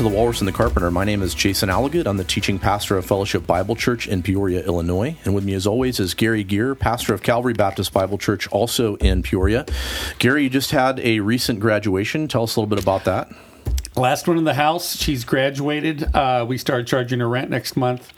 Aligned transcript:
to 0.00 0.08
the 0.08 0.16
Walrus 0.16 0.40
and 0.40 0.48
the 0.48 0.52
Carpenter. 0.52 0.90
My 0.90 1.04
name 1.04 1.20
is 1.20 1.34
Jason 1.34 1.68
Alligood. 1.68 2.06
I'm 2.06 2.16
the 2.16 2.24
teaching 2.24 2.58
pastor 2.58 2.96
of 2.96 3.04
Fellowship 3.04 3.46
Bible 3.46 3.76
Church 3.76 4.08
in 4.08 4.22
Peoria, 4.22 4.64
Illinois. 4.64 5.14
And 5.26 5.34
with 5.34 5.44
me, 5.44 5.52
as 5.52 5.66
always, 5.66 6.00
is 6.00 6.14
Garry 6.14 6.42
Gear, 6.42 6.74
pastor 6.74 7.12
of 7.12 7.22
Calvary 7.22 7.52
Baptist 7.52 7.92
Bible 7.92 8.16
Church, 8.16 8.48
also 8.48 8.94
in 8.96 9.22
Peoria. 9.22 9.66
Garry, 10.18 10.44
you 10.44 10.48
just 10.48 10.70
had 10.70 11.00
a 11.00 11.20
recent 11.20 11.60
graduation. 11.60 12.28
Tell 12.28 12.44
us 12.44 12.56
a 12.56 12.60
little 12.60 12.74
bit 12.74 12.82
about 12.82 13.04
that. 13.04 13.30
Last 13.94 14.26
one 14.26 14.38
in 14.38 14.44
the 14.44 14.54
house. 14.54 14.96
She's 14.96 15.22
graduated. 15.24 16.14
Uh, 16.14 16.46
we 16.48 16.56
start 16.56 16.86
charging 16.86 17.20
her 17.20 17.28
rent 17.28 17.50
next 17.50 17.76
month, 17.76 18.10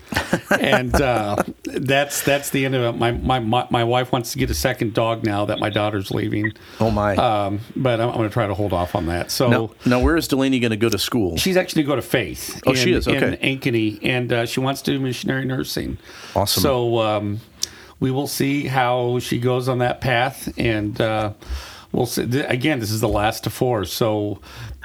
and 0.60 0.94
uh, 0.94 1.34
that's 1.74 2.22
that's 2.22 2.50
the 2.50 2.64
end 2.64 2.74
of 2.74 2.82
it. 2.82 2.98
My, 2.98 3.12
my 3.12 3.38
my 3.38 3.66
my 3.70 3.84
wife 3.84 4.12
wants 4.12 4.32
to 4.32 4.38
get 4.38 4.50
a 4.50 4.54
second 4.54 4.94
dog 4.94 5.24
now 5.24 5.44
that 5.46 5.58
my 5.58 5.70
daughter's 5.70 6.10
leaving. 6.10 6.52
Oh 6.80 6.90
my! 6.90 7.16
Um, 7.16 7.60
but 7.76 8.00
I'm, 8.00 8.10
I'm 8.10 8.16
going 8.16 8.28
to 8.28 8.32
try 8.32 8.46
to 8.46 8.54
hold 8.54 8.72
off 8.72 8.94
on 8.94 9.06
that. 9.06 9.30
So 9.30 9.48
now, 9.48 9.70
now 9.86 10.00
where 10.00 10.16
is 10.16 10.28
Delaney 10.28 10.60
going 10.60 10.70
to 10.70 10.76
go 10.76 10.88
to 10.88 10.98
school? 10.98 11.36
She's 11.36 11.56
actually 11.56 11.82
going 11.82 11.98
to 11.98 12.02
go 12.02 12.06
to 12.06 12.08
Faith. 12.08 12.62
Oh, 12.66 12.70
in, 12.70 12.76
she 12.76 12.92
is 12.92 13.08
okay. 13.08 13.38
in 13.40 13.58
Ankeny, 13.58 13.98
and 14.02 14.32
uh, 14.32 14.46
she 14.46 14.60
wants 14.60 14.82
to 14.82 14.92
do 14.92 15.00
missionary 15.00 15.44
nursing. 15.44 15.98
Awesome. 16.34 16.62
So 16.62 16.98
um, 16.98 17.40
we 18.00 18.10
will 18.10 18.26
see 18.26 18.66
how 18.66 19.18
she 19.20 19.38
goes 19.38 19.68
on 19.68 19.78
that 19.78 20.00
path, 20.00 20.52
and 20.58 21.00
uh, 21.00 21.32
we'll 21.92 22.06
see. 22.06 22.22
Again, 22.40 22.80
this 22.80 22.90
is 22.90 23.00
the 23.00 23.08
last 23.08 23.46
of 23.46 23.52
four, 23.52 23.84
so 23.84 24.40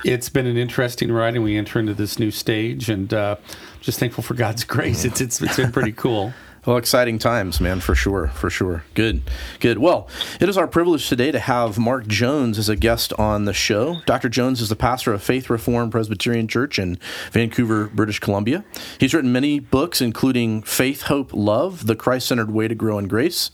it's 0.06 0.30
been 0.30 0.46
an 0.46 0.58
interesting 0.58 1.12
ride, 1.12 1.36
and 1.36 1.44
we 1.44 1.58
enter 1.58 1.80
into 1.80 1.94
this 1.94 2.20
new 2.20 2.32
stage, 2.32 2.90
and 2.90 3.14
uh, 3.14 3.36
just 3.82 4.00
thankful 4.00 4.24
for 4.24 4.34
God's 4.34 4.64
grace. 4.66 5.06
It's 5.06 5.22
it's 5.22 5.42
it's 5.42 5.58
been 5.58 5.72
pretty 5.72 5.94
cool. 5.94 6.34
Well, 6.68 6.76
exciting 6.76 7.18
times, 7.18 7.62
man, 7.62 7.80
for 7.80 7.96
sure, 7.96 8.28
for 8.28 8.50
sure. 8.50 8.84
Good, 8.94 9.22
good. 9.62 9.78
Well, 9.78 10.10
it 10.42 10.50
is 10.50 10.58
our 10.58 10.68
privilege 10.68 11.08
today 11.08 11.32
to 11.32 11.40
have 11.40 11.80
Mark 11.80 12.08
Jones 12.08 12.60
as 12.60 12.68
a 12.68 12.76
guest 12.76 13.14
on 13.14 13.46
the 13.46 13.54
show. 13.54 14.02
Dr. 14.06 14.28
Jones 14.28 14.60
is 14.60 14.68
the 14.68 14.76
pastor 14.76 15.14
of 15.14 15.24
Faith 15.24 15.50
Reformed 15.50 15.94
Presbyterian 15.94 16.46
Church 16.50 16.78
in 16.78 17.00
Vancouver, 17.32 17.88
British 17.88 18.20
Columbia. 18.20 18.66
He's 19.00 19.14
written 19.14 19.32
many 19.32 19.62
books, 19.62 20.02
including 20.02 20.62
Faith, 20.62 21.04
Hope, 21.04 21.32
Love, 21.34 21.88
The 21.88 21.96
Christ 21.96 22.28
Centered 22.28 22.52
Way 22.52 22.68
to 22.68 22.76
Grow 22.76 23.00
in 23.00 23.08
Grace, 23.08 23.50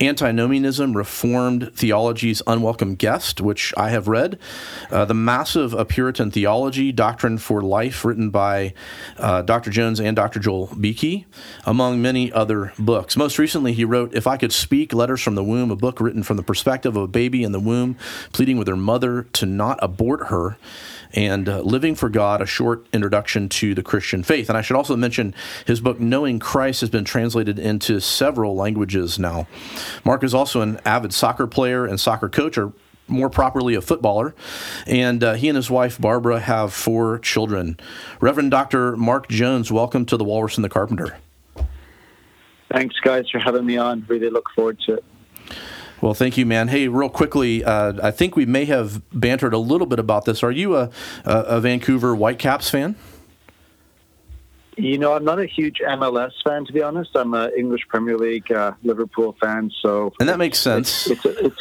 Antinomianism, 0.00 0.96
Reformed 0.96 1.72
Theology's 1.74 2.42
Unwelcome 2.46 2.94
Guest, 2.94 3.40
which 3.40 3.74
I 3.76 3.90
have 3.90 4.08
read, 4.08 4.38
uh, 4.90 5.04
The 5.04 5.14
Massive 5.14 5.74
A 5.74 5.84
Puritan 5.84 6.30
Theology, 6.30 6.90
Doctrine 6.90 7.38
for 7.38 7.60
Life, 7.60 8.04
written 8.04 8.30
by 8.30 8.72
uh, 9.18 9.42
Dr. 9.42 9.70
Jones 9.70 10.00
and 10.00 10.16
Dr. 10.16 10.40
Joel 10.40 10.68
Beeke, 10.68 11.26
among 11.66 12.00
many 12.00 12.32
other 12.32 12.72
books. 12.78 13.16
Most 13.16 13.38
recently, 13.38 13.72
he 13.72 13.84
wrote 13.84 14.14
If 14.14 14.26
I 14.26 14.36
Could 14.36 14.52
Speak 14.52 14.94
Letters 14.94 15.20
from 15.20 15.34
the 15.34 15.44
Womb, 15.44 15.70
a 15.70 15.76
book 15.76 16.00
written 16.00 16.22
from 16.22 16.36
the 16.36 16.42
perspective 16.42 16.96
of 16.96 17.02
a 17.02 17.08
baby 17.08 17.42
in 17.42 17.52
the 17.52 17.60
womb, 17.60 17.96
pleading 18.32 18.56
with 18.56 18.68
her 18.68 18.76
mother 18.76 19.24
to 19.34 19.46
not 19.46 19.78
abort 19.82 20.28
her 20.28 20.56
and 21.12 21.48
uh, 21.48 21.60
Living 21.60 21.94
for 21.94 22.08
God, 22.08 22.40
a 22.40 22.46
short 22.46 22.86
introduction 22.92 23.48
to 23.48 23.74
the 23.74 23.82
Christian 23.82 24.22
faith. 24.22 24.48
And 24.48 24.56
I 24.56 24.62
should 24.62 24.76
also 24.76 24.96
mention 24.96 25.34
his 25.66 25.80
book, 25.80 26.00
Knowing 26.00 26.38
Christ, 26.38 26.80
has 26.80 26.90
been 26.90 27.04
translated 27.04 27.58
into 27.58 28.00
several 28.00 28.54
languages 28.54 29.18
now. 29.18 29.46
Mark 30.04 30.24
is 30.24 30.34
also 30.34 30.60
an 30.60 30.80
avid 30.84 31.12
soccer 31.12 31.46
player 31.46 31.86
and 31.86 31.98
soccer 31.98 32.28
coach, 32.28 32.56
or 32.58 32.72
more 33.08 33.30
properly, 33.30 33.74
a 33.74 33.80
footballer. 33.80 34.34
And 34.86 35.22
uh, 35.22 35.34
he 35.34 35.48
and 35.48 35.56
his 35.56 35.70
wife, 35.70 36.00
Barbara, 36.00 36.40
have 36.40 36.72
four 36.72 37.18
children. 37.18 37.78
Reverend 38.20 38.50
Dr. 38.50 38.96
Mark 38.96 39.28
Jones, 39.28 39.72
welcome 39.72 40.06
to 40.06 40.16
The 40.16 40.24
Walrus 40.24 40.56
and 40.56 40.64
the 40.64 40.68
Carpenter. 40.68 41.18
Thanks, 42.72 42.94
guys, 43.02 43.28
for 43.28 43.40
having 43.40 43.66
me 43.66 43.76
on. 43.76 44.04
Really 44.08 44.30
look 44.30 44.48
forward 44.54 44.78
to 44.86 44.94
it. 44.94 45.04
Well, 46.00 46.14
thank 46.14 46.38
you, 46.38 46.46
man. 46.46 46.68
Hey, 46.68 46.88
real 46.88 47.10
quickly, 47.10 47.62
uh, 47.62 47.94
I 48.02 48.10
think 48.10 48.34
we 48.34 48.46
may 48.46 48.64
have 48.64 49.02
bantered 49.12 49.52
a 49.52 49.58
little 49.58 49.86
bit 49.86 49.98
about 49.98 50.24
this. 50.24 50.42
Are 50.42 50.50
you 50.50 50.76
a, 50.76 50.90
a, 51.24 51.60
Vancouver 51.60 52.14
Whitecaps 52.14 52.70
fan? 52.70 52.96
You 54.76 54.96
know, 54.96 55.12
I'm 55.12 55.24
not 55.24 55.38
a 55.38 55.44
huge 55.44 55.80
MLS 55.86 56.32
fan, 56.42 56.64
to 56.64 56.72
be 56.72 56.82
honest. 56.82 57.10
I'm 57.14 57.34
an 57.34 57.52
English 57.56 57.86
Premier 57.88 58.16
League 58.16 58.50
uh, 58.50 58.72
Liverpool 58.82 59.36
fan, 59.40 59.70
so 59.82 60.14
and 60.20 60.28
that 60.28 60.38
makes 60.38 60.58
sense. 60.58 61.10
It's, 61.10 61.26
it's, 61.26 61.40
it's, 61.40 61.60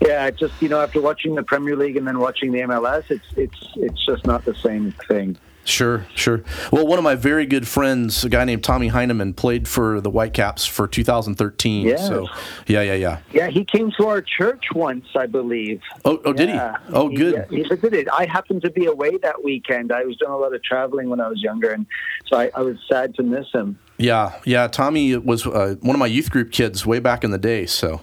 yeah, 0.00 0.30
just 0.30 0.54
you 0.62 0.68
know, 0.68 0.80
after 0.80 1.00
watching 1.00 1.34
the 1.34 1.42
Premier 1.42 1.74
League 1.74 1.96
and 1.96 2.06
then 2.06 2.20
watching 2.20 2.52
the 2.52 2.60
MLS, 2.60 3.10
it's 3.10 3.26
it's 3.36 3.58
it's 3.76 4.06
just 4.06 4.24
not 4.26 4.44
the 4.44 4.54
same 4.54 4.92
thing. 5.08 5.36
Sure, 5.66 6.06
sure. 6.14 6.44
Well, 6.70 6.86
one 6.86 6.96
of 6.96 7.02
my 7.02 7.16
very 7.16 7.44
good 7.44 7.66
friends, 7.66 8.24
a 8.24 8.28
guy 8.28 8.44
named 8.44 8.62
Tommy 8.62 8.86
Heinemann, 8.86 9.34
played 9.34 9.66
for 9.66 10.00
the 10.00 10.08
Whitecaps 10.08 10.64
for 10.64 10.86
2013. 10.86 11.86
Yes. 11.86 12.06
So, 12.06 12.28
yeah, 12.68 12.82
yeah, 12.82 12.94
yeah. 12.94 13.18
Yeah, 13.32 13.48
he 13.48 13.64
came 13.64 13.90
to 13.98 14.06
our 14.06 14.22
church 14.22 14.64
once, 14.74 15.06
I 15.16 15.26
believe. 15.26 15.80
Oh, 16.04 16.20
oh 16.24 16.32
did 16.32 16.50
yeah. 16.50 16.76
he? 16.86 16.92
Oh, 16.92 17.08
good. 17.08 17.46
He, 17.50 17.56
he 17.56 17.62
visited. 17.64 18.08
I 18.10 18.26
happened 18.26 18.62
to 18.62 18.70
be 18.70 18.86
away 18.86 19.16
that 19.18 19.42
weekend. 19.42 19.90
I 19.90 20.04
was 20.04 20.16
doing 20.18 20.30
a 20.30 20.36
lot 20.36 20.54
of 20.54 20.62
traveling 20.62 21.10
when 21.10 21.20
I 21.20 21.28
was 21.28 21.42
younger, 21.42 21.72
and 21.72 21.84
so 22.26 22.38
I, 22.38 22.52
I 22.54 22.62
was 22.62 22.76
sad 22.88 23.16
to 23.16 23.24
miss 23.24 23.46
him. 23.52 23.76
Yeah, 23.98 24.38
yeah. 24.44 24.68
Tommy 24.68 25.16
was 25.16 25.46
uh, 25.46 25.74
one 25.80 25.96
of 25.96 26.00
my 26.00 26.06
youth 26.06 26.30
group 26.30 26.52
kids 26.52 26.86
way 26.86 27.00
back 27.00 27.24
in 27.24 27.32
the 27.32 27.38
day. 27.38 27.66
So, 27.66 28.02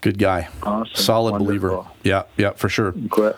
good 0.00 0.18
guy. 0.18 0.48
Awesome. 0.62 0.94
Solid 0.94 1.32
Wonderful. 1.32 1.46
believer. 1.46 1.90
Yeah, 2.02 2.22
yeah, 2.38 2.52
for 2.52 2.70
sure. 2.70 2.92
Great. 2.92 3.34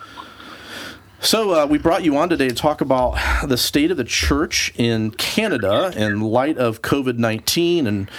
So, 1.21 1.63
uh, 1.63 1.67
we 1.67 1.79
brought 1.79 2.05
you 2.05 2.17
on 2.19 2.29
today 2.29 2.49
to 2.49 2.55
talk 2.55 2.83
about 2.83 3.19
the 3.49 3.57
state 3.57 3.91
of 3.91 3.97
the 3.97 4.05
church 4.05 4.73
in 4.77 5.11
Canada 5.13 5.93
in 5.97 6.21
light 6.21 6.59
of 6.59 6.83
COVID 6.83 7.17
19 7.17 7.87
and 7.87 8.11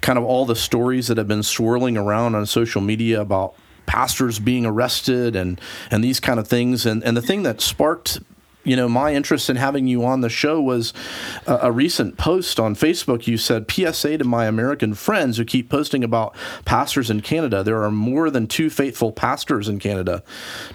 kind 0.00 0.18
of 0.18 0.24
all 0.24 0.46
the 0.46 0.56
stories 0.56 1.08
that 1.08 1.18
have 1.18 1.28
been 1.28 1.42
swirling 1.42 1.96
around 1.96 2.34
on 2.34 2.46
social 2.46 2.80
media 2.80 3.20
about 3.20 3.54
pastors 3.84 4.38
being 4.38 4.64
arrested 4.64 5.36
and, 5.36 5.60
and 5.90 6.02
these 6.02 6.18
kind 6.18 6.40
of 6.40 6.48
things. 6.48 6.86
And, 6.86 7.04
and 7.04 7.16
the 7.16 7.22
thing 7.22 7.42
that 7.42 7.60
sparked 7.60 8.20
you 8.66 8.74
know, 8.74 8.88
my 8.88 9.14
interest 9.14 9.48
in 9.48 9.56
having 9.56 9.86
you 9.86 10.04
on 10.04 10.22
the 10.22 10.28
show 10.28 10.60
was 10.60 10.92
a, 11.46 11.70
recent 11.70 12.16
post 12.16 12.58
on 12.58 12.74
Facebook. 12.74 13.26
You 13.26 13.38
said, 13.38 13.70
PSA 13.70 14.18
to 14.18 14.24
my 14.24 14.46
American 14.46 14.94
friends 14.94 15.36
who 15.36 15.44
keep 15.44 15.68
posting 15.68 16.02
about 16.02 16.34
pastors 16.64 17.10
in 17.10 17.20
Canada. 17.20 17.62
There 17.62 17.82
are 17.82 17.90
more 17.90 18.28
than 18.28 18.46
two 18.46 18.68
faithful 18.68 19.12
pastors 19.12 19.68
in 19.68 19.78
Canada. 19.78 20.24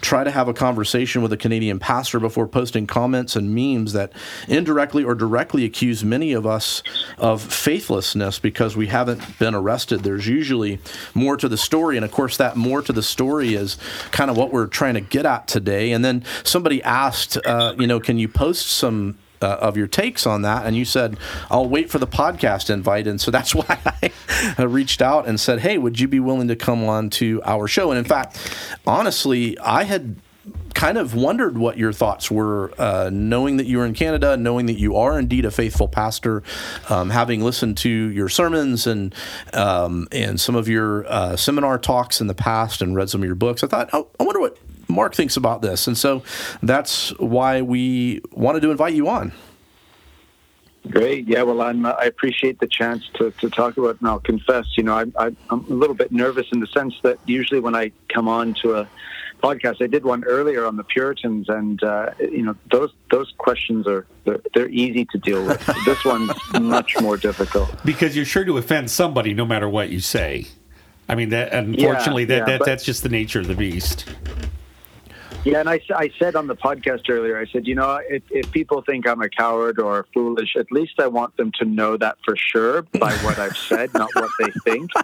Try 0.00 0.24
to 0.24 0.30
have 0.30 0.48
a 0.48 0.54
conversation 0.54 1.20
with 1.20 1.32
a 1.32 1.36
Canadian 1.36 1.78
pastor 1.78 2.18
before 2.18 2.46
posting 2.46 2.86
comments 2.86 3.36
and 3.36 3.54
memes 3.54 3.92
that 3.92 4.12
indirectly 4.48 5.04
or 5.04 5.14
directly 5.14 5.64
accuse 5.64 6.02
many 6.02 6.32
of 6.32 6.46
us 6.46 6.82
of 7.18 7.42
faithlessness 7.42 8.38
because 8.38 8.74
we 8.74 8.86
haven't 8.86 9.38
been 9.38 9.54
arrested. 9.54 10.00
There's 10.00 10.26
usually 10.26 10.78
more 11.14 11.36
to 11.36 11.48
the 11.48 11.58
story. 11.58 11.96
And 11.96 12.04
of 12.04 12.12
course, 12.12 12.38
that 12.38 12.56
more 12.56 12.80
to 12.80 12.92
the 12.92 13.02
story 13.02 13.54
is 13.54 13.76
kind 14.12 14.30
of 14.30 14.36
what 14.38 14.50
we're 14.50 14.66
trying 14.66 14.94
to 14.94 15.00
get 15.00 15.26
at 15.26 15.46
today. 15.46 15.92
And 15.92 16.02
then 16.02 16.24
somebody 16.42 16.82
asked, 16.82 17.36
uh, 17.44 17.74
you 17.82 17.88
know, 17.88 18.00
can 18.00 18.16
you 18.16 18.28
post 18.28 18.68
some 18.68 19.18
uh, 19.42 19.58
of 19.60 19.76
your 19.76 19.88
takes 19.88 20.24
on 20.24 20.42
that. 20.42 20.66
And 20.66 20.76
you 20.76 20.84
said, 20.84 21.18
I'll 21.50 21.68
wait 21.68 21.90
for 21.90 21.98
the 21.98 22.06
podcast 22.06 22.70
invite. 22.70 23.08
And 23.08 23.20
so 23.20 23.32
that's 23.32 23.52
why 23.56 24.12
I 24.56 24.62
reached 24.62 25.02
out 25.02 25.26
and 25.26 25.40
said, 25.40 25.58
Hey, 25.58 25.78
would 25.78 25.98
you 25.98 26.06
be 26.06 26.20
willing 26.20 26.46
to 26.46 26.54
come 26.54 26.84
on 26.84 27.10
to 27.10 27.42
our 27.44 27.66
show? 27.66 27.90
And 27.90 27.98
in 27.98 28.04
fact, 28.04 28.38
honestly, 28.86 29.58
I 29.58 29.82
had 29.82 30.16
kind 30.74 30.98
of 30.98 31.14
wondered 31.14 31.56
what 31.56 31.78
your 31.78 31.92
thoughts 31.92 32.30
were, 32.30 32.72
uh, 32.78 33.10
knowing 33.12 33.58
that 33.58 33.66
you 33.66 33.78
were 33.78 33.84
in 33.84 33.94
Canada, 33.94 34.36
knowing 34.36 34.66
that 34.66 34.78
you 34.78 34.96
are 34.96 35.18
indeed 35.18 35.44
a 35.44 35.50
faithful 35.50 35.86
pastor, 35.86 36.42
um, 36.88 37.10
having 37.10 37.42
listened 37.42 37.76
to 37.76 37.88
your 37.88 38.28
sermons 38.28 38.86
and 38.86 39.14
um, 39.52 40.08
and 40.10 40.40
some 40.40 40.56
of 40.56 40.68
your 40.68 41.06
uh, 41.06 41.36
seminar 41.36 41.78
talks 41.78 42.20
in 42.20 42.26
the 42.26 42.34
past 42.34 42.82
and 42.82 42.96
read 42.96 43.10
some 43.10 43.22
of 43.22 43.26
your 43.26 43.34
books. 43.34 43.62
I 43.62 43.66
thought, 43.68 43.90
oh, 43.92 44.08
I 44.18 44.24
wonder 44.24 44.40
what 44.40 44.58
Mark 44.92 45.14
thinks 45.14 45.36
about 45.36 45.62
this. 45.62 45.86
And 45.86 45.96
so 45.96 46.22
that's 46.62 47.10
why 47.18 47.62
we 47.62 48.20
wanted 48.32 48.60
to 48.60 48.70
invite 48.70 48.94
you 48.94 49.08
on. 49.08 49.32
Great. 50.90 51.28
Yeah. 51.28 51.42
Well, 51.42 51.60
I'm. 51.60 51.86
Uh, 51.86 51.90
I 51.92 52.06
appreciate 52.06 52.58
the 52.58 52.66
chance 52.66 53.08
to, 53.14 53.30
to 53.30 53.48
talk 53.48 53.76
about. 53.76 53.90
It. 53.90 54.00
And 54.00 54.08
I'll 54.08 54.18
confess, 54.18 54.66
you 54.76 54.82
know, 54.82 54.94
I, 54.94 55.04
I, 55.16 55.26
I'm 55.50 55.64
a 55.70 55.74
little 55.74 55.94
bit 55.94 56.10
nervous 56.10 56.46
in 56.52 56.58
the 56.58 56.66
sense 56.66 56.94
that 57.02 57.18
usually 57.24 57.60
when 57.60 57.76
I 57.76 57.92
come 58.12 58.26
on 58.26 58.54
to 58.62 58.74
a 58.74 58.88
podcast, 59.42 59.80
I 59.80 59.86
did 59.86 60.04
one 60.04 60.24
earlier 60.24 60.64
on 60.66 60.76
the 60.76 60.82
Puritans, 60.82 61.48
and 61.48 61.80
uh, 61.84 62.10
you 62.18 62.42
know, 62.42 62.56
those 62.72 62.90
those 63.12 63.32
questions 63.38 63.86
are 63.86 64.06
they're, 64.24 64.40
they're 64.54 64.68
easy 64.70 65.04
to 65.12 65.18
deal 65.18 65.44
with. 65.46 65.64
this 65.84 66.04
one's 66.04 66.32
much 66.60 67.00
more 67.00 67.16
difficult 67.16 67.70
because 67.84 68.16
you're 68.16 68.24
sure 68.24 68.44
to 68.44 68.58
offend 68.58 68.90
somebody 68.90 69.34
no 69.34 69.44
matter 69.44 69.68
what 69.68 69.90
you 69.90 70.00
say. 70.00 70.46
I 71.08 71.14
mean, 71.14 71.28
that 71.28 71.52
unfortunately, 71.52 72.22
Yeah, 72.22 72.26
that, 72.26 72.38
yeah, 72.38 72.44
that 72.44 72.58
but- 72.60 72.66
that's 72.66 72.84
just 72.84 73.02
the 73.04 73.08
nature 73.08 73.40
of 73.40 73.46
the 73.46 73.54
beast. 73.54 74.06
Yeah, 75.44 75.58
and 75.58 75.68
I, 75.68 75.80
I 75.94 76.10
said 76.20 76.36
on 76.36 76.46
the 76.46 76.54
podcast 76.54 77.10
earlier, 77.10 77.36
I 77.36 77.46
said, 77.46 77.66
you 77.66 77.74
know, 77.74 78.00
if, 78.08 78.22
if 78.30 78.52
people 78.52 78.80
think 78.82 79.08
I'm 79.08 79.20
a 79.22 79.28
coward 79.28 79.80
or 79.80 80.06
foolish, 80.14 80.54
at 80.56 80.70
least 80.70 81.00
I 81.00 81.08
want 81.08 81.36
them 81.36 81.50
to 81.58 81.64
know 81.64 81.96
that 81.96 82.18
for 82.24 82.36
sure 82.36 82.82
by 82.82 83.12
what 83.24 83.40
I've 83.40 83.56
said, 83.56 83.92
not 83.94 84.10
what 84.14 84.30
they 84.38 84.50
think. 84.64 84.90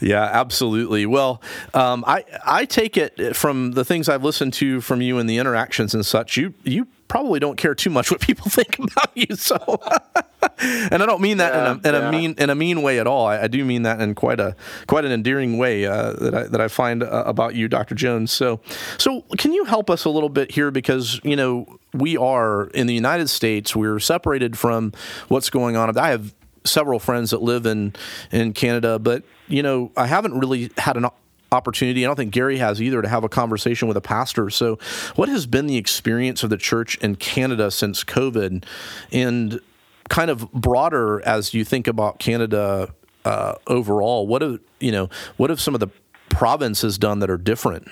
Yeah, 0.00 0.22
absolutely. 0.22 1.04
Well, 1.04 1.42
um, 1.74 2.04
I 2.06 2.24
I 2.46 2.64
take 2.64 2.96
it 2.96 3.36
from 3.36 3.72
the 3.72 3.84
things 3.84 4.08
I've 4.08 4.24
listened 4.24 4.54
to 4.54 4.80
from 4.80 5.02
you 5.02 5.18
and 5.18 5.28
the 5.28 5.36
interactions 5.36 5.94
and 5.94 6.06
such. 6.06 6.38
You 6.38 6.54
you 6.62 6.86
probably 7.10 7.40
don't 7.40 7.56
care 7.56 7.74
too 7.74 7.90
much 7.90 8.10
what 8.10 8.20
people 8.20 8.48
think 8.50 8.78
about 8.78 9.10
you. 9.14 9.34
So, 9.36 9.58
and 10.58 11.02
I 11.02 11.06
don't 11.06 11.20
mean 11.20 11.36
that 11.38 11.52
Yeah, 11.52 11.72
in, 11.72 11.80
a, 11.84 11.88
in 11.88 11.94
yeah. 11.94 12.08
a 12.08 12.12
mean 12.12 12.34
in 12.38 12.50
a 12.50 12.54
mean 12.54 12.80
way 12.80 12.98
at 12.98 13.06
all. 13.06 13.26
I, 13.26 13.42
I 13.42 13.46
do 13.48 13.64
mean 13.64 13.82
that 13.82 14.00
in 14.00 14.14
quite 14.14 14.40
a 14.40 14.56
quite 14.86 15.04
an 15.04 15.12
endearing 15.12 15.58
way 15.58 15.84
uh, 15.84 16.12
that 16.12 16.34
I 16.34 16.42
that 16.44 16.60
I 16.60 16.68
find 16.68 17.02
uh, 17.02 17.24
about 17.26 17.54
you, 17.54 17.68
Dr. 17.68 17.94
Jones. 17.94 18.32
So, 18.32 18.60
so 18.96 19.22
can 19.36 19.52
you 19.52 19.64
help 19.64 19.90
us 19.90 20.06
a 20.06 20.10
little 20.10 20.28
bit 20.30 20.52
here 20.52 20.70
because 20.70 21.20
you 21.24 21.36
know 21.36 21.66
we 21.92 22.16
are 22.16 22.68
in 22.68 22.86
the 22.86 22.94
United 22.94 23.28
States, 23.28 23.74
we're 23.74 23.98
separated 23.98 24.56
from 24.56 24.92
what's 25.28 25.50
going 25.50 25.76
on. 25.76 25.98
I 25.98 26.10
have 26.10 26.32
several 26.64 27.00
friends 27.00 27.30
that 27.30 27.42
live 27.42 27.66
in 27.66 27.94
in 28.30 28.52
Canada, 28.52 28.98
but 28.98 29.24
you 29.48 29.62
know, 29.62 29.90
I 29.96 30.06
haven't 30.06 30.38
really 30.38 30.70
had 30.78 30.96
an 30.96 31.06
opportunity. 31.52 32.04
I 32.04 32.08
don't 32.08 32.16
think 32.16 32.32
Garry 32.32 32.58
has 32.58 32.80
either 32.80 33.02
to 33.02 33.08
have 33.08 33.24
a 33.24 33.28
conversation 33.28 33.88
with 33.88 33.96
a 33.96 34.00
pastor. 34.00 34.50
So, 34.50 34.78
what 35.16 35.28
has 35.28 35.46
been 35.46 35.66
the 35.66 35.76
experience 35.76 36.42
of 36.42 36.50
the 36.50 36.56
church 36.56 36.96
in 36.98 37.16
Canada 37.16 37.70
since 37.70 38.04
COVID, 38.04 38.64
and 39.12 39.60
kind 40.08 40.30
of 40.30 40.50
broader 40.52 41.22
as 41.26 41.54
you 41.54 41.64
think 41.64 41.86
about 41.86 42.18
Canada 42.18 42.94
uh, 43.24 43.54
overall? 43.66 44.26
What 44.26 44.42
have 44.42 44.60
you 44.78 44.92
know? 44.92 45.08
What 45.36 45.50
have 45.50 45.60
some 45.60 45.74
of 45.74 45.80
the 45.80 45.88
provinces 46.28 46.98
done 46.98 47.18
that 47.20 47.30
are 47.30 47.38
different? 47.38 47.88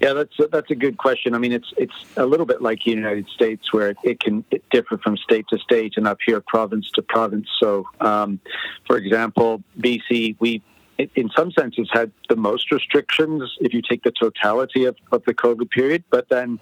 Yeah, 0.00 0.12
that's 0.12 0.38
a, 0.38 0.46
that's 0.46 0.70
a 0.70 0.76
good 0.76 0.96
question. 0.96 1.34
I 1.34 1.38
mean, 1.38 1.50
it's 1.50 1.72
it's 1.76 1.94
a 2.16 2.24
little 2.24 2.46
bit 2.46 2.62
like 2.62 2.84
the 2.84 2.92
United 2.92 3.28
States, 3.28 3.72
where 3.72 3.94
it 4.04 4.20
can 4.20 4.44
it 4.52 4.62
differ 4.70 4.96
from 4.98 5.16
state 5.16 5.46
to 5.48 5.58
state, 5.58 5.94
and 5.96 6.06
up 6.06 6.18
here, 6.24 6.40
province 6.40 6.88
to 6.94 7.02
province. 7.02 7.48
So, 7.58 7.88
um, 8.00 8.38
for 8.86 8.96
example, 8.96 9.62
BC, 9.80 10.36
we 10.38 10.62
in 10.98 11.30
some 11.36 11.52
senses 11.52 11.88
had 11.92 12.10
the 12.28 12.36
most 12.36 12.70
restrictions 12.72 13.56
if 13.60 13.72
you 13.72 13.82
take 13.82 14.02
the 14.02 14.10
totality 14.10 14.84
of, 14.84 14.96
of 15.12 15.24
the 15.24 15.34
COVID 15.34 15.70
period, 15.70 16.04
but 16.10 16.28
then 16.28 16.58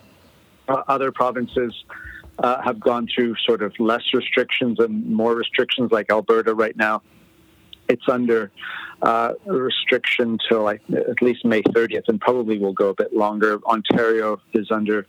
uh, 0.69 0.83
other 0.89 1.11
provinces 1.11 1.85
uh, 2.39 2.61
have 2.61 2.79
gone 2.79 3.09
through 3.13 3.35
sort 3.37 3.63
of 3.63 3.79
less 3.79 4.03
restrictions 4.13 4.79
and 4.79 5.07
more 5.07 5.35
restrictions, 5.35 5.91
like 5.91 6.11
Alberta 6.11 6.55
right 6.55 6.77
now. 6.77 7.03
It's 7.89 8.09
under 8.09 8.51
uh, 9.01 9.35
restriction 9.47 10.39
till 10.49 10.63
like 10.63 10.83
at 10.91 11.23
least 11.23 11.45
May 11.45 11.63
30th, 11.63 12.09
and 12.09 12.21
probably 12.21 12.59
will 12.59 12.73
go 12.73 12.91
a 12.91 12.95
bit 12.95 13.15
longer. 13.15 13.61
Ontario 13.65 14.41
is 14.53 14.71
under 14.71 15.07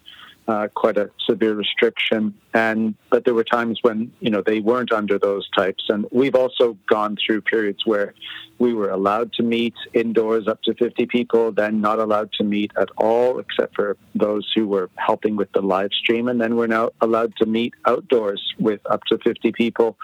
uh, 0.47 0.67
quite 0.73 0.97
a 0.97 1.09
severe 1.27 1.53
restriction. 1.53 2.33
And 2.57 2.95
but 3.11 3.23
there 3.23 3.35
were 3.35 3.43
times 3.43 3.77
when 3.83 4.11
you 4.19 4.31
know 4.31 4.41
they 4.41 4.61
weren't 4.61 4.91
under 4.91 5.19
those 5.19 5.47
types. 5.55 5.83
And 5.89 6.07
we've 6.11 6.33
also 6.33 6.75
gone 6.89 7.15
through 7.23 7.41
periods 7.41 7.85
where 7.85 8.15
we 8.57 8.73
were 8.73 8.89
allowed 8.89 9.31
to 9.33 9.43
meet 9.43 9.75
indoors 9.93 10.47
up 10.47 10.63
to 10.63 10.73
50 10.73 11.05
people, 11.05 11.51
then 11.51 11.81
not 11.81 11.99
allowed 11.99 12.31
to 12.39 12.43
meet 12.43 12.71
at 12.75 12.89
all, 12.97 13.37
except 13.37 13.75
for 13.75 13.95
those 14.15 14.51
who 14.55 14.67
were 14.67 14.89
helping 14.95 15.35
with 15.35 15.51
the 15.51 15.61
live 15.61 15.91
stream. 16.01 16.27
And 16.27 16.41
then 16.41 16.55
we're 16.55 16.65
now 16.65 16.89
allowed 16.99 17.35
to 17.35 17.45
meet 17.45 17.75
outdoors 17.85 18.41
with 18.57 18.81
up 18.89 19.03
to 19.09 19.19
50 19.19 19.51
people. 19.51 19.95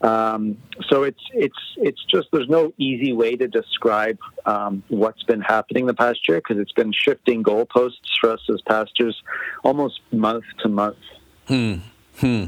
Um, 0.00 0.58
so 0.88 1.04
it's 1.04 1.22
it's 1.34 1.62
it's 1.76 2.04
just 2.04 2.26
there's 2.32 2.48
no 2.48 2.72
easy 2.78 3.12
way 3.12 3.36
to 3.36 3.46
describe 3.46 4.18
um, 4.44 4.82
what's 4.88 5.22
been 5.22 5.40
happening 5.40 5.86
the 5.86 5.94
past 5.94 6.28
year 6.28 6.38
because 6.38 6.58
it's 6.58 6.72
been 6.72 6.92
shifting 6.92 7.44
goalposts 7.44 8.10
for 8.20 8.30
us 8.30 8.40
as 8.48 8.60
pastors 8.62 9.16
almost 9.62 10.00
month 10.10 10.46
to 10.62 10.68
month. 10.68 10.98
Hmm. 11.46 11.74
Hmm. 12.18 12.44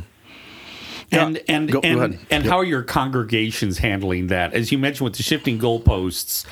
And 1.11 1.41
and 1.49 1.73
go, 1.73 1.81
and, 1.83 2.13
go 2.13 2.19
and 2.31 2.45
how 2.45 2.59
are 2.59 2.65
your 2.65 2.83
congregations 2.83 3.79
handling 3.79 4.27
that? 4.27 4.53
As 4.53 4.71
you 4.71 4.79
mentioned 4.79 5.07
with 5.07 5.17
the 5.17 5.23
shifting 5.23 5.59
goalposts, 5.59 6.45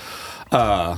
uh, 0.50 0.96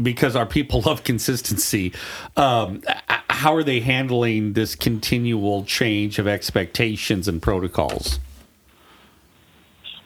because 0.00 0.36
our 0.36 0.46
people 0.46 0.80
love 0.86 1.04
consistency. 1.04 1.92
Um, 2.36 2.82
how 3.28 3.54
are 3.54 3.62
they 3.62 3.80
handling 3.80 4.52
this 4.52 4.74
continual 4.74 5.64
change 5.64 6.18
of 6.18 6.26
expectations 6.26 7.28
and 7.28 7.40
protocols? 7.40 8.20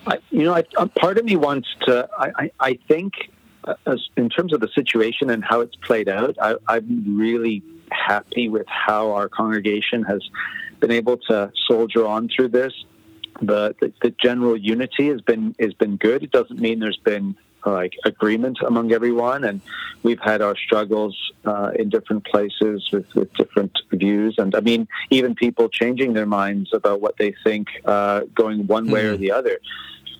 I, 0.06 0.18
you 0.30 0.44
know, 0.44 0.54
I, 0.54 0.62
part 0.98 1.18
of 1.18 1.24
me 1.24 1.36
wants 1.36 1.68
to. 1.82 2.08
I, 2.18 2.30
I, 2.36 2.50
I 2.60 2.78
think, 2.88 3.14
uh, 3.18 3.33
as 3.86 4.08
in 4.16 4.28
terms 4.28 4.52
of 4.52 4.60
the 4.60 4.68
situation 4.74 5.30
and 5.30 5.44
how 5.44 5.60
it's 5.60 5.76
played 5.76 6.08
out, 6.08 6.36
I, 6.40 6.56
I'm 6.68 7.16
really 7.16 7.62
happy 7.90 8.48
with 8.48 8.66
how 8.66 9.12
our 9.12 9.28
congregation 9.28 10.02
has 10.04 10.22
been 10.80 10.90
able 10.90 11.16
to 11.28 11.52
soldier 11.66 12.06
on 12.06 12.28
through 12.28 12.48
this. 12.48 12.72
The, 13.40 13.74
the, 13.80 13.92
the 14.02 14.14
general 14.22 14.56
unity 14.56 15.08
has 15.08 15.20
been 15.20 15.54
has 15.58 15.74
been 15.74 15.96
good. 15.96 16.22
It 16.22 16.30
doesn't 16.30 16.60
mean 16.60 16.78
there's 16.78 16.98
been 16.98 17.36
like 17.66 17.94
agreement 18.04 18.58
among 18.64 18.92
everyone, 18.92 19.44
and 19.44 19.60
we've 20.02 20.20
had 20.20 20.42
our 20.42 20.56
struggles 20.56 21.16
uh, 21.44 21.70
in 21.76 21.88
different 21.88 22.24
places 22.26 22.86
with, 22.92 23.06
with 23.14 23.32
different 23.34 23.76
views. 23.90 24.36
And 24.38 24.54
I 24.54 24.60
mean, 24.60 24.86
even 25.10 25.34
people 25.34 25.68
changing 25.68 26.12
their 26.12 26.26
minds 26.26 26.70
about 26.72 27.00
what 27.00 27.16
they 27.16 27.34
think, 27.42 27.68
uh, 27.84 28.22
going 28.34 28.66
one 28.66 28.90
way 28.90 29.02
mm-hmm. 29.02 29.12
or 29.12 29.16
hmm. 29.16 29.22
the 29.22 29.32
other. 29.32 29.58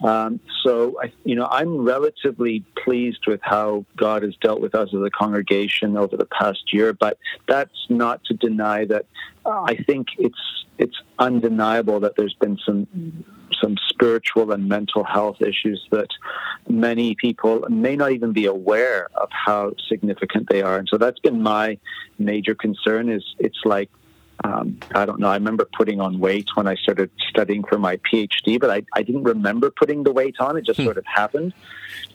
Um, 0.05 0.39
so, 0.63 0.99
I, 1.03 1.13
you 1.25 1.35
know, 1.35 1.49
I'm 1.51 1.79
relatively 1.79 2.63
pleased 2.85 3.27
with 3.27 3.41
how 3.43 3.87
God 3.97 4.23
has 4.23 4.37
dealt 4.37 4.61
with 4.61 4.75
us 4.75 4.91
as 4.93 5.01
a 5.01 5.09
congregation 5.09 5.97
over 5.97 6.17
the 6.19 6.27
past 6.27 6.75
year. 6.75 6.93
But 6.93 7.19
that's 7.49 7.87
not 7.89 8.23
to 8.25 8.35
deny 8.35 8.85
that 8.85 9.07
uh, 9.47 9.63
I 9.63 9.77
think 9.87 10.09
it's 10.19 10.39
it's 10.77 10.97
undeniable 11.19 12.01
that 12.01 12.17
there's 12.17 12.35
been 12.35 12.59
some 12.67 12.87
some 13.63 13.77
spiritual 13.89 14.53
and 14.53 14.69
mental 14.69 15.05
health 15.05 15.41
issues 15.41 15.87
that 15.91 16.09
many 16.69 17.15
people 17.15 17.65
may 17.71 17.97
not 17.97 18.13
even 18.13 18.33
be 18.33 18.45
aware 18.45 19.09
of 19.15 19.29
how 19.31 19.73
significant 19.89 20.49
they 20.51 20.61
are. 20.61 20.77
And 20.77 20.89
so 20.89 20.99
that's 20.99 21.21
been 21.21 21.41
my 21.41 21.79
major 22.19 22.55
concern. 22.55 23.09
Is 23.09 23.25
it's 23.39 23.61
like 23.65 23.91
um, 24.43 24.79
I 24.95 25.07
don't 25.07 25.21
know. 25.21 25.29
I 25.29 25.35
remember 25.35 25.67
putting 25.77 26.01
on 26.01 26.19
weight 26.19 26.49
when 26.55 26.67
I 26.67 26.75
started 26.75 27.11
studying 27.29 27.63
for 27.65 27.79
my 27.79 27.99
PhD, 27.99 28.59
but 28.61 28.71
I, 28.71 28.83
I 28.93 29.03
didn't 29.03 29.23
remember 29.23 29.71
putting 29.71 30.03
the 30.03 30.13
weight 30.13 30.37
on. 30.41 30.57
It 30.57 30.67
just 30.67 30.79
hmm. 30.79 30.85
sort 30.85 30.99
of 30.99 31.07
happened. 31.07 31.55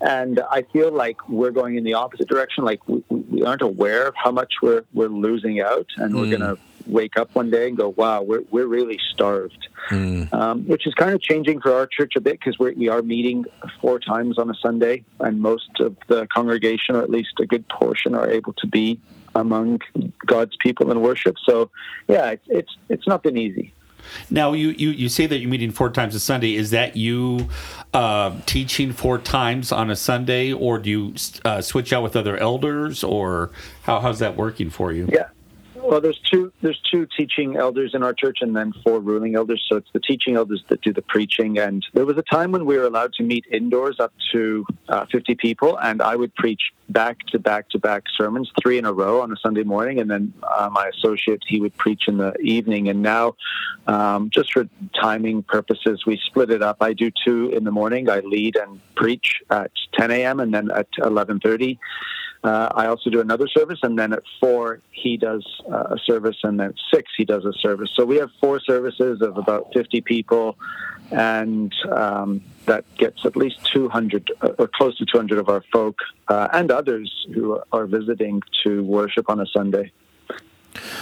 And 0.01 0.41
I 0.51 0.63
feel 0.63 0.91
like 0.91 1.27
we're 1.29 1.51
going 1.51 1.75
in 1.77 1.83
the 1.83 1.93
opposite 1.93 2.27
direction. 2.27 2.65
Like 2.65 2.87
we, 2.87 3.03
we 3.09 3.43
aren't 3.43 3.61
aware 3.61 4.07
of 4.07 4.15
how 4.15 4.31
much 4.31 4.55
we're, 4.61 4.83
we're 4.93 5.07
losing 5.07 5.61
out, 5.61 5.87
and 5.97 6.15
we're 6.15 6.29
going 6.29 6.41
to 6.41 6.57
wake 6.89 7.17
up 7.17 7.33
one 7.35 7.49
day 7.49 7.67
and 7.67 7.77
go, 7.77 7.89
wow, 7.89 8.21
we're, 8.21 8.43
we're 8.51 8.67
really 8.67 8.99
starved, 9.13 9.67
mm. 9.89 10.31
um, 10.33 10.65
which 10.67 10.85
is 10.87 10.93
kind 10.95 11.13
of 11.13 11.21
changing 11.21 11.61
for 11.61 11.73
our 11.73 11.87
church 11.87 12.13
a 12.15 12.21
bit 12.21 12.39
because 12.39 12.57
we 12.59 12.89
are 12.89 13.01
meeting 13.01 13.45
four 13.81 13.99
times 13.99 14.37
on 14.37 14.49
a 14.49 14.55
Sunday, 14.55 15.03
and 15.19 15.39
most 15.39 15.69
of 15.79 15.95
the 16.07 16.27
congregation, 16.27 16.95
or 16.95 17.01
at 17.01 17.09
least 17.09 17.33
a 17.39 17.45
good 17.45 17.67
portion, 17.69 18.15
are 18.15 18.29
able 18.29 18.53
to 18.53 18.67
be 18.67 18.99
among 19.35 19.79
God's 20.25 20.55
people 20.57 20.91
in 20.91 21.01
worship. 21.01 21.35
So, 21.45 21.69
yeah, 22.07 22.31
it's 22.31 22.45
it's, 22.47 22.77
it's 22.89 23.07
not 23.07 23.23
been 23.23 23.37
easy. 23.37 23.73
Now 24.29 24.53
you, 24.53 24.69
you, 24.69 24.89
you 24.89 25.09
say 25.09 25.27
that 25.27 25.37
you're 25.39 25.49
meeting 25.49 25.71
four 25.71 25.89
times 25.89 26.15
a 26.15 26.19
Sunday. 26.19 26.55
Is 26.55 26.71
that 26.71 26.95
you 26.95 27.49
uh, 27.93 28.35
teaching 28.45 28.91
four 28.91 29.17
times 29.17 29.71
on 29.71 29.89
a 29.89 29.95
Sunday, 29.95 30.51
or 30.53 30.79
do 30.79 30.89
you 30.89 31.13
uh, 31.45 31.61
switch 31.61 31.93
out 31.93 32.03
with 32.03 32.15
other 32.15 32.37
elders, 32.37 33.03
or 33.03 33.51
how, 33.83 33.99
how's 33.99 34.19
that 34.19 34.35
working 34.35 34.69
for 34.69 34.91
you? 34.91 35.09
Yeah, 35.11 35.27
well, 35.89 36.01
there's 36.01 36.19
two 36.19 36.53
there's 36.61 36.79
two 36.91 37.07
teaching 37.17 37.57
elders 37.57 37.95
in 37.95 38.03
our 38.03 38.13
church, 38.13 38.39
and 38.41 38.55
then 38.55 38.73
four 38.83 38.99
ruling 38.99 39.35
elders. 39.35 39.65
So 39.67 39.77
it's 39.77 39.89
the 39.91 39.99
teaching 39.99 40.35
elders 40.35 40.63
that 40.67 40.81
do 40.81 40.93
the 40.93 41.01
preaching. 41.01 41.57
And 41.57 41.83
there 41.93 42.05
was 42.05 42.15
a 42.15 42.21
time 42.21 42.51
when 42.51 42.65
we 42.65 42.77
were 42.77 42.85
allowed 42.85 43.13
to 43.13 43.23
meet 43.23 43.45
indoors 43.51 43.99
up 43.99 44.13
to 44.31 44.67
uh, 44.87 45.07
50 45.11 45.33
people, 45.35 45.79
and 45.79 45.99
I 45.99 46.15
would 46.15 46.35
preach 46.35 46.61
back 46.89 47.17
to 47.31 47.39
back 47.39 47.69
to 47.69 47.79
back 47.79 48.03
sermons, 48.15 48.51
three 48.61 48.77
in 48.77 48.85
a 48.85 48.93
row 48.93 49.21
on 49.21 49.31
a 49.31 49.35
Sunday 49.37 49.63
morning, 49.63 49.99
and 49.99 50.11
then 50.11 50.31
uh, 50.43 50.69
my 50.71 50.89
associate 50.89 51.41
he 51.47 51.59
would 51.59 51.75
preach 51.75 52.03
in 52.07 52.17
the 52.17 52.37
evening. 52.37 52.87
And 52.87 53.01
now, 53.01 53.35
um, 53.87 54.29
just 54.29 54.53
for 54.53 54.69
timing 55.01 55.41
purposes, 55.41 56.03
we 56.05 56.21
split 56.23 56.51
it 56.51 56.61
up. 56.61 56.77
I 56.81 56.93
do 56.93 57.09
two 57.25 57.49
in 57.49 57.63
the 57.63 57.71
morning. 57.71 58.11
I 58.11 58.19
lead 58.19 58.57
and 58.57 58.79
preach 58.93 59.41
at 59.49 59.71
10 59.97 60.11
a.m. 60.11 60.39
and 60.39 60.53
then 60.53 60.69
at 60.69 60.91
11:30. 60.99 61.79
Uh, 62.43 62.69
I 62.73 62.87
also 62.87 63.09
do 63.09 63.19
another 63.19 63.47
service, 63.47 63.79
and 63.83 63.99
then 63.99 64.13
at 64.13 64.23
four 64.39 64.79
he 64.91 65.17
does 65.17 65.45
uh, 65.69 65.95
a 65.95 65.97
service, 65.99 66.37
and 66.43 66.59
then 66.59 66.69
at 66.69 66.75
six 66.93 67.11
he 67.17 67.25
does 67.25 67.43
a 67.43 67.51
service. 67.53 67.89
So 67.95 68.05
we 68.05 68.15
have 68.17 68.31
four 68.39 68.61
services 68.61 69.21
of 69.21 69.37
about 69.37 69.73
50 69.73 69.99
people, 70.01 70.57
and 71.11 71.73
um, 71.91 72.41
that 72.65 72.85
gets 72.95 73.25
at 73.25 73.35
least 73.35 73.65
200 73.73 74.31
uh, 74.41 74.47
or 74.57 74.69
close 74.69 74.97
to 74.99 75.05
200 75.05 75.37
of 75.37 75.49
our 75.49 75.63
folk 75.73 75.99
uh, 76.29 76.47
and 76.53 76.71
others 76.71 77.27
who 77.33 77.59
are 77.73 77.85
visiting 77.85 78.41
to 78.63 78.83
worship 78.83 79.29
on 79.29 79.41
a 79.41 79.45
Sunday. 79.47 79.91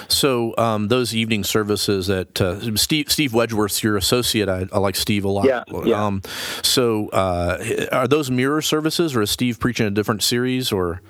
So 0.07 0.55
um, 0.57 0.87
those 0.87 1.13
evening 1.13 1.43
services 1.43 2.07
that 2.07 2.41
uh, 2.41 2.75
Steve 2.77 3.11
Steve 3.11 3.31
Wedgeworth's 3.31 3.83
your 3.83 3.97
associate. 3.97 4.49
I, 4.49 4.65
I, 4.71 4.79
like 4.79 4.95
Steve 4.95 5.25
a 5.25 5.27
lot. 5.27 5.45
Yeah. 5.45 5.63
yeah. 5.83 6.03
Um, 6.03 6.21
so 6.63 7.09
uh, 7.09 7.87
are 7.91 8.07
those 8.07 8.31
mirror 8.31 8.61
services, 8.61 9.15
or 9.15 9.21
is 9.21 9.29
Steve 9.29 9.59
preaching 9.59 9.85
a 9.85 9.91
different 9.91 10.23
series, 10.23 10.71
or? 10.71 11.01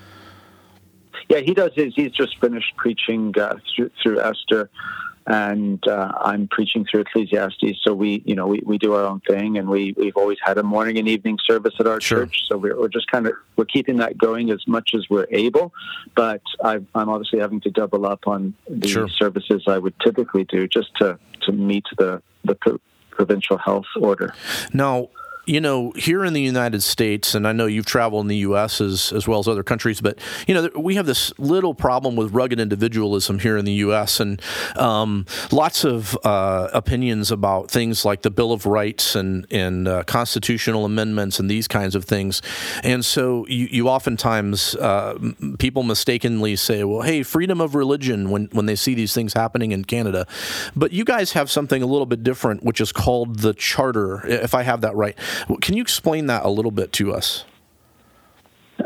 Yeah, 1.29 1.39
he 1.39 1.53
does 1.53 1.71
his. 1.75 1.93
He's 1.95 2.11
just 2.11 2.39
finished 2.39 2.75
preaching 2.77 3.33
uh, 3.37 3.55
through, 3.75 3.91
through 4.01 4.21
Esther, 4.21 4.69
and 5.25 5.85
uh, 5.87 6.13
I'm 6.21 6.47
preaching 6.47 6.85
through 6.89 7.01
Ecclesiastes. 7.01 7.79
So 7.83 7.93
we, 7.93 8.23
you 8.25 8.33
know, 8.33 8.47
we, 8.47 8.61
we 8.65 8.77
do 8.77 8.93
our 8.93 9.05
own 9.05 9.19
thing, 9.21 9.57
and 9.57 9.67
we 9.67 9.93
we've 9.97 10.15
always 10.15 10.37
had 10.41 10.57
a 10.57 10.63
morning 10.63 10.97
and 10.97 11.07
evening 11.07 11.37
service 11.45 11.73
at 11.79 11.87
our 11.87 11.99
sure. 11.99 12.25
church. 12.25 12.43
So 12.47 12.57
we're, 12.57 12.79
we're 12.79 12.87
just 12.87 13.11
kind 13.11 13.27
of 13.27 13.33
we're 13.57 13.65
keeping 13.65 13.97
that 13.97 14.17
going 14.17 14.51
as 14.51 14.65
much 14.67 14.91
as 14.95 15.09
we're 15.09 15.27
able. 15.31 15.73
But 16.15 16.41
i 16.63 16.75
am 16.75 16.87
obviously 16.93 17.39
having 17.39 17.59
to 17.61 17.71
double 17.71 18.05
up 18.05 18.25
on 18.25 18.53
the 18.69 18.87
sure. 18.87 19.09
services 19.09 19.63
I 19.67 19.79
would 19.79 19.99
typically 19.99 20.45
do 20.45 20.67
just 20.67 20.95
to 20.97 21.19
to 21.41 21.51
meet 21.51 21.85
the 21.97 22.21
the 22.45 22.79
provincial 23.11 23.57
health 23.57 23.87
order. 23.99 24.33
Now, 24.73 25.09
you 25.47 25.61
know, 25.61 25.91
here 25.95 26.25
in 26.25 26.33
the 26.33 26.41
United 26.41 26.83
States, 26.83 27.33
and 27.33 27.47
I 27.47 27.53
know 27.53 27.67
you've 27.67 27.85
traveled 27.85 28.25
in 28.25 28.27
the 28.27 28.37
U.S. 28.37 28.81
as, 28.81 29.13
as 29.13 29.29
well 29.29 29.39
as 29.39 29.47
other 29.47 29.63
countries, 29.63 30.01
but, 30.01 30.19
you 30.45 30.53
know, 30.53 30.69
we 30.75 30.95
have 30.95 31.05
this 31.05 31.31
little 31.39 31.73
problem 31.73 32.17
with 32.17 32.33
rugged 32.33 32.59
individualism 32.59 33.39
here 33.39 33.55
in 33.55 33.63
the 33.63 33.73
U.S. 33.73 34.19
and 34.19 34.41
um, 34.75 35.25
lots 35.49 35.85
of 35.85 36.17
uh, 36.25 36.67
opinions 36.73 37.31
about 37.31 37.71
things 37.71 38.03
like 38.03 38.23
the 38.23 38.29
Bill 38.29 38.51
of 38.51 38.65
Rights 38.65 39.15
and, 39.15 39.47
and 39.49 39.87
uh, 39.87 40.03
constitutional 40.03 40.83
amendments 40.83 41.39
and 41.39 41.49
these 41.49 41.67
kinds 41.69 41.95
of 41.95 42.03
things. 42.03 42.41
And 42.83 43.05
so 43.05 43.47
you, 43.47 43.69
you 43.71 43.87
oftentimes, 43.87 44.75
uh, 44.75 45.17
people 45.59 45.83
mistakenly 45.83 46.57
say, 46.57 46.83
well, 46.83 47.03
hey, 47.03 47.23
freedom 47.23 47.61
of 47.61 47.73
religion 47.73 48.29
when, 48.29 48.49
when 48.51 48.65
they 48.65 48.75
see 48.75 48.95
these 48.95 49.13
things 49.13 49.31
happening 49.31 49.71
in 49.71 49.85
Canada. 49.85 50.27
But 50.75 50.91
you 50.91 51.05
guys 51.05 51.31
have 51.31 51.49
something 51.49 51.81
a 51.81 51.87
little 51.87 52.05
bit 52.05 52.21
different, 52.21 52.63
which 52.63 52.81
is 52.81 52.91
called 52.91 53.39
the 53.39 53.53
Charter, 53.53 54.27
if 54.27 54.53
I 54.53 54.63
have 54.63 54.81
that 54.81 54.93
right. 54.93 55.17
Can 55.61 55.75
you 55.75 55.81
explain 55.81 56.27
that 56.27 56.43
a 56.45 56.49
little 56.49 56.71
bit 56.71 56.91
to 56.93 57.13
us? 57.13 57.45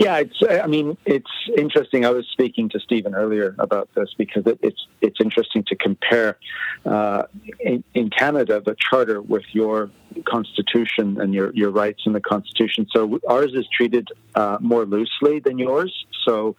Yeah, 0.00 0.16
it's. 0.16 0.40
I 0.48 0.66
mean, 0.66 0.96
it's 1.04 1.30
interesting. 1.58 2.06
I 2.06 2.10
was 2.10 2.26
speaking 2.32 2.70
to 2.70 2.80
Stephen 2.80 3.14
earlier 3.14 3.54
about 3.58 3.90
this 3.94 4.08
because 4.16 4.46
it, 4.46 4.58
it's 4.62 4.86
it's 5.02 5.18
interesting 5.20 5.62
to 5.64 5.76
compare 5.76 6.38
uh, 6.86 7.24
in, 7.58 7.84
in, 7.92 8.08
Canada 8.08 8.62
the 8.64 8.74
charter 8.80 9.20
with 9.20 9.42
your 9.52 9.90
constitution 10.24 11.20
and 11.20 11.34
your 11.34 11.52
your 11.52 11.68
rights 11.68 12.04
in 12.06 12.14
the 12.14 12.20
constitution. 12.20 12.86
So 12.94 13.20
ours 13.28 13.52
is 13.52 13.66
treated 13.76 14.08
uh, 14.34 14.56
more 14.62 14.86
loosely 14.86 15.38
than 15.38 15.58
yours. 15.58 15.92
So 16.24 16.56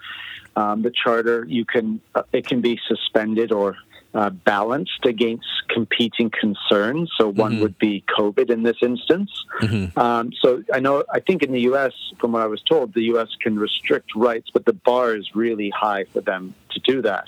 um, 0.55 0.83
the 0.83 0.91
charter 0.91 1.43
you 1.47 1.65
can 1.65 1.99
uh, 2.13 2.21
it 2.33 2.45
can 2.45 2.61
be 2.61 2.79
suspended 2.87 3.51
or 3.51 3.75
uh, 4.13 4.29
balanced 4.29 5.05
against 5.05 5.47
competing 5.69 6.29
concerns. 6.29 7.11
So 7.17 7.29
one 7.29 7.53
mm-hmm. 7.53 7.61
would 7.61 7.77
be 7.77 8.03
COVID 8.17 8.49
in 8.49 8.63
this 8.63 8.77
instance. 8.81 9.31
Mm-hmm. 9.61 9.97
Um, 9.97 10.31
so 10.41 10.63
I 10.73 10.79
know, 10.79 11.03
I 11.13 11.19
think 11.19 11.43
in 11.43 11.51
the 11.51 11.61
U.S., 11.61 11.93
from 12.19 12.33
what 12.33 12.41
I 12.41 12.47
was 12.47 12.61
told, 12.63 12.93
the 12.93 13.03
U.S. 13.03 13.29
can 13.39 13.57
restrict 13.57 14.15
rights, 14.15 14.49
but 14.53 14.65
the 14.65 14.73
bar 14.73 15.15
is 15.15 15.33
really 15.33 15.69
high 15.69 16.05
for 16.05 16.21
them 16.21 16.53
to 16.71 16.79
do 16.79 17.01
that. 17.03 17.27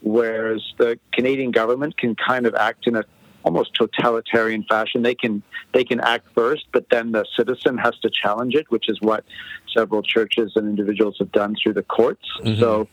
Whereas 0.00 0.62
the 0.78 0.98
Canadian 1.12 1.50
government 1.50 1.96
can 1.96 2.14
kind 2.14 2.46
of 2.46 2.54
act 2.54 2.86
in 2.86 2.96
a 2.96 3.04
almost 3.42 3.74
totalitarian 3.74 4.64
fashion. 4.64 5.02
They 5.02 5.14
can 5.14 5.42
they 5.72 5.84
can 5.84 6.00
act 6.00 6.26
first, 6.34 6.66
but 6.72 6.88
then 6.90 7.12
the 7.12 7.24
citizen 7.36 7.78
has 7.78 7.96
to 7.98 8.10
challenge 8.10 8.54
it, 8.54 8.70
which 8.70 8.88
is 8.88 9.00
what 9.00 9.24
several 9.72 10.02
churches 10.02 10.52
and 10.56 10.66
individuals 10.66 11.16
have 11.18 11.30
done 11.32 11.54
through 11.62 11.74
the 11.74 11.82
courts. 11.82 12.26
Mm-hmm. 12.40 12.60
So 12.60 12.88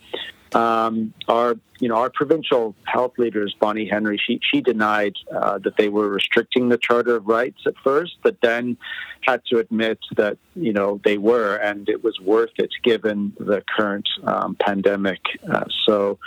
um, 0.53 1.13
our 1.27 1.55
you 1.79 1.88
know 1.88 1.96
our 1.96 2.10
provincial 2.10 2.75
health 2.84 3.13
leaders, 3.17 3.55
Bonnie 3.60 3.88
Henry, 3.88 4.22
she 4.24 4.39
she 4.43 4.62
denied 4.62 5.15
uh, 5.34 5.58
that 5.60 5.77
they 5.77 5.89
were 5.89 6.10
restricting 6.10 6.70
the 6.70 6.77
Charter 6.77 7.15
of 7.15 7.27
Rights 7.27 7.62
at 7.65 7.74
first, 7.84 8.17
but 8.22 8.38
then 8.41 8.77
had 9.22 9.41
to 9.46 9.60
admit 9.60 10.00
that 10.15 10.38
you 10.55 10.74
know 10.74 11.00
they 11.03 11.17
were, 11.17 11.55
and 11.55 11.88
it 11.89 12.03
was 12.03 12.20
worth 12.20 12.51
it 12.58 12.72
given 12.84 13.34
the 13.39 13.63
current 13.75 14.08
um, 14.24 14.55
pandemic. 14.55 15.22
Uh, 15.50 15.65
so 15.86 16.20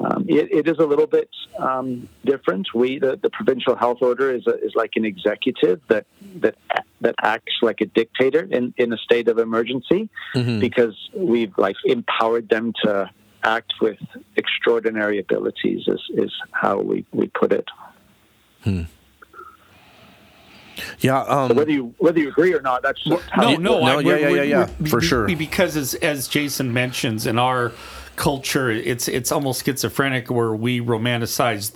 um, 0.00 0.26
it, 0.28 0.50
it 0.52 0.68
is 0.68 0.78
a 0.78 0.86
little 0.86 1.06
bit 1.06 1.30
um, 1.58 2.08
different. 2.24 2.68
We 2.74 2.98
the, 2.98 3.18
the 3.20 3.30
provincial 3.30 3.76
health 3.76 3.98
order 4.00 4.34
is 4.34 4.46
a, 4.46 4.62
is 4.62 4.72
like 4.74 4.92
an 4.96 5.04
executive 5.04 5.80
that 5.88 6.06
that 6.36 6.56
that 7.00 7.14
acts 7.22 7.54
like 7.62 7.80
a 7.80 7.86
dictator 7.86 8.46
in 8.50 8.74
in 8.76 8.92
a 8.92 8.98
state 8.98 9.28
of 9.28 9.38
emergency 9.38 10.08
mm-hmm. 10.34 10.58
because 10.60 10.96
we've 11.14 11.56
like 11.56 11.76
empowered 11.84 12.48
them 12.48 12.72
to 12.84 13.10
act 13.44 13.72
with 13.80 13.98
extraordinary 14.36 15.18
abilities 15.18 15.86
is, 15.86 16.00
is 16.14 16.32
how 16.52 16.78
we, 16.78 17.04
we 17.12 17.28
put 17.28 17.52
it. 17.52 17.66
Hmm. 18.62 18.82
Yeah. 21.00 21.22
Um, 21.22 21.54
whether 21.56 21.70
you 21.70 21.94
whether 21.98 22.20
you 22.20 22.28
agree 22.28 22.54
or 22.54 22.60
not, 22.60 22.82
that's 22.82 23.04
no, 23.06 23.20
no, 23.36 23.56
no, 23.56 23.82
I, 23.82 24.00
yeah, 24.00 24.16
yeah, 24.16 24.28
yeah, 24.28 24.42
yeah, 24.42 24.66
for 24.88 25.00
sure. 25.00 25.26
Because 25.26 25.76
as 25.76 25.94
as 25.94 26.28
Jason 26.28 26.72
mentions, 26.72 27.26
in 27.26 27.38
our 27.38 27.72
culture, 28.16 28.70
it's 28.70 29.08
it's 29.08 29.32
almost 29.32 29.64
schizophrenic 29.64 30.30
where 30.30 30.54
we 30.54 30.80
romanticize 30.80 31.72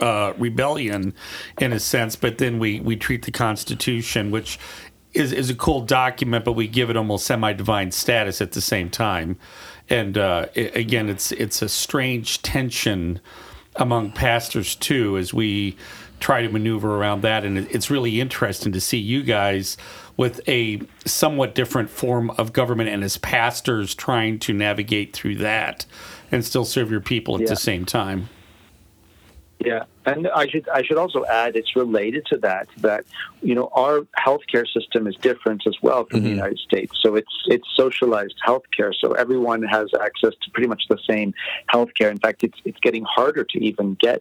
uh, 0.00 0.34
rebellion 0.38 1.14
in 1.60 1.72
a 1.72 1.80
sense, 1.80 2.16
but 2.16 2.38
then 2.38 2.58
we 2.58 2.80
we 2.80 2.96
treat 2.96 3.24
the 3.24 3.32
Constitution, 3.32 4.30
which 4.30 4.58
is 5.14 5.32
is 5.32 5.50
a 5.50 5.54
cool 5.54 5.80
document, 5.80 6.44
but 6.44 6.52
we 6.52 6.68
give 6.68 6.90
it 6.90 6.96
almost 6.96 7.26
semi 7.26 7.52
divine 7.52 7.90
status 7.90 8.40
at 8.40 8.52
the 8.52 8.60
same 8.60 8.90
time 8.90 9.36
and 9.90 10.18
uh, 10.18 10.46
it, 10.54 10.74
again, 10.76 11.08
it's 11.08 11.32
it's 11.32 11.62
a 11.62 11.68
strange 11.68 12.42
tension 12.42 13.20
among 13.76 14.12
pastors 14.12 14.74
too, 14.74 15.16
as 15.16 15.32
we 15.32 15.76
try 16.20 16.42
to 16.42 16.48
maneuver 16.48 16.96
around 16.96 17.22
that. 17.22 17.44
And 17.44 17.58
it's 17.58 17.90
really 17.90 18.20
interesting 18.20 18.72
to 18.72 18.80
see 18.80 18.98
you 18.98 19.22
guys 19.22 19.76
with 20.16 20.40
a 20.48 20.80
somewhat 21.04 21.54
different 21.54 21.90
form 21.90 22.30
of 22.30 22.52
government 22.52 22.90
and 22.90 23.04
as 23.04 23.16
pastors 23.18 23.94
trying 23.94 24.38
to 24.40 24.52
navigate 24.52 25.12
through 25.12 25.36
that 25.36 25.86
and 26.32 26.44
still 26.44 26.64
serve 26.64 26.90
your 26.90 27.00
people 27.00 27.36
at 27.36 27.42
yeah. 27.42 27.48
the 27.48 27.56
same 27.56 27.84
time. 27.84 28.28
Yeah, 29.64 29.84
and 30.08 30.28
I 30.28 30.46
should 30.48 30.68
I 30.68 30.82
should 30.82 30.96
also 30.96 31.24
add 31.26 31.56
it's 31.56 31.76
related 31.76 32.26
to 32.26 32.38
that 32.38 32.68
that 32.78 33.04
you 33.42 33.54
know 33.54 33.68
our 33.72 34.00
healthcare 34.18 34.66
system 34.66 35.06
is 35.06 35.16
different 35.16 35.62
as 35.66 35.76
well 35.82 36.04
from 36.04 36.20
mm-hmm. 36.20 36.24
the 36.24 36.30
United 36.30 36.58
States. 36.58 36.92
So 37.02 37.16
it's 37.16 37.32
it's 37.46 37.66
socialized 37.76 38.36
healthcare, 38.46 38.92
so 38.98 39.12
everyone 39.12 39.62
has 39.62 39.90
access 40.00 40.32
to 40.42 40.50
pretty 40.52 40.68
much 40.68 40.82
the 40.88 40.98
same 41.08 41.34
healthcare. 41.72 42.10
In 42.10 42.18
fact, 42.18 42.44
it's 42.44 42.58
it's 42.64 42.80
getting 42.80 43.04
harder 43.04 43.44
to 43.44 43.58
even 43.58 43.94
get 44.00 44.20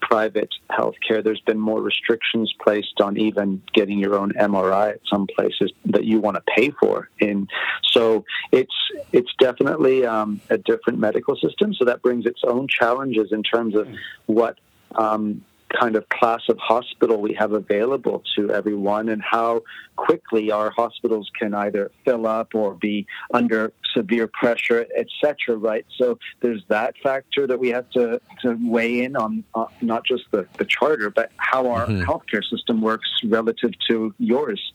private 0.00 0.52
healthcare. 0.70 1.22
There's 1.22 1.40
been 1.40 1.58
more 1.58 1.80
restrictions 1.82 2.52
placed 2.62 3.00
on 3.00 3.16
even 3.16 3.62
getting 3.74 3.98
your 3.98 4.14
own 4.14 4.32
MRI 4.32 4.90
at 4.94 5.00
some 5.10 5.26
places 5.36 5.72
that 5.86 6.04
you 6.04 6.20
want 6.20 6.36
to 6.36 6.42
pay 6.54 6.70
for. 6.70 7.08
In 7.20 7.48
so 7.92 8.24
it's 8.52 8.74
it's 9.12 9.30
definitely 9.38 10.06
um, 10.06 10.40
a 10.50 10.58
different 10.58 10.98
medical 10.98 11.36
system. 11.36 11.74
So 11.74 11.84
that 11.84 12.02
brings 12.02 12.26
its 12.26 12.40
own 12.46 12.68
challenges 12.68 13.32
in 13.32 13.42
terms 13.42 13.74
of 13.74 13.88
what 14.26 14.58
um, 14.96 15.42
kind 15.68 15.96
of 15.96 16.08
class 16.08 16.42
of 16.48 16.58
hospital 16.58 17.20
we 17.20 17.34
have 17.34 17.52
available 17.52 18.22
to 18.36 18.50
everyone 18.50 19.08
and 19.08 19.22
how 19.22 19.62
quickly 19.96 20.50
our 20.50 20.70
hospitals 20.70 21.30
can 21.38 21.54
either 21.54 21.90
fill 22.04 22.26
up 22.26 22.54
or 22.54 22.74
be 22.74 23.06
under 23.34 23.72
severe 23.94 24.26
pressure, 24.28 24.86
etc. 24.96 25.56
Right. 25.56 25.84
So 25.96 26.18
there's 26.40 26.62
that 26.68 26.94
factor 27.02 27.46
that 27.46 27.58
we 27.58 27.70
have 27.70 27.88
to, 27.90 28.20
to 28.42 28.58
weigh 28.62 29.02
in 29.04 29.16
on, 29.16 29.44
uh, 29.54 29.66
not 29.80 30.04
just 30.04 30.24
the, 30.30 30.46
the 30.58 30.64
charter, 30.64 31.10
but 31.10 31.32
how 31.36 31.68
our 31.70 31.86
mm-hmm. 31.86 32.08
healthcare 32.08 32.44
system 32.44 32.80
works 32.80 33.08
relative 33.24 33.72
to 33.88 34.14
yours. 34.18 34.72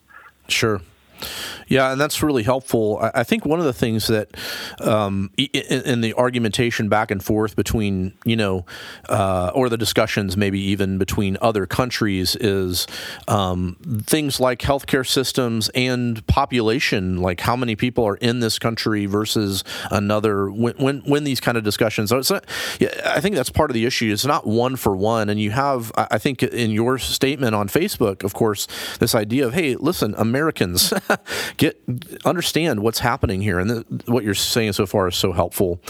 Sure. 0.47 0.81
Yeah, 1.67 1.91
and 1.91 2.01
that's 2.01 2.21
really 2.21 2.43
helpful. 2.43 2.99
I 3.13 3.23
think 3.23 3.45
one 3.45 3.59
of 3.59 3.65
the 3.65 3.73
things 3.73 4.07
that 4.07 4.35
um, 4.79 5.31
in, 5.37 6.01
the 6.01 6.13
argumentation 6.15 6.89
back 6.89 7.11
and 7.11 7.23
forth 7.23 7.55
between 7.55 8.13
you 8.25 8.35
know, 8.35 8.65
uh, 9.09 9.51
or 9.53 9.69
the 9.69 9.77
discussions 9.77 10.37
maybe 10.37 10.59
even 10.59 10.97
between 10.97 11.37
other 11.41 11.65
countries 11.65 12.35
is 12.35 12.87
um, 13.27 13.77
things 14.03 14.39
like 14.39 14.59
healthcare 14.59 15.07
systems 15.07 15.69
and 15.69 16.25
population, 16.27 17.17
like 17.21 17.41
how 17.41 17.55
many 17.55 17.75
people 17.75 18.05
are 18.05 18.17
in 18.17 18.39
this 18.39 18.59
country 18.59 19.05
versus 19.05 19.63
another. 19.89 20.49
When 20.49 20.75
when, 20.77 20.99
when 21.01 21.23
these 21.23 21.39
kind 21.39 21.57
of 21.57 21.63
discussions, 21.63 22.11
not, 22.11 22.45
I 23.05 23.19
think 23.19 23.35
that's 23.35 23.49
part 23.49 23.69
of 23.69 23.73
the 23.73 23.85
issue. 23.85 24.11
It's 24.11 24.25
not 24.25 24.45
one 24.45 24.75
for 24.75 24.95
one, 24.95 25.29
and 25.29 25.39
you 25.39 25.51
have 25.51 25.91
I 25.95 26.17
think 26.17 26.43
in 26.43 26.71
your 26.71 26.97
statement 26.97 27.55
on 27.55 27.67
Facebook, 27.67 28.23
of 28.23 28.33
course, 28.33 28.67
this 28.99 29.15
idea 29.15 29.47
of 29.47 29.53
hey, 29.53 29.75
listen, 29.75 30.15
Americans. 30.17 30.93
get 31.57 31.81
understand 32.25 32.81
what's 32.81 32.99
happening 32.99 33.41
here, 33.41 33.59
and 33.59 33.69
the, 33.69 34.03
what 34.05 34.23
you're 34.23 34.33
saying 34.33 34.73
so 34.73 34.85
far 34.85 35.07
is 35.07 35.15
so 35.15 35.31
helpful. 35.31 35.81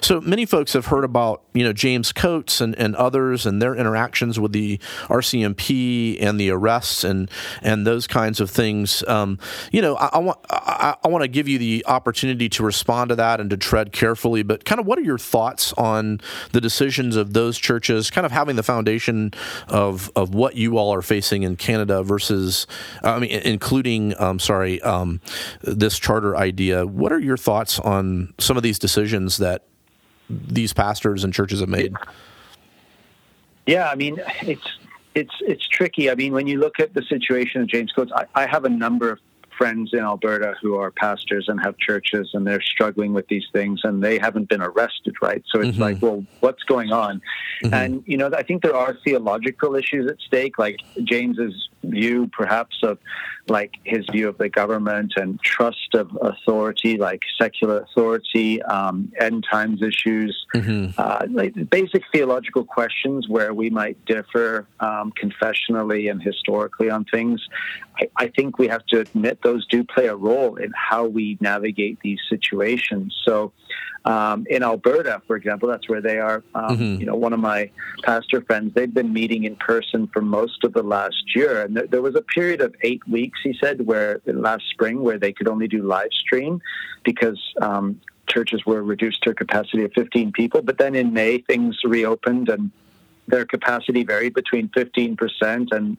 So 0.00 0.20
many 0.20 0.46
folks 0.46 0.72
have 0.72 0.86
heard 0.86 1.04
about 1.04 1.42
you 1.54 1.64
know 1.64 1.72
James 1.72 2.12
Coates 2.12 2.60
and, 2.60 2.74
and 2.76 2.94
others 2.96 3.46
and 3.46 3.60
their 3.60 3.74
interactions 3.74 4.38
with 4.38 4.52
the 4.52 4.78
RCMP 5.08 6.22
and 6.22 6.38
the 6.38 6.50
arrests 6.50 7.04
and 7.04 7.30
and 7.62 7.86
those 7.86 8.06
kinds 8.06 8.40
of 8.40 8.50
things. 8.50 9.04
Um, 9.06 9.38
you 9.72 9.82
know, 9.82 9.96
I, 9.96 10.10
I 10.14 10.18
want 10.18 10.38
I, 10.50 10.96
I 11.04 11.08
want 11.08 11.22
to 11.22 11.28
give 11.28 11.48
you 11.48 11.58
the 11.58 11.84
opportunity 11.86 12.48
to 12.50 12.62
respond 12.62 13.10
to 13.10 13.16
that 13.16 13.40
and 13.40 13.50
to 13.50 13.56
tread 13.56 13.92
carefully. 13.92 14.42
But 14.42 14.64
kind 14.64 14.80
of, 14.80 14.86
what 14.86 14.98
are 14.98 15.02
your 15.02 15.18
thoughts 15.18 15.72
on 15.74 16.20
the 16.52 16.60
decisions 16.60 17.16
of 17.16 17.32
those 17.32 17.58
churches, 17.58 18.10
kind 18.10 18.26
of 18.26 18.32
having 18.32 18.56
the 18.56 18.62
foundation 18.62 19.32
of 19.68 20.10
of 20.16 20.34
what 20.34 20.56
you 20.56 20.78
all 20.78 20.92
are 20.92 21.02
facing 21.02 21.42
in 21.42 21.56
Canada 21.56 22.02
versus, 22.02 22.66
I 23.02 23.18
mean, 23.18 23.30
including, 23.30 24.18
um, 24.20 24.38
sorry 24.38 24.65
sorry, 24.66 24.82
um, 24.82 25.20
this 25.62 25.98
charter 25.98 26.36
idea. 26.36 26.86
What 26.86 27.12
are 27.12 27.18
your 27.18 27.36
thoughts 27.36 27.78
on 27.78 28.34
some 28.38 28.56
of 28.56 28.62
these 28.62 28.78
decisions 28.78 29.38
that 29.38 29.64
these 30.28 30.72
pastors 30.72 31.24
and 31.24 31.32
churches 31.32 31.60
have 31.60 31.68
made? 31.68 31.94
Yeah, 33.66 33.88
I 33.88 33.94
mean, 33.94 34.20
it's 34.42 34.66
it's 35.14 35.34
it's 35.40 35.66
tricky. 35.68 36.10
I 36.10 36.14
mean, 36.14 36.32
when 36.32 36.46
you 36.46 36.58
look 36.58 36.80
at 36.80 36.94
the 36.94 37.02
situation 37.02 37.62
of 37.62 37.68
James 37.68 37.92
Coates, 37.92 38.12
I, 38.14 38.26
I 38.34 38.46
have 38.46 38.64
a 38.64 38.68
number 38.68 39.10
of 39.10 39.18
friends 39.56 39.90
in 39.94 40.00
Alberta 40.00 40.54
who 40.60 40.76
are 40.76 40.90
pastors 40.90 41.48
and 41.48 41.58
have 41.60 41.78
churches 41.78 42.30
and 42.34 42.46
they're 42.46 42.60
struggling 42.60 43.14
with 43.14 43.26
these 43.28 43.46
things 43.54 43.80
and 43.84 44.02
they 44.02 44.18
haven't 44.18 44.50
been 44.50 44.60
arrested, 44.60 45.14
right? 45.22 45.42
So 45.46 45.60
it's 45.60 45.70
mm-hmm. 45.70 45.80
like, 45.80 46.02
well, 46.02 46.26
what's 46.40 46.62
going 46.64 46.92
on? 46.92 47.22
Mm-hmm. 47.62 47.74
And, 47.74 48.02
you 48.06 48.18
know, 48.18 48.30
I 48.36 48.42
think 48.42 48.62
there 48.62 48.76
are 48.76 48.94
theological 49.02 49.74
issues 49.74 50.10
at 50.10 50.20
stake. 50.20 50.58
Like 50.58 50.80
James 51.04 51.38
is 51.38 51.70
view, 51.90 52.28
perhaps, 52.32 52.76
of 52.82 52.98
like 53.48 53.74
his 53.84 54.04
view 54.10 54.28
of 54.28 54.38
the 54.38 54.48
government 54.48 55.12
and 55.16 55.40
trust 55.40 55.94
of 55.94 56.10
authority, 56.20 56.96
like 56.96 57.22
secular 57.40 57.80
authority, 57.80 58.62
um, 58.62 59.12
end 59.20 59.46
times 59.50 59.82
issues, 59.82 60.46
mm-hmm. 60.54 60.90
uh, 60.98 61.26
like 61.30 61.54
basic 61.70 62.02
theological 62.12 62.64
questions 62.64 63.28
where 63.28 63.54
we 63.54 63.70
might 63.70 64.02
differ 64.04 64.66
um, 64.80 65.12
confessionally 65.12 66.10
and 66.10 66.22
historically 66.22 66.90
on 66.90 67.04
things. 67.04 67.40
I, 67.98 68.08
I, 68.16 68.28
think 68.28 68.58
we 68.58 68.68
have 68.68 68.84
to 68.86 69.00
admit 69.00 69.40
those 69.42 69.66
do 69.66 69.84
play 69.84 70.06
a 70.06 70.16
role 70.16 70.56
in 70.56 70.72
how 70.74 71.06
we 71.06 71.38
navigate 71.40 71.98
these 72.02 72.20
situations. 72.28 73.16
So, 73.26 73.52
um, 74.06 74.46
in 74.48 74.62
Alberta, 74.62 75.20
for 75.26 75.36
example, 75.36 75.68
that's 75.68 75.88
where 75.88 76.00
they 76.00 76.18
are. 76.18 76.42
Um, 76.54 76.78
mm-hmm. 76.78 77.00
You 77.00 77.06
know, 77.06 77.16
one 77.16 77.32
of 77.32 77.40
my 77.40 77.70
pastor 78.04 78.40
friends, 78.40 78.72
they've 78.72 78.92
been 78.92 79.12
meeting 79.12 79.44
in 79.44 79.56
person 79.56 80.06
for 80.12 80.22
most 80.22 80.62
of 80.62 80.72
the 80.72 80.82
last 80.82 81.34
year, 81.34 81.62
and 81.62 81.76
there, 81.76 81.86
there 81.88 82.02
was 82.02 82.14
a 82.14 82.22
period 82.22 82.60
of 82.60 82.74
eight 82.82 83.06
weeks, 83.08 83.40
he 83.42 83.56
said, 83.60 83.84
where 83.84 84.20
last 84.26 84.64
spring 84.70 85.02
where 85.02 85.18
they 85.18 85.32
could 85.32 85.48
only 85.48 85.66
do 85.66 85.82
live 85.82 86.12
stream 86.12 86.62
because 87.02 87.40
um, 87.60 88.00
churches 88.28 88.64
were 88.64 88.82
reduced 88.82 89.22
to 89.22 89.30
a 89.30 89.34
capacity 89.34 89.84
of 89.84 89.92
15 89.92 90.32
people. 90.32 90.62
But 90.62 90.78
then 90.78 90.94
in 90.94 91.12
May, 91.12 91.38
things 91.38 91.76
reopened 91.84 92.48
and 92.48 92.70
their 93.28 93.44
capacity 93.44 94.04
varied 94.04 94.34
between 94.34 94.68
15% 94.68 95.72
and 95.72 95.96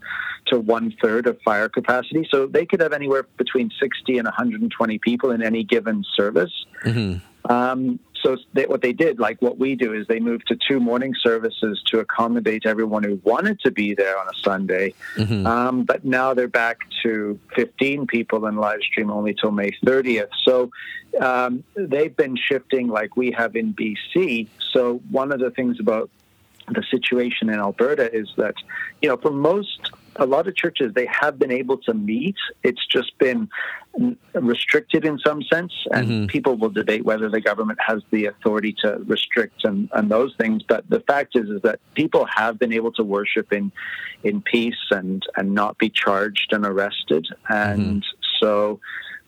to 0.47 0.59
one 0.59 0.93
third 1.01 1.27
of 1.27 1.41
fire 1.41 1.67
capacity. 1.67 2.25
So 2.31 2.47
they 2.47 2.65
could 2.65 2.79
have 2.79 2.93
anywhere 2.93 3.23
between 3.37 3.69
60 3.79 4.17
and 4.17 4.25
120 4.25 4.97
people 4.99 5.31
in 5.31 5.43
any 5.43 5.63
given 5.63 6.05
service. 6.15 6.53
Mm-hmm. 6.85 7.17
Um, 7.49 7.99
so 8.23 8.37
they, 8.53 8.65
what 8.65 8.81
they 8.81 8.93
did, 8.93 9.19
like 9.19 9.41
what 9.41 9.57
we 9.57 9.75
do, 9.75 9.93
is 9.93 10.07
they 10.07 10.19
moved 10.19 10.47
to 10.47 10.57
two 10.67 10.79
morning 10.79 11.13
services 11.21 11.81
to 11.87 11.99
accommodate 11.99 12.65
everyone 12.65 13.03
who 13.03 13.21
wanted 13.23 13.59
to 13.61 13.71
be 13.71 13.93
there 13.93 14.17
on 14.17 14.27
a 14.27 14.37
Sunday. 14.43 14.93
Mm-hmm. 15.15 15.45
Um, 15.45 15.83
but 15.83 16.03
now 16.03 16.33
they're 16.33 16.47
back 16.47 16.79
to 17.03 17.39
15 17.55 18.07
people 18.07 18.45
in 18.47 18.55
live 18.55 18.81
stream 18.81 19.11
only 19.11 19.33
till 19.33 19.51
May 19.51 19.71
30th. 19.85 20.29
So 20.43 20.71
um, 21.21 21.63
they've 21.75 22.15
been 22.15 22.35
shifting 22.35 22.87
like 22.87 23.15
we 23.15 23.31
have 23.31 23.55
in 23.55 23.73
BC. 23.73 24.47
So 24.71 25.01
one 25.09 25.31
of 25.31 25.39
the 25.39 25.51
things 25.51 25.79
about 25.79 26.09
the 26.67 26.83
situation 26.91 27.49
in 27.49 27.59
Alberta 27.59 28.13
is 28.13 28.27
that, 28.37 28.55
you 29.01 29.09
know, 29.09 29.17
for 29.17 29.31
most 29.31 29.91
a 30.19 30.25
lot 30.25 30.47
of 30.47 30.55
churches 30.55 30.93
they 30.93 31.05
have 31.07 31.39
been 31.39 31.51
able 31.51 31.77
to 31.79 31.93
meet. 31.93 32.35
It's 32.63 32.85
just 32.87 33.17
been 33.17 33.49
restricted 34.33 35.05
in 35.05 35.17
some 35.19 35.41
sense, 35.43 35.73
and 35.91 36.07
mm-hmm. 36.07 36.25
people 36.27 36.55
will 36.55 36.69
debate 36.69 37.03
whether 37.03 37.29
the 37.29 37.41
government 37.41 37.79
has 37.85 38.01
the 38.11 38.25
authority 38.25 38.75
to 38.83 38.97
restrict 39.05 39.63
and, 39.63 39.89
and 39.93 40.09
those 40.09 40.35
things. 40.39 40.63
But 40.63 40.89
the 40.89 40.99
fact 41.01 41.35
is, 41.35 41.49
is 41.49 41.61
that 41.63 41.79
people 41.95 42.25
have 42.25 42.59
been 42.59 42.73
able 42.73 42.91
to 42.93 43.03
worship 43.03 43.51
in 43.51 43.71
in 44.23 44.41
peace 44.41 44.91
and 44.91 45.23
and 45.35 45.53
not 45.53 45.77
be 45.77 45.89
charged 45.89 46.53
and 46.53 46.65
arrested, 46.65 47.27
and 47.49 48.03
mm-hmm. 48.03 48.45
so 48.45 48.79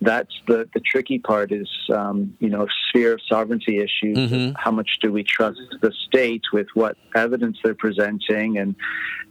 that's 0.02 0.34
the, 0.48 0.70
the 0.74 0.80
tricky 0.80 1.20
part 1.20 1.52
is, 1.52 1.70
um, 1.94 2.36
you 2.40 2.50
know, 2.50 2.68
sphere 2.88 3.14
of 3.14 3.22
sovereignty 3.28 3.78
issues. 3.78 4.18
Mm-hmm. 4.18 4.56
How 4.56 4.72
much 4.72 4.90
do 5.02 5.12
we 5.12 5.24
trust 5.24 5.60
the 5.82 5.92
state 6.08 6.44
with 6.54 6.68
what 6.74 6.96
evidence 7.16 7.58
they're 7.64 7.76
presenting 7.76 8.58
and, 8.58 8.76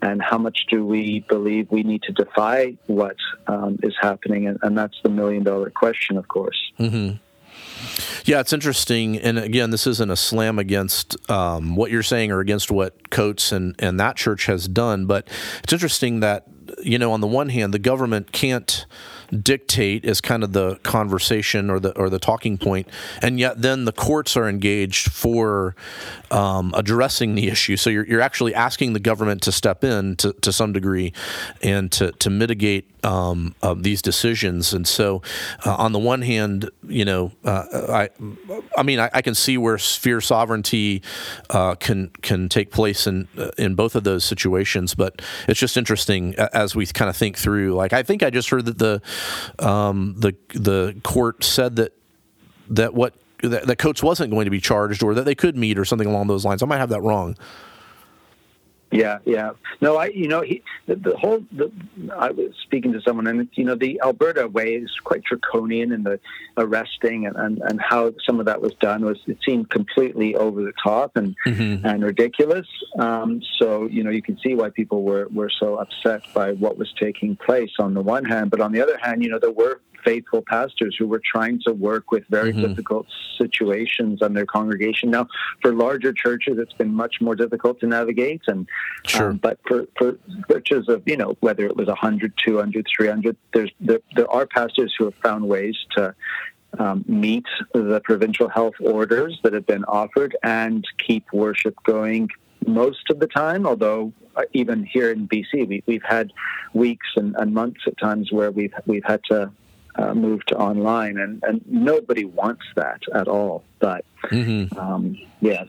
and 0.03 0.21
how 0.23 0.37
much 0.37 0.67
do 0.71 0.85
we 0.85 1.25
believe 1.29 1.71
we 1.71 1.83
need 1.83 2.03
to 2.03 2.13
defy 2.13 2.77
what 2.87 3.17
um, 3.47 3.79
is 3.83 3.95
happening? 4.01 4.47
And, 4.47 4.59
and, 4.63 4.77
that's 4.77 4.97
the 5.03 5.09
million 5.09 5.43
dollar 5.43 5.71
question, 5.71 6.17
of 6.17 6.29
course. 6.29 6.59
Mm-hmm. 6.79 7.17
Yeah, 8.25 8.41
it's 8.41 8.53
interesting. 8.53 9.17
And 9.19 9.39
again, 9.39 9.71
this 9.71 9.87
isn't 9.87 10.11
a 10.11 10.17
slam 10.17 10.59
against 10.59 11.17
um, 11.31 11.77
what 11.77 11.91
you're 11.91 12.03
saying 12.03 12.31
or 12.31 12.41
against 12.41 12.71
what 12.71 13.11
Coates 13.11 13.53
and, 13.53 13.75
and 13.79 13.99
that 13.99 14.17
church 14.17 14.47
has 14.47 14.69
done, 14.69 15.07
but 15.07 15.27
it's 15.65 15.73
interesting 15.73 16.21
that, 16.21 16.47
you 16.83 16.99
know, 16.99 17.13
on 17.13 17.23
the 17.23 17.27
one 17.27 17.49
hand, 17.49 17.73
the 17.73 17.79
government 17.79 18.33
can't 18.33 18.85
dictate 19.43 20.05
as 20.05 20.21
kind 20.21 20.43
of 20.43 20.53
the 20.53 20.77
conversation 20.77 21.71
or 21.71 21.81
the 21.81 21.97
or 21.99 22.09
the 22.11 22.19
talking 22.19 22.59
point, 22.59 22.89
and 23.23 23.39
yet 23.39 23.63
then 23.63 23.85
the 23.85 23.93
courts 23.93 24.37
are 24.37 24.49
engaged 24.49 25.11
for 25.11 25.75
um, 26.31 26.73
addressing 26.77 27.35
the 27.35 27.49
issue. 27.49 27.77
So 27.77 27.91
you're, 27.91 28.07
you're 28.07 28.21
actually 28.21 28.55
asking 28.55 28.93
the 28.93 29.01
government 29.01 29.43
to 29.43 29.53
step 29.53 29.85
in 29.85 30.17
to, 30.17 30.33
to 30.35 30.53
some 30.53 30.73
degree 30.73 31.13
and 31.63 31.91
to, 31.93 32.13
to 32.13 32.31
mitigate 32.31 32.91
um, 33.05 33.55
uh, 33.63 33.75
these 33.79 34.03
decisions. 34.03 34.73
And 34.73 34.87
so, 34.87 35.23
uh, 35.65 35.75
on 35.77 35.93
the 35.93 35.99
one 35.99 36.23
hand, 36.23 36.69
you 36.87 37.05
know, 37.05 37.33
uh, 37.45 37.65
I, 37.89 38.09
I 38.77 38.83
mean, 38.83 38.99
I, 38.99 39.09
I, 39.15 39.23
can 39.23 39.35
see 39.37 39.57
where 39.57 39.79
sphere 39.79 40.21
sovereignty 40.21 41.03
uh, 41.51 41.77
can 41.77 42.11
can 42.23 42.49
take 42.49 42.73
place 42.73 43.07
in 43.07 43.29
uh, 43.39 43.51
in 43.57 43.77
both 43.77 43.95
of 43.95 44.03
those 44.03 44.25
situations. 44.25 44.95
But 44.95 45.23
it's 45.47 45.61
just 45.61 45.77
interesting 45.77 46.35
as 46.37 46.75
we 46.75 46.87
kind 46.87 47.09
of 47.09 47.17
think 47.17 47.39
through. 47.39 47.75
Like, 47.75 47.93
I 47.93 48.03
think 48.03 48.25
I 48.25 48.31
just 48.31 48.51
heard 48.51 48.65
that 48.67 48.79
the 48.79 49.01
um, 49.59 50.15
the 50.19 50.35
the 50.55 50.97
court 51.03 51.45
said 51.45 51.77
that 51.77 51.93
that 52.71 52.95
what 52.95 53.15
that, 53.43 53.67
that 53.67 53.77
Coates 53.77 54.03
wasn't 54.03 54.31
going 54.31 54.45
to 54.45 54.51
be 54.51 54.61
charged 54.61 55.03
or 55.03 55.15
that 55.15 55.25
they 55.25 55.35
could 55.35 55.57
meet 55.57 55.79
or 55.79 55.85
something 55.85 56.09
along 56.09 56.27
those 56.27 56.45
lines. 56.45 56.63
I 56.63 56.67
might 56.67 56.79
have 56.79 56.91
that 56.91 57.03
wrong. 57.03 57.37
Yeah, 58.91 59.19
yeah. 59.27 59.51
No, 59.83 59.97
I, 59.97 60.07
you 60.07 60.29
know, 60.29 60.41
he, 60.41 60.63
the, 60.87 60.97
the 60.97 61.17
whole, 61.17 61.45
the, 61.53 61.71
I 62.17 62.31
was 62.31 62.55
speaking 62.63 62.93
to 62.95 63.03
someone 63.03 63.27
and, 63.27 63.49
you 63.53 63.65
know, 63.65 63.75
the 63.75 64.01
Alberta 64.03 64.49
way 64.49 64.77
is 64.77 64.91
quite 65.05 65.23
draconian 65.25 65.93
in 65.93 66.05
the 66.05 66.19
arresting 66.57 67.27
and, 67.27 67.37
and, 67.37 67.59
and 67.59 67.81
how 67.83 68.15
some 68.25 68.41
of 68.41 68.47
that 68.47 68.63
was 68.63 68.73
done 68.81 69.05
was, 69.05 69.19
it 69.27 69.37
seemed 69.47 69.69
completely 69.69 70.35
over 70.37 70.63
the 70.63 70.73
top 70.83 71.17
and, 71.17 71.37
mm-hmm. 71.47 71.85
and 71.85 72.03
ridiculous. 72.03 72.67
Um, 72.99 73.43
so, 73.59 73.87
you 73.87 74.03
know, 74.03 74.11
you 74.11 74.23
can 74.23 74.39
see 74.39 74.55
why 74.55 74.71
people 74.71 75.03
were, 75.03 75.29
were 75.35 75.51
so 75.51 75.77
upset 75.77 76.23
by 76.33 76.53
what 76.53 76.79
was 76.79 76.91
taking 76.99 77.37
place 77.37 77.73
on 77.79 77.93
the 77.93 78.01
one 78.01 78.25
hand, 78.25 78.51
but 78.51 78.61
on 78.61 78.73
the 78.73 78.81
other 78.81 78.97
hand, 78.97 79.23
you 79.23 79.29
know, 79.29 79.39
there 79.39 79.51
were 79.51 79.81
faithful 80.05 80.43
pastors 80.43 80.97
who 80.99 81.07
were 81.07 81.21
trying 81.25 81.61
to 81.67 81.73
work 81.73 82.11
with 82.11 82.25
very 82.29 82.53
mm-hmm. 82.53 82.67
difficult 82.69 83.07
situations 83.37 84.23
on 84.23 84.35
their 84.35 84.47
congregation. 84.47 85.11
Now, 85.11 85.29
for 85.61 85.73
larger 85.73 86.13
churches, 86.13 86.59
it's 86.59 86.73
been 86.73 86.95
much 86.95 87.21
more 87.21 87.35
difficult 87.35 87.81
to 87.81 87.87
navigate. 87.87 88.43
And 88.47 88.69
sure. 89.07 89.31
um, 89.31 89.37
but 89.39 89.59
for, 89.67 89.87
for 89.97 90.19
churches 90.47 90.89
of 90.89 91.03
you 91.07 91.17
know 91.17 91.37
whether 91.41 91.67
it 91.67 91.77
was 91.77 91.89
100, 91.89 92.33
200, 92.45 92.87
300, 92.97 93.37
there's 93.55 93.71
there, 93.81 94.01
there 94.15 94.31
are 94.31 94.47
pastors 94.47 94.95
who 94.99 95.05
have 95.05 95.15
found 95.17 95.49
ways 95.49 95.77
to 95.97 96.15
um, 96.79 97.05
meet 97.09 97.47
the 97.73 98.01
provincial 98.05 98.49
health 98.49 98.75
orders 98.81 99.39
that 99.43 99.53
have 99.53 99.67
been 99.67 99.85
offered 99.85 100.37
and 100.43 100.85
keep 100.99 101.25
worship 101.33 101.75
going 101.85 102.29
most 102.67 103.11
of 103.11 103.19
the 103.19 103.27
time, 103.27 103.67
although 103.67 104.13
uh, 104.37 104.43
even 104.53 104.85
here 104.85 105.11
in 105.11 105.29
BC, 105.29 105.83
we, 105.87 105.95
have 105.95 106.03
had 106.03 106.33
weeks 106.75 107.07
and, 107.17 107.35
and, 107.39 107.55
months 107.55 107.81
at 107.87 107.97
times 107.99 108.31
where 108.31 108.51
we've 108.51 108.75
we've 108.87 109.05
had 109.05 109.21
to 109.25 109.51
uh, 109.99 110.15
move 110.15 110.45
to 110.47 110.57
online, 110.57 111.19
and, 111.19 111.43
and 111.43 111.61
nobody 111.67 112.25
wants 112.25 112.63
that 112.77 113.03
at 113.15 113.29
all. 113.29 113.65
But 113.81 114.05
mm-hmm. 114.25 114.79
um, 114.79 115.19
yeah. 115.41 115.65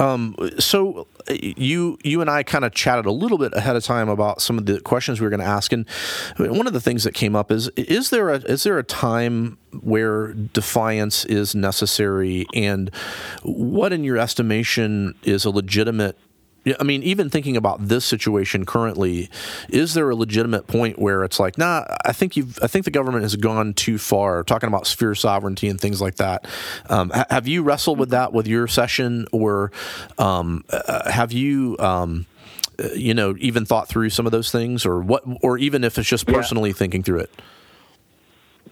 Um, 0.00 0.34
so 0.58 1.06
you 1.28 1.98
you 2.02 2.20
and 2.20 2.28
I 2.28 2.42
kind 2.42 2.64
of 2.64 2.72
chatted 2.74 3.06
a 3.06 3.12
little 3.12 3.38
bit 3.38 3.52
ahead 3.54 3.76
of 3.76 3.84
time 3.84 4.08
about 4.08 4.42
some 4.42 4.58
of 4.58 4.66
the 4.66 4.80
questions 4.80 5.20
we 5.20 5.24
were 5.24 5.30
going 5.30 5.40
to 5.40 5.46
ask, 5.46 5.72
and 5.72 5.88
one 6.38 6.66
of 6.66 6.72
the 6.72 6.80
things 6.80 7.04
that 7.04 7.14
came 7.14 7.36
up 7.36 7.52
is 7.52 7.68
is 7.76 8.10
there 8.10 8.30
a 8.30 8.36
is 8.38 8.64
there 8.64 8.78
a 8.78 8.82
time 8.82 9.58
where 9.80 10.32
defiance 10.32 11.24
is 11.26 11.54
necessary, 11.54 12.46
and 12.54 12.90
what, 13.42 13.92
in 13.92 14.02
your 14.02 14.18
estimation, 14.18 15.14
is 15.22 15.44
a 15.44 15.50
legitimate 15.50 16.18
yeah, 16.64 16.74
I 16.78 16.84
mean, 16.84 17.02
even 17.02 17.28
thinking 17.28 17.56
about 17.56 17.88
this 17.88 18.04
situation 18.04 18.64
currently, 18.64 19.28
is 19.68 19.94
there 19.94 20.08
a 20.10 20.14
legitimate 20.14 20.66
point 20.66 20.98
where 20.98 21.24
it's 21.24 21.40
like, 21.40 21.58
nah, 21.58 21.84
I 22.04 22.12
think 22.12 22.36
you've, 22.36 22.58
I 22.62 22.68
think 22.68 22.84
the 22.84 22.90
government 22.90 23.22
has 23.22 23.34
gone 23.34 23.74
too 23.74 23.98
far, 23.98 24.44
talking 24.44 24.68
about 24.68 24.86
sphere 24.86 25.14
sovereignty 25.14 25.68
and 25.68 25.80
things 25.80 26.00
like 26.00 26.16
that. 26.16 26.46
Um, 26.88 27.10
ha- 27.10 27.26
have 27.30 27.48
you 27.48 27.62
wrestled 27.62 27.98
with 27.98 28.10
that 28.10 28.32
with 28.32 28.46
your 28.46 28.68
session, 28.68 29.26
or 29.32 29.72
um, 30.18 30.64
uh, 30.70 31.10
have 31.10 31.32
you? 31.32 31.76
Um, 31.78 32.26
uh, 32.82 32.88
you 32.94 33.12
know, 33.12 33.34
even 33.38 33.66
thought 33.66 33.86
through 33.86 34.08
some 34.08 34.24
of 34.24 34.32
those 34.32 34.50
things, 34.50 34.86
or 34.86 35.00
what, 35.00 35.22
or 35.42 35.58
even 35.58 35.84
if 35.84 35.98
it's 35.98 36.08
just 36.08 36.26
personally 36.26 36.70
yeah. 36.70 36.74
thinking 36.76 37.02
through 37.02 37.18
it. 37.18 37.30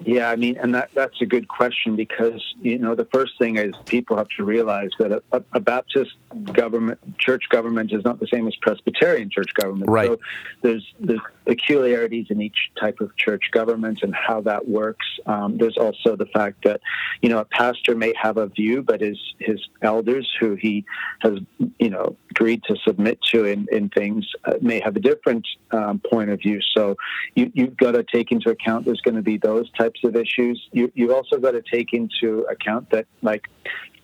Yeah, 0.04 0.30
I 0.30 0.36
mean, 0.36 0.56
and 0.56 0.74
that 0.74 0.90
that's 0.94 1.20
a 1.20 1.26
good 1.26 1.48
question 1.48 1.94
because 1.94 2.42
you 2.62 2.78
know 2.78 2.94
the 2.94 3.04
first 3.06 3.38
thing 3.38 3.56
is 3.56 3.74
people 3.84 4.16
have 4.16 4.28
to 4.36 4.44
realize 4.44 4.90
that 4.98 5.12
a, 5.12 5.42
a, 5.52 5.60
Baptist 5.60 6.12
government, 6.52 6.98
church 7.18 7.44
government, 7.50 7.92
is 7.92 8.02
not 8.04 8.18
the 8.18 8.26
same 8.26 8.48
as 8.48 8.56
Presbyterian 8.56 9.28
church 9.28 9.52
government. 9.54 9.90
Right. 9.90 10.08
So 10.08 10.18
there's 10.62 10.94
there's 11.00 11.20
peculiarities 11.50 12.26
in 12.30 12.40
each 12.40 12.70
type 12.78 13.00
of 13.00 13.08
church 13.16 13.50
government 13.50 13.98
and 14.02 14.14
how 14.14 14.40
that 14.40 14.68
works. 14.68 15.06
Um, 15.26 15.58
there's 15.58 15.76
also 15.76 16.14
the 16.14 16.26
fact 16.26 16.62
that 16.62 16.80
you 17.22 17.28
know 17.28 17.38
a 17.38 17.44
pastor 17.44 17.96
may 17.96 18.12
have 18.20 18.36
a 18.36 18.46
view, 18.46 18.82
but 18.82 19.00
his 19.00 19.18
his 19.38 19.60
elders, 19.82 20.26
who 20.38 20.54
he 20.54 20.84
has 21.22 21.34
you 21.80 21.90
know 21.90 22.16
agreed 22.30 22.62
to 22.68 22.76
submit 22.86 23.18
to 23.32 23.46
in 23.46 23.66
in 23.72 23.88
things, 23.88 24.24
uh, 24.44 24.54
may 24.60 24.78
have 24.80 24.94
a 24.94 25.00
different 25.00 25.44
um, 25.72 26.00
point 26.10 26.30
of 26.30 26.38
view. 26.38 26.60
So 26.76 26.96
you 27.34 27.50
you've 27.54 27.76
got 27.76 27.92
to 27.92 28.04
take 28.04 28.30
into 28.30 28.50
account 28.50 28.84
there's 28.84 29.00
going 29.00 29.16
to 29.16 29.22
be 29.22 29.38
those 29.38 29.68
types 29.72 30.00
of 30.04 30.14
issues. 30.14 30.68
You, 30.72 30.90
you've 30.94 31.10
also 31.10 31.38
got 31.38 31.52
to 31.52 31.62
take 31.62 31.92
into 31.92 32.46
account 32.50 32.90
that, 32.90 33.06
like, 33.22 33.44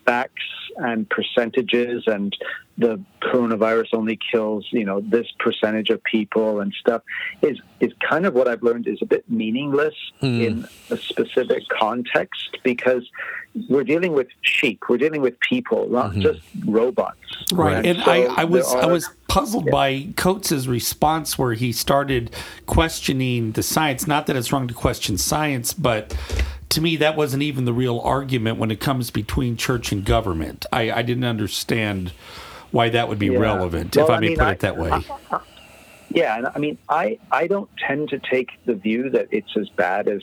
facts 0.07 0.45
and 0.77 1.09
percentages 1.09 2.05
and 2.07 2.37
the 2.79 3.01
coronavirus 3.23 3.87
only 3.95 4.19
kills 4.31 4.67
you 4.71 4.85
know 4.85 5.01
this 5.01 5.27
percentage 5.39 5.89
of 5.89 6.03
people 6.05 6.61
and 6.61 6.73
stuff 6.79 7.03
is 7.43 7.59
is 7.81 7.93
kind 8.07 8.27
of 8.27 8.35
what 8.35 8.47
I've 8.47 8.63
learned 8.63 8.87
is 8.87 8.99
a 9.01 9.07
bit 9.07 9.29
meaningless 9.31 9.95
mm. 10.23 10.45
in 10.47 10.69
a 10.91 10.97
specific 10.97 11.63
context 11.69 12.59
because 12.63 13.09
we're 13.71 13.85
dealing 13.85 14.13
with 14.13 14.29
sheep 14.43 14.83
we're 14.89 14.99
dealing 14.99 15.23
with 15.23 15.41
people 15.41 15.89
not 15.89 16.11
mm-hmm. 16.11 16.21
just 16.21 16.41
robots 16.67 17.19
right 17.53 17.77
and, 17.79 17.87
and 17.87 17.99
so 18.01 18.11
I, 18.11 18.43
I 18.43 18.45
was 18.45 18.73
are, 18.73 18.83
I 18.83 18.87
was 18.87 19.09
puzzled 19.29 19.67
yeah. 19.67 19.73
by 19.73 20.09
Coates's 20.17 20.69
response 20.69 21.39
where 21.39 21.55
he 21.55 21.73
started 21.73 22.31
questioning 22.67 23.53
the 23.53 23.63
science 23.63 24.07
not 24.07 24.27
that 24.27 24.37
it's 24.37 24.53
wrong 24.53 24.69
to 24.69 24.75
question 24.75 25.17
science 25.17 25.73
but 25.73 26.15
to 26.71 26.81
me, 26.81 26.97
that 26.97 27.17
wasn't 27.17 27.43
even 27.43 27.65
the 27.65 27.73
real 27.73 28.01
argument 28.01 28.59
when 28.59 28.71
it 28.71 28.81
comes 28.81 29.11
between 29.11 29.57
church 29.57 29.93
and 29.93 30.05
government. 30.05 30.67
I, 30.73 30.91
I 30.91 31.03
didn't 31.03 31.25
understand 31.25 32.13
why 32.71 32.89
that 32.89 33.09
would 33.09 33.19
be 33.19 33.27
yeah. 33.27 33.39
relevant, 33.39 33.97
well, 33.97 34.07
if 34.07 34.11
I, 34.11 34.17
I 34.17 34.21
may 34.21 34.29
mean, 34.29 34.37
put 34.39 34.47
I, 34.47 34.53
it 34.53 34.61
that 34.61 34.77
way. 34.77 35.05
Yeah, 36.11 36.37
and 36.37 36.47
I 36.47 36.59
mean, 36.59 36.79
I, 36.89 37.19
I 37.31 37.47
don't 37.47 37.71
tend 37.79 38.09
to 38.11 38.19
take 38.19 38.51
the 38.65 38.75
view 38.75 39.11
that 39.11 39.29
it's 39.31 39.57
as 39.57 39.69
bad 39.71 40.09
as 40.09 40.23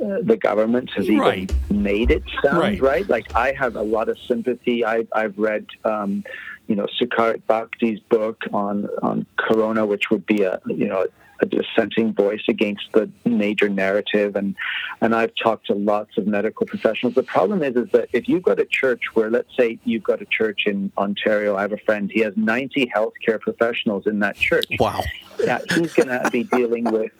uh, 0.00 0.18
the 0.22 0.36
government 0.36 0.90
has 0.96 1.08
right. 1.10 1.50
even 1.50 1.82
made 1.82 2.10
it 2.10 2.22
sound, 2.42 2.58
right. 2.58 2.80
right. 2.80 3.08
Like, 3.08 3.34
I 3.34 3.52
have 3.52 3.76
a 3.76 3.82
lot 3.82 4.08
of 4.08 4.18
sympathy. 4.26 4.84
I, 4.84 5.06
I've 5.12 5.38
read, 5.38 5.66
um, 5.84 6.24
you 6.68 6.76
know, 6.76 6.86
Sucharit 7.00 7.42
Bhakdi's 7.48 8.00
book 8.00 8.42
on, 8.52 8.88
on 9.02 9.26
Corona, 9.36 9.84
which 9.86 10.10
would 10.10 10.26
be 10.26 10.42
a, 10.42 10.60
you 10.66 10.88
know, 10.88 11.06
a 11.40 11.46
dissenting 11.46 12.12
voice 12.12 12.42
against 12.48 12.84
the 12.92 13.10
major 13.24 13.68
narrative, 13.68 14.36
and 14.36 14.54
and 15.00 15.14
I've 15.14 15.32
talked 15.34 15.66
to 15.66 15.74
lots 15.74 16.18
of 16.18 16.26
medical 16.26 16.66
professionals. 16.66 17.14
The 17.14 17.22
problem 17.22 17.62
is, 17.62 17.76
is 17.76 17.90
that 17.92 18.08
if 18.12 18.28
you've 18.28 18.42
got 18.42 18.60
a 18.60 18.66
church 18.66 19.02
where, 19.14 19.30
let's 19.30 19.54
say, 19.56 19.78
you've 19.84 20.02
got 20.02 20.20
a 20.20 20.26
church 20.26 20.62
in 20.66 20.92
Ontario, 20.98 21.56
I 21.56 21.62
have 21.62 21.72
a 21.72 21.78
friend, 21.78 22.10
he 22.12 22.20
has 22.20 22.34
90 22.36 22.92
healthcare 22.94 23.40
professionals 23.40 24.06
in 24.06 24.18
that 24.20 24.36
church. 24.36 24.66
Wow. 24.78 25.00
Yeah, 25.38 25.60
he's 25.74 25.94
going 25.94 26.08
to 26.08 26.28
be 26.30 26.44
dealing 26.44 26.84
with 26.84 27.12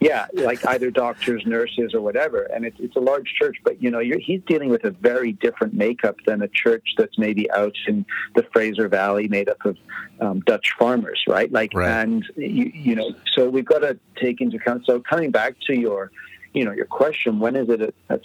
yeah, 0.00 0.26
like 0.32 0.64
either 0.66 0.90
doctors, 0.90 1.44
nurses, 1.44 1.92
or 1.92 2.00
whatever. 2.00 2.42
And 2.42 2.64
it's, 2.64 2.78
it's 2.78 2.94
a 2.96 3.00
large 3.00 3.34
church, 3.34 3.56
but 3.64 3.82
you 3.82 3.90
know, 3.90 4.00
he's 4.00 4.42
dealing 4.46 4.68
with 4.68 4.84
a 4.84 4.90
very 4.90 5.32
different 5.32 5.74
makeup 5.74 6.16
than 6.24 6.42
a 6.42 6.48
church 6.48 6.94
that's 6.96 7.18
maybe 7.18 7.50
out 7.50 7.74
in 7.86 8.06
the 8.34 8.44
Fraser 8.52 8.88
Valley, 8.88 9.28
made 9.28 9.48
up 9.48 9.64
of 9.64 9.76
um, 10.20 10.40
Dutch 10.40 10.74
farmers, 10.78 11.22
right? 11.26 11.50
Like, 11.50 11.72
right. 11.74 12.02
and 12.02 12.24
you, 12.36 12.70
you 12.74 12.94
know, 12.94 13.12
so 13.34 13.48
we've 13.48 13.64
got 13.64 13.80
to 13.80 13.98
take 14.16 14.40
into 14.40 14.56
account. 14.56 14.84
So 14.86 15.00
coming 15.00 15.30
back 15.30 15.54
to 15.66 15.74
your 15.74 16.10
you 16.54 16.64
know 16.64 16.72
your 16.72 16.86
question 16.86 17.38
when 17.38 17.56
is 17.56 17.68
it 17.68 17.80
a, 17.80 17.92
a, 18.08 18.18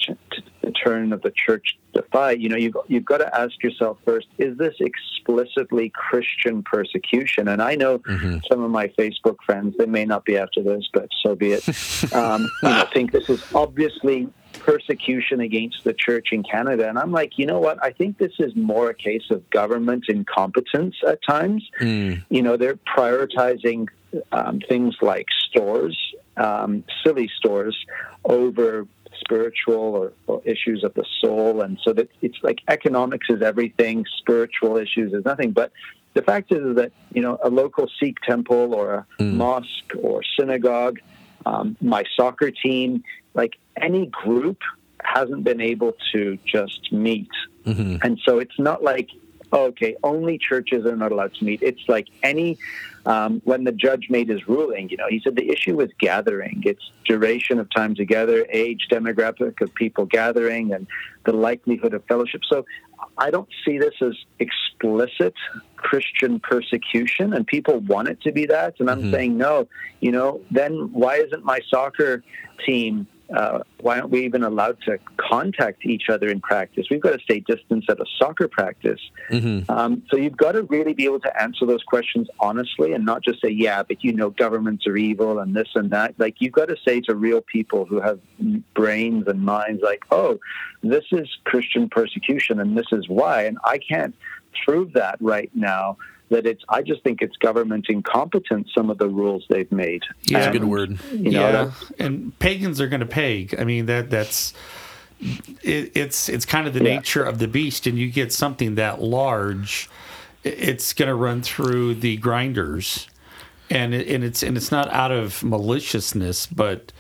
a 0.63 0.71
turn 0.71 1.12
of 1.13 1.21
the 1.21 1.32
church 1.32 1.77
to 1.93 2.01
fight 2.12 2.39
you 2.39 2.49
know 2.49 2.56
you've, 2.56 2.75
you've 2.88 3.06
got 3.06 3.17
to 3.17 3.38
ask 3.38 3.62
yourself 3.62 3.97
first 4.06 4.27
is 4.38 4.58
this 4.58 4.75
explicitly 4.79 5.91
christian 5.93 6.63
persecution 6.63 7.47
and 7.47 7.62
i 7.62 7.75
know 7.75 7.99
mm-hmm. 7.99 8.38
some 8.49 8.63
of 8.63 8.71
my 8.71 8.88
facebook 8.99 9.36
friends 9.45 9.75
they 9.77 9.86
may 9.86 10.06
not 10.06 10.23
be 10.25 10.38
after 10.38 10.63
this 10.63 10.88
but 10.93 11.10
so 11.21 11.36
be 11.36 11.51
it 11.51 11.67
um, 12.13 12.49
you 12.63 12.69
know, 12.69 12.88
think 12.93 13.12
this 13.12 13.29
is 13.29 13.43
obviously 13.53 14.27
persecution 14.60 15.42
against 15.42 15.84
the 15.84 15.94
church 15.94 16.30
in 16.32 16.44
canada 16.44 16.88
and 16.88 16.98
i'm 16.98 17.12
like 17.12 17.38
you 17.38 17.46
know 17.46 17.60
what 17.60 17.78
i 17.84 17.92
think 17.92 18.18
this 18.18 18.34
is 18.39 18.56
more 18.56 18.89
a 18.89 18.94
case 18.94 19.30
of 19.30 19.48
government 19.50 20.06
incompetence 20.08 20.96
at 21.08 21.20
times 21.24 21.68
mm. 21.80 22.24
you 22.30 22.42
know 22.42 22.56
they're 22.58 22.76
prioritizing 22.76 23.88
um, 24.32 24.60
things 24.70 24.96
like 25.02 25.26
stores 25.50 25.98
um, 26.38 26.84
silly 27.04 27.30
stores 27.38 27.78
over 28.26 28.88
spiritual 29.20 29.76
or, 29.76 30.13
or, 30.28 30.42
issues 30.46 30.84
of 30.84 30.94
the 30.94 31.06
soul. 31.22 31.62
And 31.62 31.80
so 31.84 31.94
that 31.94 32.10
it's 32.22 32.38
like 32.42 32.60
economics 32.68 33.28
is 33.30 33.42
everything, 33.42 34.06
spiritual 34.18 34.78
issues 34.78 35.13
is 35.13 35.26
nothing. 35.26 35.52
But 35.52 35.72
the 36.13 36.22
fact 36.22 36.52
is 36.52 36.76
that, 36.76 36.92
you 37.12 37.22
know, 37.22 37.38
a 37.44 37.50
local 37.50 37.89
Sikh 38.00 38.20
temple 38.22 38.74
or 38.74 38.94
a 38.94 39.06
mm. 39.20 39.34
mosque 39.34 39.94
or 40.00 40.22
synagogue, 40.38 41.00
um, 41.46 41.76
my 41.82 42.04
soccer 42.16 42.52
team, 42.52 43.04
like 43.34 43.58
any 43.78 44.08
group 44.08 44.60
hasn't 45.04 45.44
been 45.44 45.62
able 45.62 45.94
to 46.14 46.38
just 46.46 46.92
meet. 46.92 47.30
Mm-hmm. 47.66 47.98
And 48.02 48.20
so 48.26 48.40
it's 48.40 48.58
not 48.58 48.84
like 48.84 49.10
okay, 49.54 49.96
only 50.04 50.38
churches 50.38 50.86
are 50.86 50.96
not 50.96 51.12
allowed 51.12 51.34
to 51.36 51.46
meet. 51.46 51.62
It's 51.62 51.88
like 51.88 52.08
any, 52.24 52.58
um, 53.06 53.42
when 53.46 53.64
the 53.64 53.72
judge 53.72 54.08
made 54.10 54.30
his 54.30 54.48
ruling, 54.48 54.90
you 54.90 54.98
know, 54.98 55.08
he 55.10 55.22
said 55.24 55.36
the 55.36 55.50
issue 55.50 55.78
was 55.78 55.90
gathering. 56.00 56.64
It's 56.66 56.92
duration 57.06 57.60
of 57.60 57.70
time 57.70 57.96
together, 57.96 58.46
age, 58.50 58.88
demographic 58.92 59.62
of 59.62 59.74
people 59.76 60.06
gathering, 60.06 60.74
and 60.74 60.88
the 61.26 61.34
likelihood 61.34 61.94
of 61.94 62.04
fellowship. 62.06 62.42
So 62.50 62.66
I 63.18 63.30
don't 63.30 63.50
see 63.64 63.78
this 63.78 63.94
as 64.02 64.14
explicit 64.40 65.36
Christian 65.76 66.40
persecution, 66.40 67.34
and 67.34 67.46
people 67.46 67.80
want 67.80 68.08
it 68.08 68.22
to 68.22 68.32
be 68.32 68.48
that. 68.48 68.76
And 68.80 68.90
I'm 68.90 69.02
mm-hmm. 69.02 69.12
saying, 69.12 69.38
no, 69.38 69.68
you 70.00 70.12
know, 70.12 70.42
then 70.50 70.92
why 70.94 71.18
isn't 71.18 71.46
my 71.46 71.60
soccer 71.70 72.24
team 72.66 73.08
uh, 73.34 73.60
why 73.82 74.00
aren't 74.00 74.12
we 74.12 74.24
even 74.26 74.43
allowed 74.43 74.78
to 74.82 75.00
contact 75.17 75.86
each 75.86 76.10
other 76.10 76.30
in 76.30 76.39
practice? 76.39 76.86
We've 76.91 77.02
got 77.02 77.13
to 77.13 77.19
stay 77.19 77.39
distance 77.39 77.86
at 77.89 78.00
a 78.00 78.06
soccer 78.19 78.48
practice. 78.48 79.00
Mm-hmm. 79.30 79.69
Um, 79.72 80.04
so 80.10 80.17
you've 80.17 80.38
got 80.38 80.52
to 80.52 80.63
really 80.63 80.93
be 80.93 81.06
able 81.06 81.19
to 81.22 81.41
answer 81.41 81.65
those 81.65 81.84
questions 81.84 82.28
honestly 82.39 82.93
and 82.93 83.06
not 83.06 83.24
just 83.24 83.41
say, 83.41 83.50
yeah, 83.50 83.82
but 83.82 84.04
you 84.04 84.13
know, 84.13 84.30
governments 84.30 84.86
are 84.86 84.96
evil 84.96 85.39
and 85.39 85.56
this 85.56 85.69
and 85.74 85.89
that. 85.91 86.13
Like 86.19 86.36
you've 86.39 86.54
got 86.54 86.69
to 86.69 86.78
say 86.86 87.02
to 87.02 87.15
real 87.15 87.41
people 87.41 87.86
who 87.86 88.00
have 88.00 88.19
brains 88.76 89.28
and 89.28 89.41
minds, 89.41 89.82
like, 89.84 90.04
oh, 90.12 90.39
this 90.84 91.06
is 91.12 91.28
Christian 91.43 91.89
persecution 91.89 92.60
and 92.60 92.78
this 92.78 92.88
is 92.91 93.10
why. 93.10 93.43
And 93.43 93.58
I 93.63 93.80
can't 93.80 94.15
prove 94.63 94.93
that 94.93 95.17
right 95.19 95.50
now 95.56 95.98
that 96.34 96.46
it's 96.46 96.63
I 96.67 96.82
just 96.82 97.04
think 97.04 97.22
it's 97.22 97.38
government 97.38 97.86
incompetence 97.89 98.69
some 98.76 98.89
of 98.89 98.98
the 98.98 99.08
rules 99.08 99.46
they've 99.50 99.72
made. 99.72 100.04
Yeah, 100.24 100.39
that's 100.39 100.56
a 100.56 100.60
good 100.60 100.67
word. 100.67 101.00
You 101.12 101.32
know, 101.32 101.72
yeah, 102.00 102.06
and 102.06 102.38
pagans 102.39 102.82
are 102.82 102.88
going 102.88 103.00
to 103.00 103.06
pay. 103.06 103.48
I 103.58 103.63
mean 103.63 103.86
that 103.86 104.10
that's 104.10 104.54
it, 105.19 105.91
it's 105.96 106.30
it's 106.30 106.46
kind 106.46 106.67
of 106.67 106.74
the 106.74 106.84
yeah. 106.84 106.96
nature 106.96 107.24
of 107.24 107.39
the 107.39 107.48
beast, 107.48 107.88
and 107.88 107.98
you 107.98 108.10
get 108.12 108.34
something 108.34 108.76
that 108.76 109.02
large, 109.02 109.89
it's 110.43 110.93
going 110.93 111.08
to 111.08 111.15
run 111.15 111.41
through 111.41 111.96
the 111.96 112.17
grinders, 112.17 113.08
and 113.69 113.93
it, 113.93 114.08
and 114.08 114.24
it's 114.24 114.43
and 114.43 114.58
it's 114.58 114.72
not 114.72 114.89
out 114.91 115.12
of 115.12 115.43
maliciousness, 115.43 116.48
but. 116.48 116.91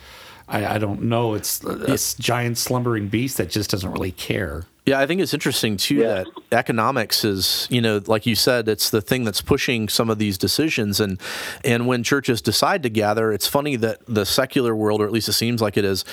I, 0.45 0.75
I 0.75 0.77
don't 0.77 1.03
know. 1.03 1.35
It's 1.35 1.59
this 1.59 2.15
giant 2.15 2.57
slumbering 2.57 3.07
beast 3.07 3.37
that 3.37 3.49
just 3.49 3.69
doesn't 3.69 3.89
really 3.89 4.11
care. 4.11 4.65
Yeah, 4.85 4.99
I 4.99 5.07
think 5.07 5.21
it's 5.21 5.33
interesting 5.33 5.77
too 5.77 5.95
yeah. 5.95 6.07
that 6.23 6.27
economics 6.51 7.23
is, 7.23 7.67
you 7.69 7.79
know, 7.79 8.01
like 8.05 8.25
you 8.25 8.35
said, 8.35 8.67
it's 8.67 8.89
the 8.89 8.99
thing 8.99 9.23
that's 9.23 9.41
pushing 9.41 9.87
some 9.87 10.09
of 10.09 10.19
these 10.19 10.37
decisions. 10.37 10.99
And 10.99 11.21
and 11.63 11.87
when 11.87 12.03
churches 12.03 12.41
decide 12.41 12.83
to 12.83 12.89
gather, 12.89 13.31
it's 13.31 13.47
funny 13.47 13.77
that 13.77 14.05
the 14.07 14.25
secular 14.25 14.75
world, 14.75 15.01
or 15.01 15.05
at 15.05 15.13
least 15.13 15.29
it 15.29 15.33
seems 15.33 15.61
like 15.61 15.77
it 15.77 15.85
is, 15.85 16.03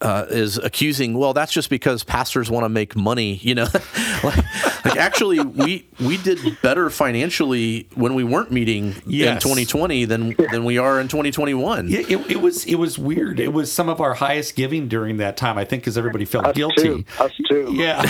uh, 0.00 0.26
is 0.28 0.58
accusing. 0.58 1.16
Well, 1.16 1.34
that's 1.34 1.52
just 1.52 1.70
because 1.70 2.02
pastors 2.02 2.50
want 2.50 2.64
to 2.64 2.68
make 2.68 2.96
money. 2.96 3.36
You 3.36 3.54
know, 3.54 3.68
like, 4.24 4.84
like, 4.84 4.96
actually, 4.96 5.38
we 5.38 5.86
we 6.00 6.16
did 6.16 6.60
better 6.62 6.90
financially 6.90 7.88
when 7.94 8.16
we 8.16 8.24
weren't 8.24 8.50
meeting 8.50 8.96
yes. 9.06 9.34
in 9.34 9.50
2020 9.50 10.04
than 10.04 10.34
than 10.50 10.64
we 10.64 10.78
are 10.78 11.00
in 11.00 11.06
2021. 11.06 11.88
Yeah, 11.88 12.00
it, 12.00 12.30
it, 12.30 12.40
was 12.40 12.64
it 12.64 12.74
was 12.74 12.98
weird. 12.98 13.38
It 13.38 13.52
was 13.52 13.70
some 13.70 13.88
of 13.88 14.00
our 14.00 14.14
highest 14.14 14.56
giving 14.56 14.88
during 14.88 15.18
that 15.18 15.36
time. 15.36 15.58
I 15.58 15.64
think 15.64 15.82
because 15.82 15.96
everybody 15.96 16.24
felt 16.24 16.46
Us 16.46 16.56
guilty. 16.56 16.82
Too. 16.82 17.04
Us 17.20 17.32
too. 17.48 17.70
Yeah 17.72 18.02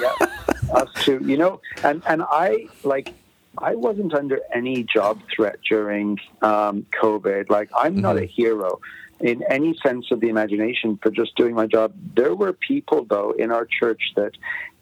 yeah, 0.00 0.26
us 0.74 0.88
too. 1.04 1.20
You 1.24 1.36
know, 1.36 1.60
and 1.82 2.02
and 2.06 2.22
I 2.22 2.68
like 2.84 3.14
I 3.58 3.74
wasn't 3.74 4.14
under 4.14 4.40
any 4.54 4.84
job 4.84 5.20
threat 5.34 5.58
during 5.68 6.18
um, 6.40 6.86
COVID. 7.00 7.50
Like 7.50 7.70
I'm 7.76 7.94
mm-hmm. 7.94 8.02
not 8.02 8.16
a 8.16 8.24
hero 8.24 8.80
in 9.22 9.42
any 9.48 9.78
sense 9.84 10.10
of 10.10 10.20
the 10.20 10.28
imagination 10.28 10.98
for 11.00 11.10
just 11.10 11.36
doing 11.36 11.54
my 11.54 11.66
job. 11.66 11.94
There 12.14 12.34
were 12.34 12.52
people, 12.52 13.06
though, 13.08 13.30
in 13.30 13.52
our 13.52 13.66
church 13.66 14.02
that 14.16 14.32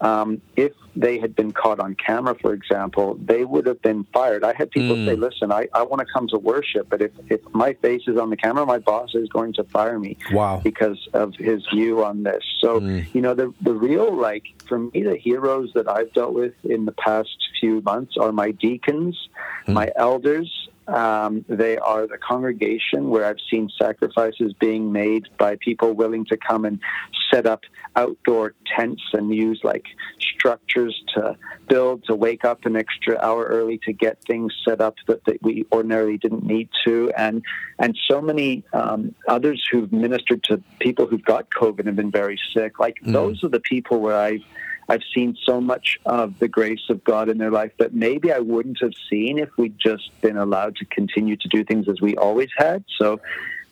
um, 0.00 0.40
if 0.56 0.72
they 0.96 1.18
had 1.18 1.36
been 1.36 1.52
caught 1.52 1.78
on 1.78 1.94
camera, 1.94 2.34
for 2.40 2.54
example, 2.54 3.18
they 3.22 3.44
would 3.44 3.66
have 3.66 3.82
been 3.82 4.04
fired. 4.14 4.42
I 4.42 4.54
had 4.54 4.70
people 4.70 4.96
mm. 4.96 5.06
say, 5.06 5.14
listen, 5.14 5.52
I, 5.52 5.68
I 5.74 5.82
want 5.82 6.00
to 6.00 6.06
come 6.12 6.26
to 6.28 6.38
worship, 6.38 6.88
but 6.88 7.02
if, 7.02 7.12
if 7.28 7.40
my 7.52 7.74
face 7.74 8.02
is 8.06 8.16
on 8.16 8.30
the 8.30 8.36
camera, 8.36 8.64
my 8.64 8.78
boss 8.78 9.14
is 9.14 9.28
going 9.28 9.52
to 9.54 9.64
fire 9.64 9.98
me 9.98 10.16
wow. 10.32 10.60
because 10.64 11.06
of 11.12 11.34
his 11.34 11.62
view 11.72 12.02
on 12.02 12.22
this. 12.22 12.42
So, 12.60 12.80
mm. 12.80 13.14
you 13.14 13.20
know, 13.20 13.34
the, 13.34 13.52
the 13.60 13.74
real, 13.74 14.14
like, 14.16 14.44
for 14.66 14.78
me, 14.78 15.02
the 15.02 15.16
heroes 15.16 15.70
that 15.74 15.86
I've 15.86 16.12
dealt 16.14 16.32
with 16.32 16.54
in 16.64 16.86
the 16.86 16.92
past 16.92 17.36
few 17.60 17.82
months 17.82 18.16
are 18.18 18.32
my 18.32 18.52
deacons, 18.52 19.28
mm. 19.66 19.74
my 19.74 19.90
elders, 19.96 20.69
um, 20.90 21.44
they 21.48 21.78
are 21.78 22.06
the 22.06 22.18
congregation 22.18 23.08
where 23.08 23.24
I've 23.24 23.40
seen 23.50 23.70
sacrifices 23.80 24.52
being 24.54 24.92
made 24.92 25.28
by 25.38 25.56
people 25.56 25.92
willing 25.92 26.24
to 26.26 26.36
come 26.36 26.64
and 26.64 26.80
set 27.32 27.46
up 27.46 27.62
outdoor 27.96 28.54
tents 28.76 29.02
and 29.12 29.34
use 29.34 29.60
like 29.62 29.84
structures 30.18 31.02
to 31.14 31.36
build 31.68 32.04
to 32.04 32.14
wake 32.14 32.44
up 32.44 32.64
an 32.64 32.76
extra 32.76 33.18
hour 33.18 33.44
early 33.44 33.78
to 33.78 33.92
get 33.92 34.22
things 34.24 34.52
set 34.66 34.80
up 34.80 34.94
that, 35.06 35.24
that 35.24 35.42
we 35.42 35.64
ordinarily 35.72 36.16
didn't 36.16 36.44
need 36.44 36.68
to 36.84 37.12
and 37.16 37.42
and 37.78 37.96
so 38.08 38.20
many 38.20 38.64
um, 38.72 39.14
others 39.28 39.62
who've 39.70 39.92
ministered 39.92 40.42
to 40.44 40.62
people 40.78 41.06
who've 41.06 41.24
got 41.24 41.50
COVID 41.50 41.86
and 41.86 41.96
been 41.96 42.10
very 42.10 42.38
sick 42.54 42.78
like 42.78 42.96
mm. 43.04 43.12
those 43.12 43.42
are 43.44 43.48
the 43.48 43.60
people 43.60 44.00
where 44.00 44.16
I've 44.16 44.44
I've 44.90 45.04
seen 45.14 45.36
so 45.46 45.60
much 45.60 46.00
of 46.04 46.40
the 46.40 46.48
grace 46.48 46.90
of 46.90 47.04
God 47.04 47.28
in 47.28 47.38
their 47.38 47.52
life 47.52 47.70
that 47.78 47.94
maybe 47.94 48.32
I 48.32 48.40
wouldn't 48.40 48.78
have 48.80 48.94
seen 49.08 49.38
if 49.38 49.48
we'd 49.56 49.78
just 49.78 50.10
been 50.20 50.36
allowed 50.36 50.74
to 50.76 50.84
continue 50.84 51.36
to 51.36 51.48
do 51.48 51.62
things 51.62 51.88
as 51.88 52.00
we 52.00 52.16
always 52.16 52.48
had. 52.56 52.84
So, 52.98 53.20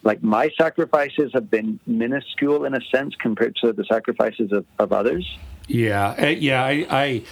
like 0.05 0.23
my 0.23 0.49
sacrifices 0.57 1.33
have 1.35 1.51
been 1.51 1.81
minuscule 1.89 2.65
in 2.65 2.75
a 2.75 2.81
sense 2.83 3.17
compared 3.17 3.57
to 3.57 3.73
the 3.73 3.85
sacrifices 3.87 4.53
of, 4.53 4.65
of 4.79 4.93
others. 4.93 5.29
Yeah, 5.67 6.15
uh, 6.17 6.27
yeah, 6.27 6.63
I, 6.63 6.87
I, 6.89 7.23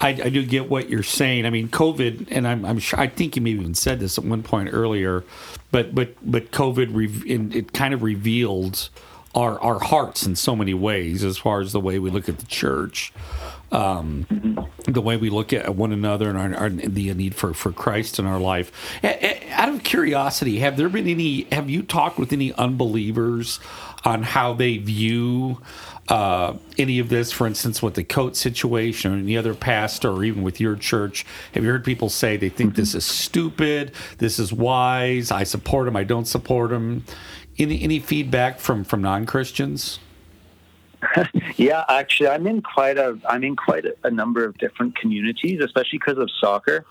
I, 0.00 0.08
I 0.10 0.28
do 0.28 0.46
get 0.46 0.70
what 0.70 0.88
you're 0.88 1.02
saying. 1.02 1.44
I 1.44 1.50
mean, 1.50 1.68
COVID, 1.68 2.28
and 2.30 2.46
I'm, 2.46 2.64
I'm 2.64 2.78
sure, 2.78 3.00
I 3.00 3.08
think 3.08 3.34
you 3.34 3.42
maybe 3.42 3.58
even 3.58 3.74
said 3.74 3.98
this 3.98 4.18
at 4.18 4.24
one 4.24 4.44
point 4.44 4.68
earlier, 4.72 5.24
but 5.72 5.96
but 5.96 6.14
but 6.22 6.52
COVID, 6.52 6.90
re- 6.94 7.58
it 7.58 7.72
kind 7.72 7.92
of 7.92 8.04
revealed 8.04 8.88
our 9.34 9.58
our 9.60 9.78
hearts 9.78 10.26
in 10.26 10.36
so 10.36 10.54
many 10.54 10.74
ways, 10.74 11.24
as 11.24 11.38
far 11.38 11.60
as 11.60 11.72
the 11.72 11.80
way 11.80 11.98
we 11.98 12.10
look 12.10 12.28
at 12.28 12.38
the 12.38 12.46
church, 12.46 13.12
um, 13.70 14.26
the 14.86 15.00
way 15.00 15.16
we 15.16 15.30
look 15.30 15.52
at 15.52 15.74
one 15.74 15.92
another, 15.92 16.28
and 16.28 16.38
our, 16.38 16.64
our, 16.64 16.70
the 16.70 17.14
need 17.14 17.34
for 17.34 17.54
for 17.54 17.72
Christ 17.72 18.18
in 18.18 18.26
our 18.26 18.38
life. 18.38 18.72
Out 19.50 19.68
of 19.68 19.82
curiosity, 19.84 20.58
have 20.58 20.76
there 20.76 20.88
been 20.88 21.08
any? 21.08 21.46
Have 21.52 21.70
you 21.70 21.82
talked 21.82 22.18
with 22.18 22.32
any 22.32 22.52
unbelievers 22.54 23.60
on 24.04 24.22
how 24.22 24.52
they 24.52 24.78
view? 24.78 25.60
Uh, 26.08 26.56
any 26.78 26.98
of 26.98 27.08
this, 27.08 27.30
for 27.30 27.46
instance, 27.46 27.80
with 27.80 27.94
the 27.94 28.02
Coates 28.02 28.38
situation 28.38 29.14
or 29.14 29.16
any 29.16 29.36
other 29.36 29.54
pastor 29.54 30.10
or 30.10 30.24
even 30.24 30.42
with 30.42 30.60
your 30.60 30.74
church? 30.74 31.24
Have 31.54 31.62
you 31.62 31.70
heard 31.70 31.84
people 31.84 32.10
say 32.10 32.36
they 32.36 32.48
think 32.48 32.74
this 32.74 32.94
is 32.94 33.04
stupid, 33.04 33.92
this 34.18 34.40
is 34.40 34.52
wise, 34.52 35.30
I 35.30 35.44
support 35.44 35.86
them, 35.86 35.96
I 35.96 36.02
don't 36.02 36.26
support 36.26 36.70
them? 36.70 37.04
Any 37.58 37.82
any 37.82 37.98
feedback 37.98 38.58
from 38.58 38.84
from 38.84 39.02
non 39.02 39.26
Christians? 39.26 39.98
yeah, 41.56 41.84
actually, 41.88 42.28
I'm 42.28 42.46
in 42.46 42.62
quite 42.62 42.96
a 42.96 43.18
I'm 43.28 43.44
in 43.44 43.56
quite 43.56 43.84
a, 43.84 43.96
a 44.04 44.10
number 44.10 44.44
of 44.44 44.56
different 44.58 44.96
communities, 44.96 45.60
especially 45.60 45.98
because 45.98 46.18
of 46.18 46.30
soccer. 46.40 46.84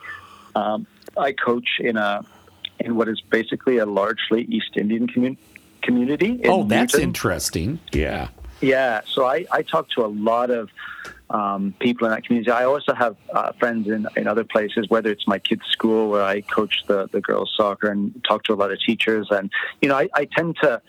Um, 0.56 0.86
I 1.18 1.32
coach 1.32 1.68
in 1.80 1.98
a 1.98 2.24
in 2.80 2.96
what 2.96 3.08
is 3.08 3.22
basically 3.22 3.78
a 3.78 3.86
largely 3.86 4.44
East 4.44 4.76
Indian 4.76 5.08
commun- 5.08 5.38
community. 5.82 6.42
oh, 6.46 6.64
that's 6.64 6.94
Newton. 6.94 7.10
interesting. 7.10 7.80
Yeah. 7.92 8.30
Yeah, 8.60 9.02
so 9.08 9.26
I, 9.26 9.46
I 9.52 9.64
talk 9.64 9.90
to 9.92 10.06
a 10.06 10.08
lot 10.08 10.52
of 10.52 10.70
um, 11.32 11.74
people 11.80 12.08
in 12.08 12.14
that 12.14 12.26
community. 12.26 12.52
I 12.52 12.66
also 12.66 12.94
have 12.94 13.16
uh, 13.34 13.54
friends 13.54 13.88
in, 13.88 14.06
in 14.16 14.28
other 14.28 14.44
places, 14.44 14.86
whether 14.90 15.10
it's 15.10 15.28
my 15.28 15.40
kids' 15.40 15.64
school 15.70 16.10
where 16.10 16.24
I 16.24 16.42
coach 16.42 16.84
the, 16.88 17.08
the 17.12 17.22
girls' 17.22 17.54
soccer 17.56 17.90
and 17.90 18.24
talk 18.28 18.44
to 18.44 18.54
a 18.54 18.56
lot 18.56 18.72
of 18.72 18.80
teachers. 18.86 19.28
And, 19.32 19.52
you 19.82 19.90
know, 19.90 19.98
I, 19.98 20.10
I 20.14 20.26
tend 20.26 20.58
to 20.62 20.82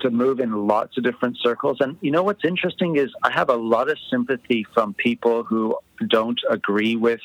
to 0.00 0.10
move 0.10 0.40
in 0.40 0.66
lots 0.66 0.96
of 0.96 1.04
different 1.04 1.36
circles. 1.38 1.76
And 1.80 1.96
you 2.00 2.10
know 2.10 2.24
what's 2.24 2.44
interesting 2.44 2.96
is 2.96 3.10
I 3.22 3.30
have 3.30 3.48
a 3.48 3.54
lot 3.54 3.88
of 3.88 3.96
sympathy 4.10 4.66
from 4.74 4.92
people 4.94 5.44
who 5.44 5.78
don't 6.08 6.40
agree 6.50 6.96
with 6.96 7.20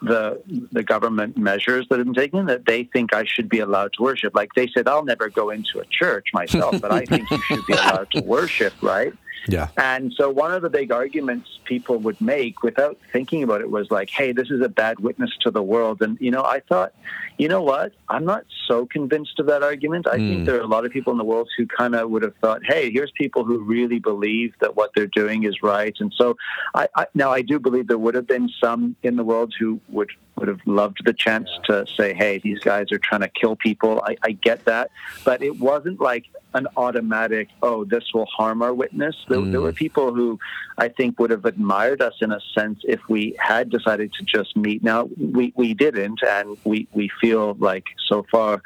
the 0.00 0.40
the 0.72 0.82
government 0.82 1.36
measures 1.36 1.86
that 1.90 1.98
have 1.98 2.06
been 2.06 2.14
taken 2.14 2.46
that 2.46 2.64
they 2.66 2.84
think 2.84 3.12
I 3.14 3.24
should 3.24 3.48
be 3.48 3.58
allowed 3.58 3.92
to 3.94 4.02
worship. 4.02 4.34
Like 4.34 4.50
they 4.54 4.68
said, 4.68 4.88
I'll 4.88 5.04
never 5.04 5.28
go 5.28 5.50
into 5.50 5.80
a 5.80 5.84
church 5.84 6.28
myself, 6.32 6.80
but 6.80 6.92
I 6.92 7.04
think 7.04 7.30
you 7.30 7.42
should 7.42 7.66
be 7.66 7.72
allowed 7.74 8.10
to 8.12 8.22
worship, 8.22 8.72
right? 8.80 9.12
Yeah. 9.46 9.68
And 9.76 10.12
so 10.12 10.30
one 10.30 10.52
of 10.52 10.62
the 10.62 10.70
big 10.70 10.90
arguments 10.90 11.58
people 11.64 11.98
would 11.98 12.20
make 12.20 12.62
without 12.62 12.98
thinking 13.12 13.42
about 13.42 13.60
it 13.60 13.70
was 13.70 13.90
like, 13.90 14.10
hey, 14.10 14.32
this 14.32 14.50
is 14.50 14.60
a 14.60 14.68
bad 14.68 14.98
witness 15.00 15.30
to 15.42 15.50
the 15.50 15.62
world. 15.62 16.02
And, 16.02 16.18
you 16.20 16.30
know, 16.30 16.42
I 16.42 16.60
thought, 16.60 16.92
you 17.36 17.48
know 17.48 17.62
what? 17.62 17.92
I'm 18.08 18.24
not 18.24 18.44
so 18.66 18.86
convinced 18.86 19.38
of 19.38 19.46
that 19.46 19.62
argument. 19.62 20.06
I 20.06 20.16
mm. 20.16 20.28
think 20.28 20.38
hmm. 20.40 20.44
there 20.44 20.56
are 20.56 20.62
a 20.62 20.66
lot 20.66 20.84
of 20.84 20.92
people 20.92 21.12
in 21.12 21.18
the 21.18 21.24
world 21.24 21.48
who 21.56 21.66
kind 21.66 21.94
of 21.94 22.10
would 22.10 22.22
have 22.22 22.34
thought, 22.36 22.62
hey, 22.64 22.90
here's 22.90 23.12
people 23.12 23.44
who 23.44 23.58
really 23.58 24.00
believe 24.00 24.54
that 24.60 24.76
what 24.76 24.90
they're 24.94 25.06
doing 25.06 25.44
is 25.44 25.62
right. 25.62 25.94
And 26.00 26.12
so 26.16 26.36
I, 26.74 26.88
I 26.96 27.06
now 27.14 27.30
I 27.30 27.42
do 27.42 27.60
believe 27.60 27.86
there 27.86 27.98
would 27.98 28.14
have 28.14 28.26
been 28.26 28.50
some 28.60 28.96
in 29.02 29.16
the 29.16 29.24
world 29.24 29.54
who 29.58 29.80
would 29.88 30.10
would 30.38 30.48
have 30.48 30.60
loved 30.66 31.04
the 31.04 31.12
chance 31.12 31.48
to 31.64 31.86
say, 31.86 32.14
hey, 32.14 32.38
these 32.38 32.60
guys 32.60 32.92
are 32.92 32.98
trying 32.98 33.22
to 33.22 33.28
kill 33.28 33.56
people. 33.56 34.02
I, 34.04 34.16
I 34.22 34.32
get 34.32 34.64
that. 34.64 34.90
But 35.24 35.42
it 35.42 35.58
wasn't 35.58 36.00
like 36.00 36.26
an 36.54 36.66
automatic, 36.76 37.48
oh, 37.62 37.84
this 37.84 38.04
will 38.14 38.26
harm 38.26 38.62
our 38.62 38.72
witness. 38.72 39.16
There, 39.28 39.38
mm. 39.38 39.50
there, 39.50 39.60
were 39.60 39.72
mm. 39.72 39.76
people 39.76 40.14
who 40.14 40.38
I 40.78 40.88
think 40.88 41.18
would 41.20 41.30
have 41.30 41.44
admired 41.44 42.00
us 42.00 42.14
in 42.20 42.32
a 42.32 42.40
sense 42.54 42.80
if 42.84 43.00
we 43.08 43.36
had 43.38 43.70
decided 43.70 44.12
to 44.14 44.24
just 44.24 44.56
meet. 44.56 44.82
Now, 44.82 45.08
we, 45.18 45.52
we 45.56 45.74
didn't, 45.74 46.20
and 46.26 46.56
we, 46.64 46.88
we 46.92 47.10
feel 47.20 47.54
like 47.58 47.86
so 48.08 48.24
far 48.30 48.62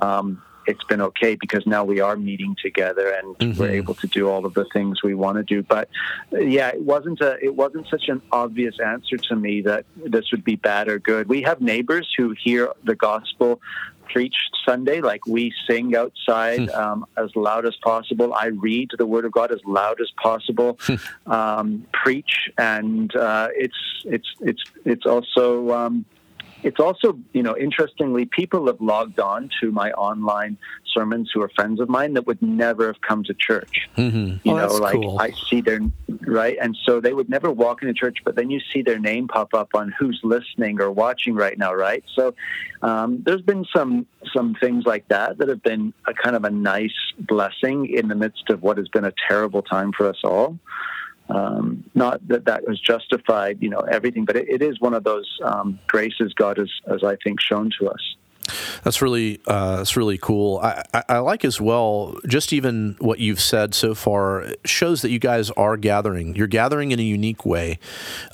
um, 0.00 0.42
it's 0.66 0.84
been 0.84 1.00
okay 1.00 1.36
because 1.36 1.66
now 1.66 1.84
we 1.84 2.00
are 2.00 2.16
meeting 2.16 2.56
together 2.60 3.10
and 3.10 3.36
mm-hmm. 3.38 3.60
we're 3.60 3.70
able 3.70 3.94
to 3.94 4.06
do 4.06 4.28
all 4.28 4.44
of 4.46 4.54
the 4.54 4.64
things 4.72 5.02
we 5.02 5.14
want 5.14 5.36
to 5.36 5.42
do. 5.42 5.62
But 5.62 5.88
yeah, 6.32 6.68
it 6.68 6.82
wasn't 6.82 7.20
a 7.20 7.38
it 7.42 7.54
wasn't 7.54 7.88
such 7.88 8.08
an 8.08 8.22
obvious 8.32 8.78
answer 8.80 9.16
to 9.16 9.36
me 9.36 9.62
that 9.62 9.84
this 9.96 10.30
would 10.32 10.44
be 10.44 10.56
bad 10.56 10.88
or 10.88 10.98
good. 10.98 11.28
We 11.28 11.42
have 11.42 11.60
neighbors 11.60 12.12
who 12.16 12.34
hear 12.42 12.72
the 12.84 12.94
gospel 12.94 13.60
preached 14.12 14.56
Sunday. 14.64 15.00
Like 15.00 15.26
we 15.26 15.52
sing 15.68 15.94
outside 15.96 16.70
hmm. 16.70 16.80
um, 16.80 17.06
as 17.16 17.34
loud 17.36 17.66
as 17.66 17.76
possible. 17.76 18.34
I 18.34 18.46
read 18.46 18.90
the 18.96 19.06
Word 19.06 19.24
of 19.24 19.32
God 19.32 19.52
as 19.52 19.60
loud 19.64 20.00
as 20.00 20.10
possible. 20.22 20.78
Hmm. 20.80 21.30
um, 21.30 21.86
preach, 21.92 22.50
and 22.58 23.14
uh, 23.14 23.48
it's 23.54 23.76
it's 24.04 24.28
it's 24.40 24.62
it's 24.84 25.06
also 25.06 25.70
um, 25.72 26.04
it's 26.66 26.80
also, 26.80 27.16
you 27.32 27.44
know, 27.44 27.56
interestingly, 27.56 28.24
people 28.26 28.66
have 28.66 28.80
logged 28.80 29.20
on 29.20 29.48
to 29.60 29.70
my 29.70 29.92
online 29.92 30.58
sermons 30.92 31.30
who 31.32 31.40
are 31.40 31.48
friends 31.50 31.78
of 31.80 31.88
mine 31.88 32.14
that 32.14 32.26
would 32.26 32.42
never 32.42 32.88
have 32.88 33.00
come 33.02 33.22
to 33.22 33.34
church. 33.34 33.88
Mm-hmm. 33.96 34.48
You 34.48 34.52
oh, 34.52 34.56
know, 34.56 34.74
like 34.78 34.94
cool. 34.94 35.16
I 35.20 35.30
see 35.48 35.60
their 35.60 35.78
right, 36.26 36.58
and 36.60 36.76
so 36.84 37.00
they 37.00 37.12
would 37.12 37.28
never 37.28 37.52
walk 37.52 37.82
into 37.82 37.94
church, 37.94 38.18
but 38.24 38.34
then 38.34 38.50
you 38.50 38.58
see 38.72 38.82
their 38.82 38.98
name 38.98 39.28
pop 39.28 39.54
up 39.54 39.76
on 39.76 39.94
who's 39.96 40.20
listening 40.24 40.80
or 40.80 40.90
watching 40.90 41.36
right 41.36 41.56
now, 41.56 41.72
right? 41.72 42.02
So 42.16 42.34
um, 42.82 43.22
there's 43.24 43.42
been 43.42 43.64
some 43.72 44.04
some 44.34 44.56
things 44.56 44.86
like 44.86 45.06
that 45.06 45.38
that 45.38 45.48
have 45.48 45.62
been 45.62 45.94
a 46.08 46.14
kind 46.14 46.34
of 46.34 46.42
a 46.42 46.50
nice 46.50 46.98
blessing 47.16 47.94
in 47.94 48.08
the 48.08 48.16
midst 48.16 48.50
of 48.50 48.60
what 48.60 48.76
has 48.78 48.88
been 48.88 49.04
a 49.04 49.12
terrible 49.28 49.62
time 49.62 49.92
for 49.92 50.08
us 50.08 50.18
all. 50.24 50.58
Um, 51.28 51.84
not 51.94 52.26
that 52.28 52.44
that 52.44 52.66
was 52.66 52.80
justified, 52.80 53.58
you 53.60 53.68
know, 53.68 53.80
everything, 53.80 54.24
but 54.24 54.36
it, 54.36 54.48
it 54.48 54.62
is 54.62 54.80
one 54.80 54.94
of 54.94 55.04
those 55.04 55.38
um, 55.42 55.78
graces 55.86 56.32
God 56.34 56.56
has, 56.58 56.70
as 56.86 57.02
I 57.02 57.16
think, 57.24 57.40
shown 57.40 57.70
to 57.80 57.88
us. 57.88 58.16
That's 58.84 59.02
really 59.02 59.40
uh, 59.46 59.78
that's 59.78 59.96
really 59.96 60.18
cool. 60.18 60.58
I, 60.62 60.84
I, 61.08 61.18
like 61.18 61.44
as 61.44 61.60
well. 61.60 62.16
Just 62.26 62.52
even 62.52 62.96
what 63.00 63.18
you've 63.18 63.40
said 63.40 63.74
so 63.74 63.94
far 63.94 64.46
shows 64.64 65.02
that 65.02 65.10
you 65.10 65.18
guys 65.18 65.50
are 65.52 65.76
gathering. 65.76 66.36
You're 66.36 66.46
gathering 66.46 66.92
in 66.92 67.00
a 67.00 67.02
unique 67.02 67.44
way, 67.44 67.78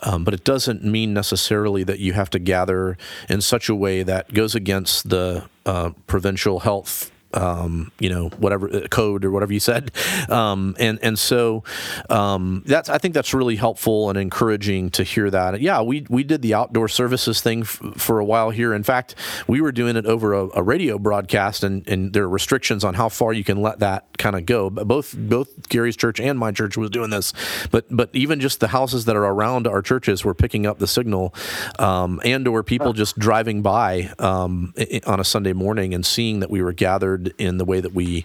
um, 0.02 0.24
but 0.24 0.34
it 0.34 0.44
doesn't 0.44 0.84
mean 0.84 1.14
necessarily 1.14 1.84
that 1.84 1.98
you 1.98 2.12
have 2.12 2.30
to 2.30 2.38
gather 2.38 2.98
in 3.28 3.40
such 3.40 3.68
a 3.68 3.74
way 3.74 4.02
that 4.02 4.34
goes 4.34 4.54
against 4.54 5.08
the 5.08 5.44
uh, 5.64 5.90
provincial 6.06 6.60
health 6.60 7.10
um, 7.34 7.92
you 7.98 8.08
know, 8.08 8.28
whatever 8.38 8.72
uh, 8.72 8.88
code 8.88 9.24
or 9.24 9.30
whatever 9.30 9.52
you 9.52 9.60
said. 9.60 9.90
Um, 10.28 10.76
and 10.78 10.98
and 11.02 11.18
so 11.18 11.64
um, 12.10 12.62
that's 12.66 12.88
I 12.88 12.98
think 12.98 13.14
that's 13.14 13.34
really 13.34 13.56
helpful 13.56 14.08
and 14.08 14.18
encouraging 14.18 14.90
to 14.90 15.02
hear 15.02 15.30
that. 15.30 15.60
Yeah, 15.60 15.82
we 15.82 16.06
we 16.08 16.24
did 16.24 16.42
the 16.42 16.54
outdoor 16.54 16.88
services 16.88 17.40
thing 17.40 17.62
f- 17.62 17.80
for 17.96 18.18
a 18.18 18.24
while 18.24 18.50
here. 18.50 18.74
In 18.74 18.82
fact, 18.82 19.14
we 19.46 19.60
were 19.60 19.72
doing 19.72 19.96
it 19.96 20.06
over 20.06 20.34
a, 20.34 20.48
a 20.54 20.62
radio 20.62 20.98
broadcast, 20.98 21.64
and, 21.64 21.86
and 21.88 22.12
there 22.12 22.24
are 22.24 22.28
restrictions 22.28 22.84
on 22.84 22.94
how 22.94 23.08
far 23.08 23.32
you 23.32 23.44
can 23.44 23.60
let 23.60 23.78
that 23.80 24.18
kind 24.18 24.36
of 24.36 24.46
go. 24.46 24.70
But 24.70 24.88
both 24.88 25.14
both 25.16 25.68
Garry's 25.68 25.96
church 25.96 26.20
and 26.20 26.38
my 26.38 26.52
church 26.52 26.76
was 26.76 26.90
doing 26.90 27.10
this. 27.10 27.32
But 27.70 27.86
but 27.90 28.10
even 28.12 28.40
just 28.40 28.60
the 28.60 28.68
houses 28.68 29.04
that 29.06 29.16
are 29.16 29.24
around 29.24 29.66
our 29.66 29.82
churches 29.82 30.24
were 30.24 30.34
picking 30.34 30.66
up 30.66 30.78
the 30.78 30.86
signal, 30.86 31.34
um, 31.78 32.20
and 32.24 32.46
or 32.48 32.62
people 32.62 32.92
just 32.92 33.18
driving 33.18 33.62
by 33.62 34.12
um, 34.18 34.74
on 35.06 35.20
a 35.20 35.24
Sunday 35.24 35.52
morning 35.52 35.94
and 35.94 36.04
seeing 36.04 36.40
that 36.40 36.50
we 36.50 36.62
were 36.62 36.72
gathered 36.72 37.21
in 37.38 37.58
the 37.58 37.64
way 37.64 37.80
that 37.80 37.92
we, 37.92 38.24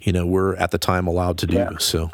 you 0.00 0.12
know, 0.12 0.26
were 0.26 0.56
at 0.56 0.70
the 0.70 0.78
time 0.78 1.06
allowed 1.06 1.38
to 1.38 1.46
do. 1.46 1.56
Yeah. 1.56 1.78
So 1.78 2.10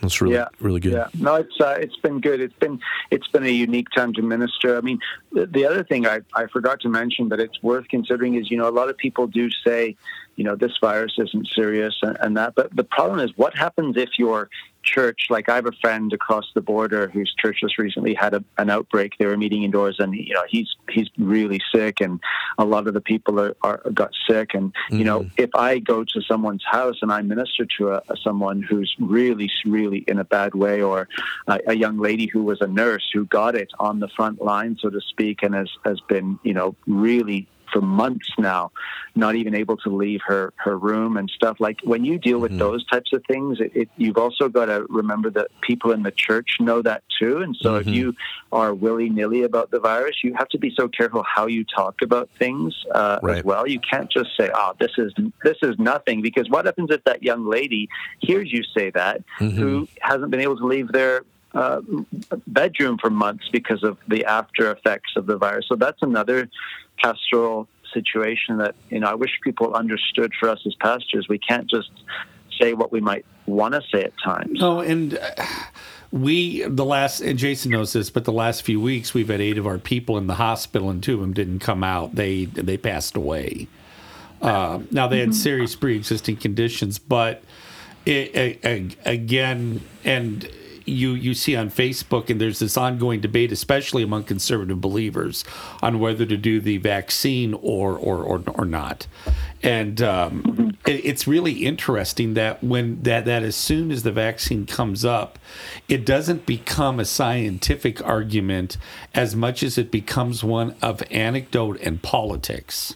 that's 0.00 0.20
really 0.20 0.34
yeah. 0.34 0.48
really 0.60 0.80
good. 0.80 0.92
Yeah, 0.92 1.08
no, 1.18 1.34
it's 1.36 1.60
uh, 1.60 1.76
it's 1.78 1.96
been 1.96 2.20
good. 2.20 2.40
It's 2.40 2.54
been 2.54 2.80
it's 3.10 3.26
been 3.28 3.44
a 3.44 3.50
unique 3.50 3.88
time 3.94 4.12
to 4.14 4.22
minister. 4.22 4.76
I 4.76 4.80
mean, 4.80 5.00
the, 5.32 5.46
the 5.46 5.66
other 5.66 5.82
thing 5.82 6.06
I, 6.06 6.20
I 6.34 6.46
forgot 6.46 6.80
to 6.80 6.88
mention, 6.88 7.28
but 7.28 7.40
it's 7.40 7.62
worth 7.62 7.88
considering 7.88 8.34
is 8.34 8.50
you 8.50 8.56
know 8.56 8.68
a 8.68 8.70
lot 8.70 8.88
of 8.88 8.96
people 8.96 9.26
do 9.26 9.50
say, 9.66 9.96
you 10.36 10.44
know, 10.44 10.54
this 10.54 10.72
virus 10.80 11.14
isn't 11.18 11.48
serious 11.54 11.96
and, 12.02 12.16
and 12.20 12.36
that, 12.36 12.54
but 12.54 12.74
the 12.74 12.84
problem 12.84 13.18
is 13.18 13.36
what 13.36 13.56
happens 13.56 13.96
if 13.96 14.10
you're 14.18 14.48
church, 14.88 15.26
like 15.30 15.48
I 15.48 15.56
have 15.56 15.66
a 15.66 15.72
friend 15.72 16.12
across 16.12 16.46
the 16.54 16.60
border 16.60 17.08
whose 17.08 17.32
church 17.38 17.60
just 17.60 17.78
recently 17.78 18.14
had 18.14 18.34
a, 18.34 18.42
an 18.56 18.70
outbreak. 18.70 19.12
They 19.18 19.26
were 19.26 19.36
meeting 19.36 19.62
indoors, 19.62 19.96
and 19.98 20.14
you 20.14 20.34
know 20.34 20.44
he's 20.48 20.68
he's 20.90 21.08
really 21.18 21.60
sick, 21.74 22.00
and 22.00 22.20
a 22.56 22.64
lot 22.64 22.86
of 22.88 22.94
the 22.94 23.00
people 23.00 23.38
are, 23.40 23.56
are 23.62 23.82
got 23.92 24.12
sick. 24.28 24.54
And 24.54 24.72
mm-hmm. 24.72 24.98
you 24.98 25.04
know, 25.04 25.20
mm-hmm. 25.20 25.34
if 25.36 25.50
I 25.54 25.78
go 25.78 26.04
to 26.04 26.22
someone's 26.22 26.64
house 26.64 26.96
and 27.02 27.12
I 27.12 27.22
minister 27.22 27.66
to 27.78 27.92
a, 27.92 28.02
a 28.08 28.16
someone 28.22 28.62
who's 28.62 28.94
really 28.98 29.50
really 29.66 29.98
in 30.08 30.18
a 30.18 30.24
bad 30.24 30.54
way, 30.54 30.82
or 30.82 31.08
a, 31.46 31.60
a 31.68 31.74
young 31.74 31.98
lady 31.98 32.26
who 32.26 32.42
was 32.42 32.60
a 32.60 32.66
nurse 32.66 33.08
who 33.12 33.26
got 33.26 33.54
it 33.54 33.70
on 33.78 34.00
the 34.00 34.08
front 34.08 34.42
line, 34.42 34.76
so 34.80 34.90
to 34.90 35.00
speak, 35.00 35.42
and 35.42 35.54
has 35.54 35.70
has 35.84 36.00
been 36.00 36.38
you 36.42 36.54
know 36.54 36.74
really 36.86 37.46
for 37.72 37.80
months 37.80 38.28
now, 38.38 38.70
not 39.14 39.34
even 39.34 39.54
able 39.54 39.76
to 39.78 39.90
leave 39.90 40.20
her 40.26 40.52
her 40.56 40.76
room 40.76 41.16
and 41.16 41.30
stuff. 41.30 41.58
Like 41.60 41.80
when 41.84 42.04
you 42.04 42.18
deal 42.18 42.38
with 42.38 42.52
mm-hmm. 42.52 42.58
those 42.58 42.86
types 42.86 43.12
of 43.12 43.22
things, 43.26 43.60
it, 43.60 43.72
it, 43.74 43.88
you've 43.96 44.18
also 44.18 44.48
got 44.48 44.66
to 44.66 44.86
remember 44.88 45.30
that 45.30 45.48
people 45.60 45.92
in 45.92 46.02
the 46.02 46.10
church 46.10 46.56
know 46.60 46.82
that 46.82 47.02
too. 47.18 47.38
And 47.38 47.56
so 47.56 47.72
mm-hmm. 47.72 47.88
if 47.88 47.94
you 47.94 48.14
are 48.52 48.74
willy 48.74 49.08
nilly 49.08 49.42
about 49.42 49.70
the 49.70 49.80
virus, 49.80 50.16
you 50.22 50.34
have 50.34 50.48
to 50.50 50.58
be 50.58 50.72
so 50.76 50.88
careful 50.88 51.22
how 51.22 51.46
you 51.46 51.64
talk 51.64 52.02
about 52.02 52.28
things 52.38 52.74
uh, 52.94 53.18
right. 53.22 53.38
as 53.38 53.44
well. 53.44 53.66
You 53.66 53.80
can't 53.80 54.10
just 54.10 54.30
say, 54.38 54.50
"Oh, 54.54 54.72
this 54.78 54.92
is 54.98 55.12
this 55.42 55.56
is 55.62 55.78
nothing," 55.78 56.22
because 56.22 56.48
what 56.48 56.66
happens 56.66 56.90
if 56.90 57.04
that 57.04 57.22
young 57.22 57.46
lady 57.46 57.88
hears 58.20 58.52
you 58.52 58.62
say 58.76 58.90
that, 58.90 59.22
mm-hmm. 59.38 59.56
who 59.56 59.88
hasn't 60.00 60.30
been 60.30 60.40
able 60.40 60.56
to 60.58 60.66
leave 60.66 60.92
their 60.92 61.22
uh, 61.54 61.80
bedroom 62.46 62.98
for 62.98 63.10
months 63.10 63.48
because 63.50 63.82
of 63.82 63.96
the 64.06 64.24
after 64.24 64.70
effects 64.70 65.12
of 65.16 65.26
the 65.26 65.36
virus. 65.36 65.66
So 65.68 65.76
that's 65.76 66.02
another 66.02 66.48
pastoral 67.02 67.68
situation 67.92 68.58
that 68.58 68.74
you 68.90 69.00
know 69.00 69.06
I 69.08 69.14
wish 69.14 69.30
people 69.42 69.74
understood. 69.74 70.32
For 70.38 70.48
us 70.48 70.60
as 70.66 70.74
pastors, 70.74 71.26
we 71.28 71.38
can't 71.38 71.68
just 71.68 71.90
say 72.60 72.74
what 72.74 72.92
we 72.92 73.00
might 73.00 73.24
want 73.46 73.74
to 73.74 73.82
say 73.92 74.04
at 74.04 74.12
times. 74.22 74.60
No, 74.60 74.80
and. 74.80 75.18
Uh, 75.18 75.46
we 76.10 76.62
the 76.62 76.86
last 76.86 77.20
and 77.20 77.38
Jason 77.38 77.70
knows 77.70 77.92
this, 77.92 78.08
but 78.08 78.24
the 78.24 78.32
last 78.32 78.62
few 78.62 78.80
weeks 78.80 79.12
we've 79.12 79.28
had 79.28 79.42
eight 79.42 79.58
of 79.58 79.66
our 79.66 79.76
people 79.76 80.16
in 80.16 80.26
the 80.26 80.36
hospital, 80.36 80.88
and 80.88 81.02
two 81.02 81.14
of 81.14 81.20
them 81.20 81.34
didn't 81.34 81.58
come 81.58 81.84
out. 81.84 82.14
They 82.14 82.46
they 82.46 82.78
passed 82.78 83.14
away. 83.14 83.68
Uh, 84.40 84.80
now 84.90 85.06
they 85.06 85.18
had 85.18 85.30
mm-hmm. 85.30 85.34
serious 85.34 85.74
pre-existing 85.74 86.36
conditions, 86.36 86.98
but 86.98 87.42
it, 88.06 88.64
it, 88.64 88.96
again, 89.04 89.82
and 90.04 90.48
you 90.88 91.12
you 91.12 91.34
see 91.34 91.54
on 91.56 91.70
Facebook, 91.70 92.30
and 92.30 92.40
there's 92.40 92.58
this 92.58 92.76
ongoing 92.76 93.20
debate, 93.20 93.52
especially 93.52 94.02
among 94.02 94.24
conservative 94.24 94.80
believers, 94.80 95.44
on 95.82 95.98
whether 95.98 96.26
to 96.26 96.36
do 96.36 96.60
the 96.60 96.78
vaccine 96.78 97.54
or 97.54 97.96
or 97.96 98.22
or, 98.22 98.42
or 98.54 98.64
not. 98.64 99.06
And 99.62 100.00
um, 100.02 100.76
it, 100.86 101.04
it's 101.04 101.26
really 101.26 101.64
interesting 101.64 102.34
that 102.34 102.62
when 102.62 103.02
that 103.02 103.24
that 103.24 103.42
as 103.42 103.56
soon 103.56 103.90
as 103.90 104.02
the 104.02 104.12
vaccine 104.12 104.66
comes 104.66 105.04
up, 105.04 105.38
it 105.88 106.04
doesn't 106.04 106.46
become 106.46 107.00
a 107.00 107.04
scientific 107.04 108.04
argument 108.04 108.76
as 109.14 109.36
much 109.36 109.62
as 109.62 109.78
it 109.78 109.90
becomes 109.90 110.42
one 110.42 110.74
of 110.82 111.02
anecdote 111.10 111.80
and 111.80 112.02
politics 112.02 112.94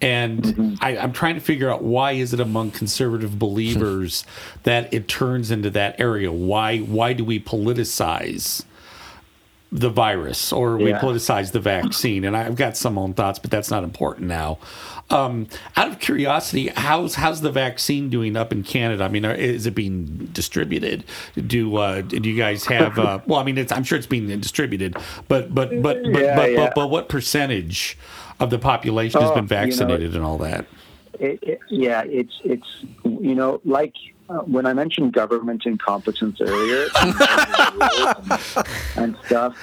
and 0.00 0.42
mm-hmm. 0.42 0.74
I, 0.80 0.96
am 0.96 1.12
trying 1.12 1.34
to 1.34 1.40
figure 1.40 1.70
out 1.70 1.82
why 1.82 2.12
is 2.12 2.32
it 2.32 2.40
among 2.40 2.70
conservative 2.70 3.38
believers 3.38 4.24
that 4.62 4.92
it 4.92 5.08
turns 5.08 5.50
into 5.50 5.70
that 5.70 6.00
area? 6.00 6.32
Why 6.32 6.78
why 6.78 7.12
do 7.12 7.24
we 7.24 7.40
politicize 7.40 8.64
the 9.72 9.88
virus 9.88 10.52
or 10.52 10.76
we 10.76 10.90
yeah. 10.90 11.00
politicize 11.00 11.52
the 11.52 11.60
vaccine? 11.60 12.24
And 12.24 12.36
I've 12.36 12.56
got 12.56 12.76
some 12.76 12.96
own 12.98 13.14
thoughts, 13.14 13.38
but 13.38 13.50
that's 13.50 13.70
not 13.70 13.84
important 13.84 14.26
now. 14.26 14.58
Um, 15.10 15.48
out 15.76 15.88
of 15.88 15.98
curiosity, 15.98 16.68
how's 16.68 17.16
how's 17.16 17.40
the 17.40 17.50
vaccine 17.50 18.08
doing 18.10 18.36
up 18.36 18.52
in 18.52 18.62
Canada? 18.62 19.04
I 19.04 19.08
mean, 19.08 19.24
is 19.24 19.66
it 19.66 19.74
being 19.74 20.28
distributed? 20.32 21.04
Do 21.34 21.76
uh, 21.76 22.02
do 22.02 22.30
you 22.30 22.38
guys 22.38 22.64
have? 22.66 22.98
Uh, 22.98 23.18
well, 23.26 23.40
I 23.40 23.42
mean, 23.42 23.66
I'm 23.70 23.84
sure 23.84 23.98
it's 23.98 24.06
being 24.06 24.28
distributed, 24.40 24.96
but 25.28 25.52
but 25.52 25.82
but 25.82 26.04
but 26.04 26.22
yeah, 26.22 26.36
but, 26.36 26.52
yeah. 26.52 26.56
but, 26.56 26.74
but 26.74 26.90
what 26.90 27.08
percentage? 27.08 27.98
Of 28.40 28.50
the 28.50 28.58
population 28.58 29.20
has 29.20 29.30
been 29.32 29.46
vaccinated 29.46 30.00
you 30.00 30.08
know, 30.08 30.16
and 30.16 30.24
all 30.24 30.38
that. 30.38 30.66
It, 31.18 31.38
it, 31.42 31.60
yeah, 31.68 32.02
it's 32.06 32.40
it's 32.44 32.66
you 33.04 33.34
know 33.34 33.60
like 33.64 33.94
uh, 34.30 34.38
when 34.40 34.64
I 34.64 34.72
mentioned 34.72 35.12
government 35.12 35.66
incompetence 35.66 36.40
earlier 36.40 36.88
and, 37.02 37.14
and, 38.96 39.16
stuff, 39.26 39.56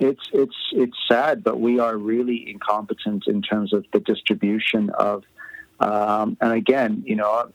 it's 0.00 0.22
it's 0.32 0.56
it's 0.72 0.96
sad, 1.06 1.44
but 1.44 1.60
we 1.60 1.78
are 1.78 1.96
really 1.96 2.50
incompetent 2.50 3.26
in 3.26 3.42
terms 3.42 3.72
of 3.72 3.84
the 3.92 4.00
distribution 4.00 4.90
of. 4.90 5.24
Um, 5.80 6.36
and 6.40 6.52
again, 6.54 7.04
you 7.06 7.14
know, 7.14 7.52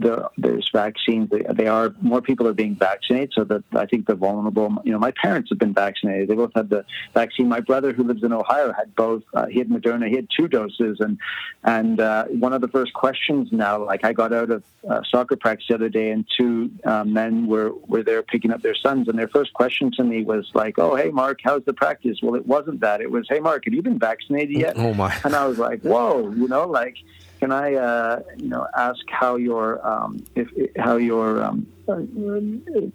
it, 0.00 0.06
the, 0.06 0.30
there's 0.38 0.68
vaccines. 0.72 1.30
They, 1.30 1.44
they, 1.52 1.66
are 1.66 1.94
more 2.00 2.20
people 2.20 2.46
are 2.48 2.52
being 2.52 2.74
vaccinated, 2.74 3.32
so 3.34 3.44
that 3.44 3.64
I 3.72 3.86
think 3.86 4.06
the 4.06 4.14
vulnerable. 4.14 4.76
You 4.84 4.92
know, 4.92 4.98
my 4.98 5.12
parents 5.12 5.50
have 5.50 5.58
been 5.58 5.74
vaccinated. 5.74 6.28
They 6.28 6.34
both 6.34 6.52
had 6.54 6.70
the 6.70 6.84
vaccine. 7.14 7.48
My 7.48 7.60
brother, 7.60 7.92
who 7.92 8.04
lives 8.04 8.22
in 8.22 8.32
Ohio, 8.32 8.72
had 8.72 8.94
both. 8.94 9.22
Uh, 9.34 9.46
he 9.46 9.58
had 9.58 9.68
Moderna. 9.68 10.08
He 10.08 10.16
had 10.16 10.28
two 10.36 10.48
doses, 10.48 10.98
and 11.00 11.18
and 11.64 12.00
uh, 12.00 12.24
one 12.26 12.52
of 12.52 12.60
the 12.60 12.68
first 12.68 12.92
questions 12.92 13.48
now, 13.52 13.84
like 13.84 14.04
I 14.04 14.12
got 14.12 14.32
out 14.32 14.50
of 14.50 14.62
uh, 14.88 15.02
soccer 15.10 15.36
practice 15.36 15.66
the 15.68 15.74
other 15.74 15.88
day, 15.88 16.10
and 16.10 16.24
two 16.38 16.70
uh, 16.84 17.04
men 17.04 17.46
were 17.46 17.72
were 17.86 18.02
there 18.02 18.22
picking 18.22 18.50
up 18.50 18.62
their 18.62 18.74
sons, 18.74 19.08
and 19.08 19.18
their 19.18 19.28
first 19.28 19.52
question 19.52 19.90
to 19.92 20.04
me 20.04 20.24
was 20.24 20.50
like, 20.54 20.78
"Oh, 20.78 20.94
hey, 20.96 21.10
Mark, 21.10 21.40
how's 21.42 21.64
the 21.64 21.74
practice?" 21.74 22.18
Well, 22.22 22.34
it 22.34 22.46
wasn't 22.46 22.80
that. 22.80 23.00
It 23.00 23.10
was, 23.10 23.26
"Hey, 23.28 23.40
Mark, 23.40 23.64
have 23.64 23.74
you 23.74 23.82
been 23.82 23.98
vaccinated 23.98 24.56
yet?" 24.56 24.74
Oh 24.76 24.94
my! 24.94 25.14
And 25.24 25.34
I 25.34 25.46
was 25.46 25.58
like, 25.58 25.82
"Whoa," 25.82 26.30
you 26.30 26.48
know, 26.48 26.66
like 26.66 26.96
can 27.40 27.52
I, 27.52 27.74
uh, 27.74 28.20
you 28.36 28.48
know, 28.48 28.66
ask 28.76 29.00
how 29.08 29.36
your 29.36 29.84
um, 29.86 30.22
if, 30.36 30.48
how 30.76 30.98
your 30.98 31.42
um, 31.42 31.66
uh, 31.88 31.96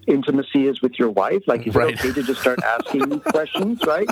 intimacy 0.05 0.67
is 0.67 0.83
with 0.83 0.99
your 0.99 1.09
wife? 1.09 1.41
Like, 1.47 1.65
is 1.65 1.73
right. 1.73 1.95
it 1.95 1.99
okay 1.99 2.13
to 2.13 2.23
just 2.23 2.41
start 2.41 2.59
asking 2.63 3.09
these 3.09 3.23
questions? 3.31 3.81
Right? 3.87 4.07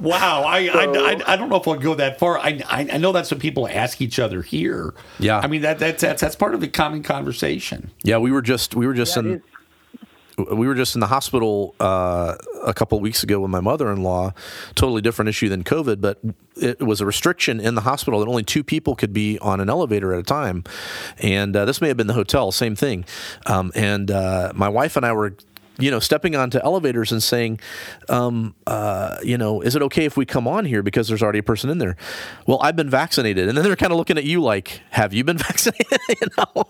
Wow, 0.00 0.44
I, 0.44 0.68
so, 0.68 0.72
I, 0.78 0.84
I, 0.84 1.32
I, 1.32 1.36
don't 1.36 1.48
know 1.48 1.56
if 1.56 1.66
I'll 1.66 1.74
go 1.74 1.96
that 1.96 2.20
far. 2.20 2.38
I, 2.38 2.62
I 2.70 2.98
know 2.98 3.10
that's 3.10 3.32
what 3.32 3.40
people 3.40 3.66
ask 3.66 4.00
each 4.00 4.20
other 4.20 4.42
here. 4.42 4.94
Yeah, 5.18 5.40
I 5.40 5.48
mean 5.48 5.62
that 5.62 5.80
that's 5.80 6.02
that's, 6.02 6.20
that's 6.20 6.36
part 6.36 6.54
of 6.54 6.60
the 6.60 6.68
common 6.68 7.02
conversation. 7.02 7.90
Yeah, 8.04 8.18
we 8.18 8.30
were 8.30 8.42
just 8.42 8.76
we 8.76 8.86
were 8.86 8.94
just 8.94 9.16
yeah, 9.16 9.22
in 9.22 9.42
we 10.36 10.66
were 10.66 10.74
just 10.74 10.96
in 10.96 11.00
the 11.00 11.06
hospital 11.06 11.74
uh, 11.80 12.34
a 12.64 12.74
couple 12.74 12.98
of 12.98 13.02
weeks 13.02 13.22
ago 13.22 13.40
with 13.40 13.50
my 13.50 13.60
mother-in-law. 13.60 14.32
Totally 14.74 15.00
different 15.00 15.28
issue 15.28 15.48
than 15.48 15.62
COVID, 15.62 16.00
but 16.00 16.18
it 16.56 16.82
was 16.82 17.00
a 17.00 17.06
restriction 17.06 17.60
in 17.60 17.74
the 17.74 17.82
hospital 17.82 18.20
that 18.20 18.28
only 18.28 18.42
two 18.42 18.64
people 18.64 18.96
could 18.96 19.12
be 19.12 19.38
on 19.38 19.60
an 19.60 19.70
elevator 19.70 20.12
at 20.12 20.18
a 20.18 20.22
time. 20.22 20.64
And 21.18 21.54
uh, 21.54 21.64
this 21.64 21.80
may 21.80 21.88
have 21.88 21.96
been 21.96 22.06
the 22.06 22.14
hotel, 22.14 22.50
same 22.52 22.74
thing. 22.74 23.04
Um, 23.46 23.70
and 23.74 24.10
uh, 24.10 24.52
my 24.54 24.68
wife 24.68 24.96
and 24.96 25.06
I 25.06 25.12
were 25.12 25.34
you 25.78 25.90
know, 25.90 25.98
stepping 25.98 26.36
onto 26.36 26.58
elevators 26.62 27.10
and 27.10 27.22
saying, 27.22 27.58
um, 28.08 28.54
uh, 28.66 29.16
you 29.22 29.36
know, 29.36 29.60
is 29.60 29.74
it 29.74 29.82
okay 29.82 30.04
if 30.04 30.16
we 30.16 30.24
come 30.24 30.46
on 30.46 30.64
here 30.64 30.82
because 30.82 31.08
there's 31.08 31.22
already 31.22 31.40
a 31.40 31.42
person 31.42 31.68
in 31.68 31.78
there? 31.78 31.96
Well, 32.46 32.60
I've 32.62 32.76
been 32.76 32.90
vaccinated, 32.90 33.48
and 33.48 33.58
then 33.58 33.64
they're 33.64 33.76
kind 33.76 33.90
of 33.90 33.98
looking 33.98 34.16
at 34.16 34.24
you 34.24 34.40
like, 34.40 34.82
have 34.90 35.12
you 35.12 35.24
been 35.24 35.38
vaccinated? 35.38 35.98
you 36.08 36.28
know? 36.38 36.64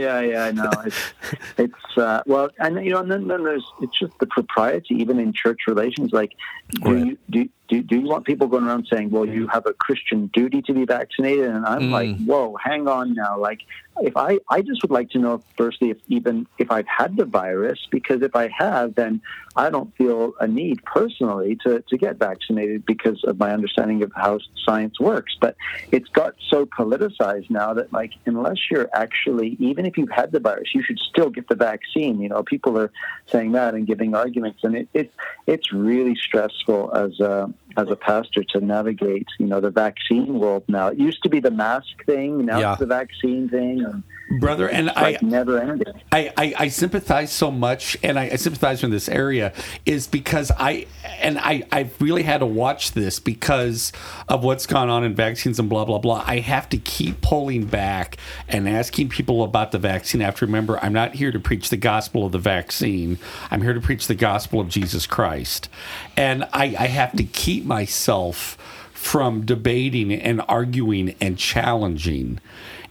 Yeah, 0.00 0.20
yeah, 0.20 0.44
I 0.44 0.52
know. 0.52 0.70
It's, 0.84 1.14
it's 1.58 1.98
uh, 1.98 2.22
well, 2.26 2.50
and 2.58 2.84
you 2.84 2.90
know, 2.90 3.00
and 3.00 3.10
then, 3.10 3.28
then 3.28 3.44
there's 3.44 3.64
it's 3.80 3.98
just 3.98 4.18
the 4.18 4.26
propriety, 4.26 4.94
even 4.94 5.18
in 5.18 5.32
church 5.32 5.60
relations. 5.66 6.12
Like, 6.12 6.32
do 6.70 6.90
right. 6.90 7.06
you 7.06 7.18
do, 7.30 7.48
do, 7.68 7.82
do 7.82 7.96
you 7.96 8.06
want 8.06 8.24
people 8.24 8.46
going 8.46 8.64
around 8.64 8.86
saying, 8.90 9.10
well, 9.10 9.26
you 9.26 9.46
have 9.48 9.66
a 9.66 9.72
Christian 9.72 10.28
duty 10.28 10.62
to 10.62 10.72
be 10.72 10.84
vaccinated? 10.84 11.46
And 11.46 11.66
I'm 11.66 11.82
mm. 11.82 11.90
like, 11.90 12.16
whoa, 12.18 12.56
hang 12.62 12.88
on 12.88 13.14
now. 13.14 13.38
Like, 13.38 13.60
if 14.00 14.16
I, 14.16 14.38
I 14.50 14.60
just 14.60 14.82
would 14.82 14.90
like 14.90 15.10
to 15.10 15.18
know, 15.18 15.42
firstly, 15.56 15.90
if 15.90 15.96
even 16.08 16.46
if 16.58 16.70
I've 16.70 16.86
had 16.86 17.16
the 17.16 17.24
virus, 17.24 17.78
because 17.90 18.22
if 18.22 18.36
I 18.36 18.48
have, 18.48 18.94
then 18.94 19.22
I 19.56 19.70
don't 19.70 19.94
feel 19.96 20.34
a 20.38 20.46
need 20.46 20.84
personally 20.84 21.56
to, 21.64 21.82
to 21.88 21.96
get 21.96 22.18
vaccinated 22.18 22.84
because 22.84 23.24
of 23.24 23.38
my 23.38 23.52
understanding 23.52 24.02
of 24.02 24.12
how 24.14 24.38
science 24.64 25.00
works. 25.00 25.34
But 25.40 25.56
it's 25.92 26.08
got 26.10 26.34
so 26.50 26.66
politicized 26.66 27.48
now 27.48 27.72
that, 27.72 27.90
like, 27.92 28.12
unless 28.26 28.58
you're 28.70 28.90
actually, 28.92 29.56
even 29.60 29.86
if 29.86 29.96
you've 29.96 30.10
had 30.10 30.30
the 30.30 30.40
virus, 30.40 30.74
you 30.74 30.82
should 30.82 30.98
still 30.98 31.30
get 31.30 31.48
the 31.48 31.54
vaccine. 31.54 32.20
You 32.20 32.28
know, 32.28 32.42
people 32.42 32.78
are 32.78 32.92
saying 33.28 33.52
that 33.52 33.74
and 33.74 33.86
giving 33.86 34.14
arguments, 34.14 34.60
and 34.62 34.76
it, 34.76 34.88
it 34.92 35.12
it's 35.46 35.72
really 35.72 36.16
stressful 36.16 36.94
as 36.94 37.18
a 37.20 37.52
as 37.76 37.90
a 37.90 37.96
pastor 37.96 38.42
to 38.42 38.60
navigate, 38.60 39.26
you 39.38 39.46
know, 39.46 39.60
the 39.60 39.70
vaccine 39.70 40.38
world 40.38 40.64
now. 40.68 40.88
It 40.88 40.98
used 40.98 41.22
to 41.22 41.28
be 41.28 41.40
the 41.40 41.50
mask 41.50 42.04
thing, 42.06 42.46
now 42.46 42.58
yeah. 42.58 42.72
it's 42.72 42.80
the 42.80 42.86
vaccine 42.86 43.48
thing. 43.48 43.84
And 43.84 44.02
Brother, 44.28 44.68
and 44.68 44.86
like 44.86 45.22
I 45.22 45.26
never 45.26 45.60
ended. 45.60 46.02
I, 46.10 46.32
I, 46.36 46.54
I, 46.58 46.68
sympathize 46.68 47.30
so 47.30 47.52
much, 47.52 47.96
and 48.02 48.18
I, 48.18 48.24
I 48.24 48.36
sympathize 48.36 48.80
from 48.80 48.90
this 48.90 49.08
area 49.08 49.52
is 49.84 50.08
because 50.08 50.50
I 50.58 50.88
and 51.20 51.38
I 51.38 51.62
I 51.70 51.90
really 52.00 52.24
had 52.24 52.38
to 52.38 52.46
watch 52.46 52.90
this 52.90 53.20
because 53.20 53.92
of 54.28 54.42
what's 54.42 54.66
gone 54.66 54.90
on 54.90 55.04
in 55.04 55.14
vaccines 55.14 55.60
and 55.60 55.68
blah 55.68 55.84
blah 55.84 55.98
blah. 55.98 56.24
I 56.26 56.40
have 56.40 56.68
to 56.70 56.76
keep 56.76 57.20
pulling 57.20 57.66
back 57.66 58.16
and 58.48 58.68
asking 58.68 59.10
people 59.10 59.44
about 59.44 59.70
the 59.70 59.78
vaccine. 59.78 60.20
I 60.20 60.24
have 60.24 60.36
to 60.36 60.46
remember, 60.46 60.80
I'm 60.82 60.92
not 60.92 61.14
here 61.14 61.30
to 61.30 61.38
preach 61.38 61.70
the 61.70 61.76
gospel 61.76 62.26
of 62.26 62.32
the 62.32 62.38
vaccine. 62.38 63.18
I'm 63.52 63.62
here 63.62 63.74
to 63.74 63.80
preach 63.80 64.08
the 64.08 64.16
gospel 64.16 64.58
of 64.58 64.68
Jesus 64.68 65.06
Christ, 65.06 65.68
and 66.16 66.48
I, 66.52 66.74
I 66.76 66.86
have 66.88 67.12
to 67.12 67.22
keep 67.22 67.64
myself 67.64 68.58
from 68.92 69.46
debating 69.46 70.12
and 70.12 70.42
arguing 70.48 71.14
and 71.20 71.38
challenging 71.38 72.40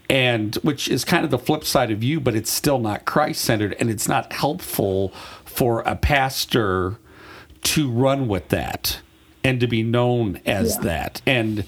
and 0.10 0.56
which 0.56 0.88
is 0.88 1.04
kind 1.04 1.26
of 1.26 1.32
the 1.32 1.40
flip 1.40 1.64
side 1.64 1.92
of 1.92 2.04
you 2.04 2.20
but 2.20 2.36
it's 2.36 2.52
still 2.52 2.80
not 2.80 3.06
christ-centered 3.06 3.74
and 3.80 3.90
it's 3.90 4.08
not 4.08 4.32
helpful 4.34 5.10
for 5.44 5.82
a 5.82 5.96
pastor 5.96 6.98
to 7.64 7.90
run 7.90 8.28
with 8.28 8.50
that 8.50 9.00
and 9.44 9.60
to 9.60 9.68
be 9.68 9.84
known 9.84 10.40
as 10.46 10.76
yeah. 10.76 10.82
that 10.82 11.22
and 11.26 11.64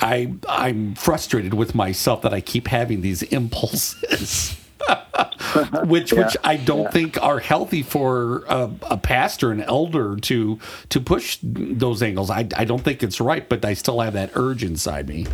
i 0.00 0.32
i'm 0.48 0.94
frustrated 0.94 1.54
with 1.54 1.74
myself 1.74 2.22
that 2.22 2.34
i 2.34 2.40
keep 2.40 2.68
having 2.68 3.00
these 3.00 3.22
impulses 3.24 4.56
which 5.84 6.12
yeah. 6.12 6.24
which 6.24 6.36
I 6.44 6.56
don't 6.56 6.82
yeah. 6.82 6.90
think 6.90 7.22
are 7.22 7.38
healthy 7.38 7.82
for 7.82 8.44
a, 8.48 8.70
a, 8.82 8.96
pastor, 8.96 9.50
an 9.50 9.62
elder 9.62 10.16
to 10.16 10.58
to 10.88 11.00
push 11.00 11.38
those 11.42 12.02
angles. 12.02 12.30
I 12.30 12.46
I 12.56 12.64
don't 12.64 12.82
think 12.82 13.02
it's 13.02 13.20
right, 13.20 13.48
but 13.48 13.64
I 13.64 13.74
still 13.74 14.00
have 14.00 14.14
that 14.14 14.30
urge 14.34 14.64
inside 14.64 15.08
me. 15.08 15.26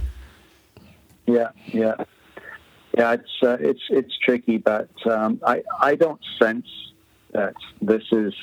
Yeah, 1.26 1.50
yeah, 1.66 1.94
yeah. 2.96 3.12
It's 3.12 3.42
uh, 3.42 3.56
it's 3.60 3.82
it's 3.90 4.16
tricky, 4.18 4.58
but 4.58 4.90
um, 5.06 5.40
I 5.46 5.62
I 5.80 5.94
don't 5.94 6.20
sense 6.40 6.66
that 7.32 7.54
this 7.80 8.02
is. 8.12 8.34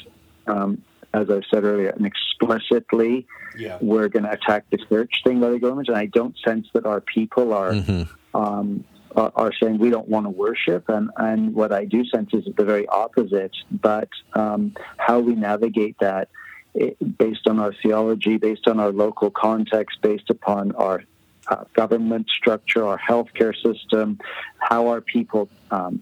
Um, 0.45 0.83
as 1.15 1.29
I 1.29 1.41
said 1.53 1.63
earlier, 1.63 1.89
an 1.89 2.05
explicitly 2.05 3.27
yeah. 3.57 3.77
we're 3.81 4.07
going 4.07 4.23
to 4.23 4.31
attack 4.31 4.65
the 4.71 4.77
church 4.77 5.21
thing 5.23 5.39
by 5.39 5.49
the 5.49 5.59
government, 5.59 5.87
and 5.87 5.97
I 5.97 6.07
don't 6.07 6.35
sense 6.43 6.67
that 6.73 6.85
our 6.85 7.01
people 7.01 7.53
are 7.53 7.71
mm-hmm. 7.71 8.37
um, 8.37 8.83
are 9.15 9.51
saying 9.61 9.77
we 9.77 9.91
don't 9.91 10.09
want 10.09 10.25
to 10.25 10.31
worship, 10.31 10.89
and 10.89 11.11
and 11.17 11.53
what 11.53 11.71
I 11.71 11.85
do 11.85 12.03
sense 12.05 12.31
is 12.33 12.45
the 12.57 12.65
very 12.65 12.87
opposite. 12.87 13.55
But 13.71 14.09
um, 14.33 14.73
how 14.97 15.19
we 15.19 15.35
navigate 15.35 15.97
that, 15.99 16.29
it, 16.73 16.97
based 17.17 17.47
on 17.47 17.59
our 17.59 17.73
theology, 17.83 18.37
based 18.37 18.67
on 18.67 18.79
our 18.79 18.91
local 18.91 19.29
context, 19.29 20.01
based 20.01 20.29
upon 20.29 20.71
our 20.73 21.03
uh, 21.47 21.63
government 21.73 22.27
structure, 22.29 22.85
our 22.85 22.99
healthcare 22.99 23.55
system, 23.55 24.19
how 24.59 24.87
our 24.87 25.01
people 25.01 25.49
um, 25.71 26.01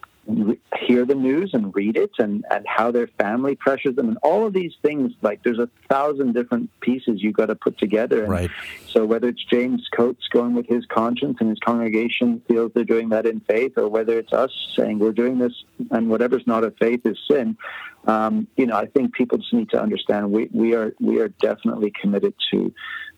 hear 0.79 1.05
the 1.05 1.15
news 1.15 1.51
and 1.53 1.75
read 1.75 1.97
it 1.97 2.11
and, 2.19 2.45
and 2.51 2.65
how 2.67 2.91
their 2.91 3.07
family 3.07 3.55
pressures 3.55 3.95
them 3.95 4.07
and 4.07 4.17
all 4.21 4.45
of 4.45 4.53
these 4.53 4.73
things 4.81 5.11
like 5.21 5.41
there's 5.43 5.59
a 5.59 5.69
thousand 5.89 6.33
different 6.33 6.69
pieces 6.79 7.21
you 7.23 7.31
got 7.31 7.47
to 7.47 7.55
put 7.55 7.77
together. 7.77 8.23
And 8.23 8.31
right. 8.31 8.51
so 8.87 9.05
whether 9.05 9.29
it's 9.29 9.43
james 9.43 9.87
coates 9.95 10.27
going 10.27 10.53
with 10.53 10.67
his 10.67 10.85
conscience 10.85 11.37
and 11.39 11.49
his 11.49 11.59
congregation 11.59 12.41
feels 12.47 12.71
they're 12.73 12.83
doing 12.83 13.09
that 13.09 13.25
in 13.25 13.39
faith 13.41 13.77
or 13.77 13.87
whether 13.89 14.17
it's 14.19 14.31
us 14.31 14.51
saying 14.75 14.99
we're 14.99 15.11
doing 15.11 15.39
this 15.39 15.63
and 15.89 16.09
whatever's 16.09 16.45
not 16.45 16.63
of 16.63 16.77
faith 16.77 17.05
is 17.05 17.17
sin 17.29 17.57
um, 18.05 18.47
you 18.57 18.65
know 18.65 18.75
i 18.75 18.85
think 18.85 19.13
people 19.13 19.37
just 19.37 19.53
need 19.53 19.69
to 19.69 19.81
understand 19.81 20.31
we, 20.31 20.49
we 20.53 20.73
are 20.73 20.93
we 20.99 21.19
are 21.19 21.27
definitely 21.27 21.91
committed 21.99 22.33
to 22.51 22.73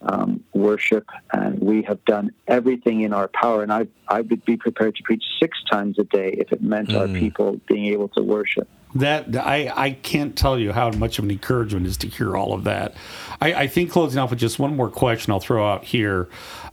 um, 0.05 0.43
worship, 0.53 1.09
and 1.31 1.59
we 1.59 1.81
have 1.83 2.03
done 2.05 2.31
everything 2.47 3.01
in 3.01 3.13
our 3.13 3.27
power. 3.27 3.63
And 3.63 3.71
I, 3.71 3.87
I 4.07 4.21
would 4.21 4.43
be 4.45 4.57
prepared 4.57 4.95
to 4.95 5.03
preach 5.03 5.23
six 5.39 5.57
times 5.69 5.97
a 5.99 6.03
day 6.03 6.35
if 6.37 6.51
it 6.51 6.61
meant 6.61 6.89
mm. 6.89 6.99
our 6.99 7.07
people 7.07 7.59
being 7.67 7.85
able 7.85 8.09
to 8.09 8.21
worship. 8.21 8.67
That 8.95 9.35
I, 9.35 9.71
I 9.75 9.91
can't 9.91 10.37
tell 10.37 10.59
you 10.59 10.71
how 10.71 10.91
much 10.91 11.17
of 11.17 11.25
an 11.25 11.31
encouragement 11.31 11.87
is 11.87 11.97
to 11.97 12.07
hear 12.07 12.37
all 12.37 12.53
of 12.53 12.63
that. 12.65 12.93
I, 13.41 13.53
I 13.53 13.67
think 13.67 13.91
closing 13.91 14.19
off 14.19 14.29
with 14.29 14.39
just 14.39 14.59
one 14.59 14.75
more 14.75 14.89
question 14.89 15.33
I'll 15.33 15.39
throw 15.39 15.67
out 15.67 15.83
here. 15.83 16.29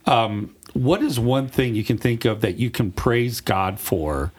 Um, 0.07 0.55
what 0.75 1.03
is 1.03 1.19
one 1.19 1.49
thing 1.49 1.75
you 1.75 1.85
can 1.85 1.99
think 1.99 2.25
of 2.25 2.43
that 2.43 2.57
you 2.57 2.71
can 2.71 2.93
praise 2.93 3.41
God 3.41 3.81
for? 3.81 4.33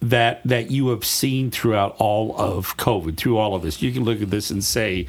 That 0.00 0.42
that 0.44 0.70
you 0.70 0.88
have 0.88 1.04
seen 1.04 1.50
throughout 1.50 1.96
all 1.98 2.38
of 2.38 2.76
COVID, 2.76 3.16
through 3.16 3.36
all 3.36 3.54
of 3.54 3.62
this. 3.62 3.82
You 3.82 3.92
can 3.92 4.04
look 4.04 4.22
at 4.22 4.30
this 4.30 4.50
and 4.50 4.62
say, 4.62 5.06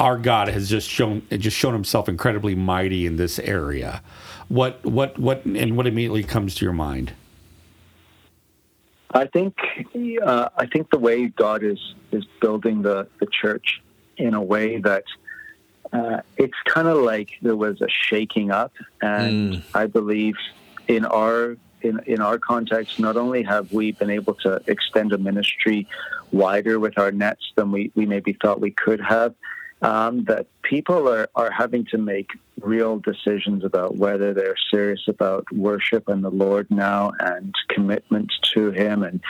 our 0.00 0.18
God 0.18 0.48
has 0.48 0.68
just 0.68 0.88
shown 0.88 1.22
just 1.30 1.56
shown 1.56 1.72
Himself 1.72 2.08
incredibly 2.08 2.54
mighty 2.54 3.06
in 3.06 3.16
this 3.16 3.38
area. 3.38 4.02
What 4.48 4.84
what 4.84 5.18
what 5.18 5.44
and 5.44 5.76
what 5.76 5.86
immediately 5.86 6.22
comes 6.22 6.54
to 6.56 6.64
your 6.64 6.74
mind? 6.74 7.12
I 9.12 9.26
think 9.26 9.56
uh, 10.24 10.48
I 10.56 10.66
think 10.66 10.90
the 10.90 10.98
way 10.98 11.28
God 11.28 11.62
is 11.62 11.94
is 12.12 12.24
building 12.40 12.82
the 12.82 13.06
the 13.20 13.26
church 13.26 13.80
in 14.16 14.34
a 14.34 14.42
way 14.42 14.78
that 14.78 15.04
uh, 15.92 16.20
it's 16.36 16.56
kind 16.66 16.88
of 16.88 16.98
like 16.98 17.30
there 17.42 17.56
was 17.56 17.80
a 17.80 17.88
shaking 17.88 18.50
up, 18.50 18.72
and 19.00 19.54
mm. 19.54 19.62
I 19.74 19.86
believe 19.86 20.34
in 20.88 21.04
our 21.04 21.56
in, 21.82 22.00
in 22.06 22.20
our 22.20 22.38
context, 22.38 22.98
not 22.98 23.16
only 23.16 23.42
have 23.42 23.72
we 23.72 23.92
been 23.92 24.10
able 24.10 24.34
to 24.34 24.62
extend 24.66 25.12
a 25.12 25.18
ministry 25.18 25.86
wider 26.32 26.78
with 26.78 26.98
our 26.98 27.12
nets 27.12 27.52
than 27.54 27.70
we, 27.70 27.90
we 27.94 28.06
maybe 28.06 28.32
thought 28.32 28.60
we 28.60 28.70
could 28.70 29.00
have, 29.00 29.34
um, 29.82 30.24
that 30.24 30.46
people 30.62 31.08
are, 31.08 31.28
are 31.34 31.50
having 31.50 31.84
to 31.86 31.98
make 31.98 32.30
real 32.62 32.98
decisions 32.98 33.62
about 33.62 33.96
whether 33.96 34.32
they're 34.32 34.56
serious 34.70 35.02
about 35.06 35.44
worship 35.52 36.08
and 36.08 36.24
the 36.24 36.30
Lord 36.30 36.66
now 36.70 37.12
and 37.20 37.54
commitment 37.68 38.32
to 38.54 38.70
Him. 38.70 39.02
And 39.02 39.20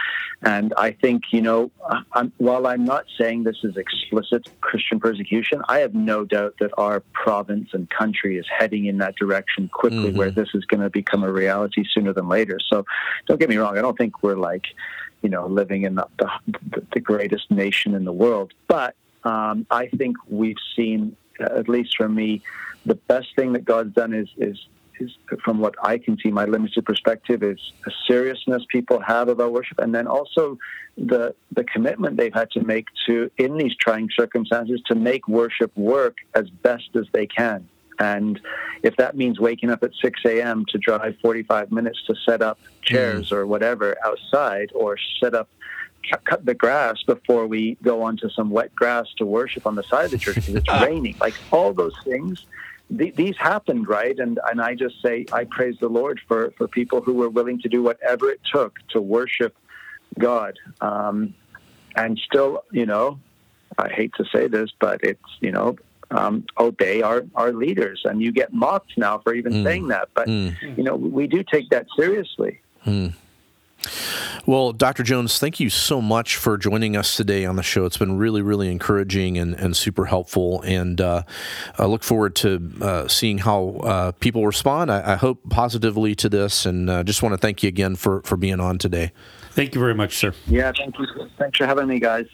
and 0.43 0.73
I 0.77 0.93
think 0.93 1.25
you 1.33 1.43
know, 1.43 1.71
I'm, 2.13 2.33
while 2.39 2.67
I'm 2.67 2.85
not 2.85 3.07
saying 3.19 3.43
this 3.43 3.57
is 3.65 3.77
explicit 3.77 4.49
Christian 4.61 5.01
persecution, 5.01 5.63
I 5.69 5.81
have 5.81 5.95
no 5.95 6.25
doubt 6.25 6.55
that 6.61 6.71
our 6.79 7.01
province 7.13 7.71
and 7.73 7.91
country 7.91 8.39
is 8.39 8.47
heading 8.49 8.87
in 8.87 8.99
that 8.99 9.17
direction 9.17 9.69
quickly, 9.69 10.11
mm-hmm. 10.11 10.19
where 10.19 10.31
this 10.31 10.51
is 10.55 10.65
going 10.65 10.83
to 10.83 10.91
become 10.91 11.25
a 11.25 11.33
reality 11.33 11.85
sooner 11.93 12.13
than 12.13 12.29
later. 12.29 12.59
So 12.71 12.85
don't 13.27 13.41
get 13.41 13.49
me 13.49 13.57
wrong, 13.57 13.77
I 13.77 13.83
don't 13.83 13.99
think 13.99 14.23
we're 14.23 14.37
like 14.37 14.67
you 15.23 15.29
know 15.29 15.47
living 15.49 15.83
in 15.83 15.97
the, 15.97 16.07
the, 16.19 16.87
the 16.93 17.01
greatest 17.01 17.51
nation 17.51 17.95
in 17.95 18.05
the 18.05 18.13
world, 18.13 18.53
but 18.69 18.95
um, 19.27 19.67
I 19.71 19.89
think 19.89 20.17
we've 20.29 20.63
seen, 20.77 21.17
uh, 21.41 21.59
at 21.59 21.69
least 21.69 21.97
for 21.97 22.09
me, 22.09 22.43
the 22.85 22.95
best 22.95 23.29
thing 23.35 23.53
that 23.55 23.65
God's 23.65 23.93
done 23.93 24.15
is 24.15 24.29
is 24.37 24.57
is 24.99 25.11
from 25.45 25.59
what 25.59 25.75
I 25.83 25.99
can 25.99 26.17
see, 26.19 26.31
my 26.31 26.47
limited 26.47 26.87
perspective 26.87 27.43
is 27.43 27.59
a 27.87 27.91
seriousness 28.07 28.63
people 28.71 28.99
have 29.01 29.29
about 29.29 29.53
worship, 29.53 29.79
and 29.79 29.95
then 29.95 30.07
also 30.07 30.59
the 30.97 31.35
the 31.53 31.65
commitment 31.65 32.17
they've 32.17 32.33
had 32.33 32.51
to 32.53 32.63
make 32.63 32.87
to 33.07 33.31
in 33.37 33.59
these 33.59 33.75
trying 33.77 34.09
circumstances 34.17 34.81
to 34.87 34.95
make 34.95 35.27
worship 35.27 35.77
work 35.77 36.17
as 36.35 36.49
best 36.49 36.91
as 36.95 37.07
they 37.13 37.27
can. 37.27 37.69
And 37.99 38.39
if 38.83 38.97
that 38.97 39.17
means 39.17 39.41
waking 39.41 39.71
up 39.71 39.83
at 39.83 39.91
6 40.03 40.21
a.m. 40.27 40.67
to 40.69 40.77
drive 40.77 41.17
45 41.23 41.73
minutes 41.73 41.99
to 42.09 42.15
set 42.27 42.43
up 42.43 42.59
chairs 42.83 43.31
mm. 43.31 43.37
or 43.37 43.47
whatever 43.47 43.97
outside, 44.05 44.71
or 44.75 44.99
set 45.19 45.35
up 45.35 45.49
cut 46.25 46.45
the 46.45 46.55
grass 46.55 47.03
before 47.03 47.47
we 47.47 47.77
go 47.83 48.03
onto 48.03 48.29
some 48.31 48.51
wet 48.51 48.75
grass 48.75 49.07
to 49.19 49.27
worship 49.27 49.67
on 49.67 49.75
the 49.75 49.83
side 49.83 50.07
of 50.07 50.11
the 50.11 50.19
church 50.19 50.37
because 50.37 50.55
it's 50.55 50.71
raining. 50.83 51.17
Like 51.21 51.35
all 51.53 51.73
those 51.73 51.97
things, 52.05 52.47
th- 52.97 53.15
these 53.15 53.37
happened, 53.37 53.89
right? 53.89 54.19
And 54.19 54.39
and 54.51 54.61
I 54.61 54.75
just 54.75 55.01
say 55.03 55.27
I 55.33 55.45
praise 55.45 55.77
the 55.81 55.89
Lord 55.89 56.21
for 56.27 56.53
for 56.57 56.69
people 56.69 57.01
who 57.01 57.15
were 57.15 57.31
willing 57.31 57.61
to 57.61 57.69
do 57.69 57.83
whatever 57.83 58.31
it 58.31 58.41
took 58.53 58.79
to 58.91 59.01
worship 59.01 59.57
God. 60.19 60.59
Um, 60.81 61.35
and 61.95 62.19
still, 62.19 62.63
you 62.73 62.87
know, 62.87 63.19
I 63.79 63.89
hate 63.89 64.13
to 64.19 64.25
say 64.35 64.49
this, 64.49 64.71
but 64.79 65.03
it's 65.03 65.21
you 65.41 65.53
know 65.53 65.77
um, 66.11 66.45
obey 66.59 67.03
our, 67.03 67.25
our 67.35 67.53
leaders. 67.53 68.03
And 68.05 68.23
you 68.23 68.33
get 68.33 68.53
mocked 68.53 68.97
now 68.97 69.19
for 69.19 69.35
even 69.35 69.53
mm. 69.53 69.65
saying 69.65 69.89
that. 69.89 70.09
But, 70.15 70.29
mm. 70.29 70.77
you 70.77 70.85
know, 70.85 70.97
we 70.97 71.27
do 71.27 71.43
take 71.43 71.69
that 71.71 71.87
seriously. 71.97 72.61
Mm. 72.85 73.15
Well, 74.47 74.73
Dr. 74.73 75.03
Jones, 75.03 75.39
thank 75.39 75.59
you 75.59 75.71
so 75.71 76.01
much 76.01 76.37
for 76.37 76.57
joining 76.57 76.97
us 76.97 77.17
today 77.17 77.45
on 77.45 77.57
the 77.57 77.63
show. 77.63 77.85
It's 77.85 77.97
been 77.97 78.17
really, 78.17 78.43
really 78.43 78.71
encouraging 78.71 79.39
and, 79.39 79.55
and 79.55 79.77
super 79.77 80.07
helpful. 80.07 80.63
And 80.63 81.01
uh, 81.01 81.23
I 81.79 81.87
look 81.87 82.05
forward 82.05 82.37
to 82.37 82.73
uh, 82.81 83.09
seeing 83.09 83.39
how 83.39 83.81
uh, 83.83 84.13
people 84.13 84.47
respond. 84.47 84.93
I, 84.93 85.13
I, 85.13 85.17
hope 85.17 85.41
positively 85.51 86.15
to 86.17 86.29
this. 86.29 86.67
And 86.67 86.89
uh, 86.89 87.03
just 87.03 87.23
want 87.23 87.33
to 87.33 87.39
thank 87.39 87.63
you 87.63 87.69
again 87.69 87.97
for, 87.97 88.23
for 88.23 88.37
being 88.37 88.61
on 88.61 88.79
today. 88.79 89.13
Thank 89.51 89.75
you 89.75 89.81
very 89.81 89.95
much, 89.95 90.17
sir. 90.17 90.35
Yeah, 90.47 90.73
thank 90.77 90.99
you. 90.99 91.07
Thanks 91.39 91.59
for 91.59 91.67
having 91.67 91.89
me, 91.89 91.99
guys. 91.99 92.27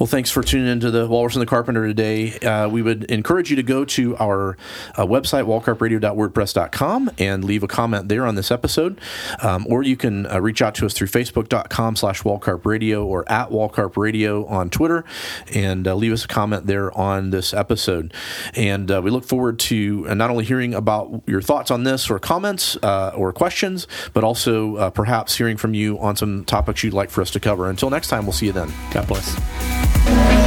Well, 0.00 0.06
thanks 0.06 0.30
for 0.30 0.42
tuning 0.42 0.66
into 0.66 0.90
the 0.90 1.06
Walrus 1.06 1.34
and 1.34 1.42
the 1.42 1.46
Carpenter 1.46 1.86
today. 1.86 2.38
Uh, 2.38 2.70
we 2.70 2.80
would 2.80 3.04
encourage 3.10 3.50
you 3.50 3.56
to 3.56 3.62
go 3.62 3.84
to 3.84 4.16
our 4.16 4.56
uh, 4.96 5.04
website, 5.04 5.44
wallcarpradio.wordpress.com, 5.44 7.10
and 7.18 7.44
leave 7.44 7.62
a 7.62 7.68
comment 7.68 8.08
there 8.08 8.24
on 8.24 8.34
this 8.34 8.50
episode. 8.50 8.98
Um, 9.42 9.66
or 9.68 9.82
you 9.82 9.98
can 9.98 10.24
uh, 10.24 10.40
reach 10.40 10.62
out 10.62 10.74
to 10.76 10.86
us 10.86 10.94
through 10.94 11.08
facebook.com 11.08 11.96
slash 11.96 12.22
wallcarpradio 12.22 13.04
or 13.04 13.30
at 13.30 13.50
wallcarpradio 13.50 14.50
on 14.50 14.70
Twitter 14.70 15.04
and 15.52 15.86
uh, 15.86 15.94
leave 15.94 16.14
us 16.14 16.24
a 16.24 16.28
comment 16.28 16.66
there 16.66 16.96
on 16.96 17.28
this 17.28 17.52
episode. 17.52 18.14
And 18.54 18.90
uh, 18.90 19.02
we 19.04 19.10
look 19.10 19.26
forward 19.26 19.58
to 19.58 20.06
uh, 20.08 20.14
not 20.14 20.30
only 20.30 20.46
hearing 20.46 20.72
about 20.72 21.24
your 21.26 21.42
thoughts 21.42 21.70
on 21.70 21.84
this 21.84 22.08
or 22.08 22.18
comments 22.18 22.74
or 22.76 23.34
questions, 23.34 23.86
but 24.14 24.24
also 24.24 24.90
perhaps 24.92 25.36
hearing 25.36 25.58
from 25.58 25.74
you 25.74 25.98
on 25.98 26.16
some 26.16 26.46
topics 26.46 26.82
you'd 26.82 26.94
like 26.94 27.10
for 27.10 27.20
us 27.20 27.30
to 27.32 27.40
cover. 27.40 27.68
Until 27.68 27.90
next 27.90 28.08
time, 28.08 28.24
we'll 28.24 28.32
see 28.32 28.46
you 28.46 28.52
then. 28.52 28.72
God 28.94 29.06
bless. 29.06 29.89
Bye. 29.94 30.39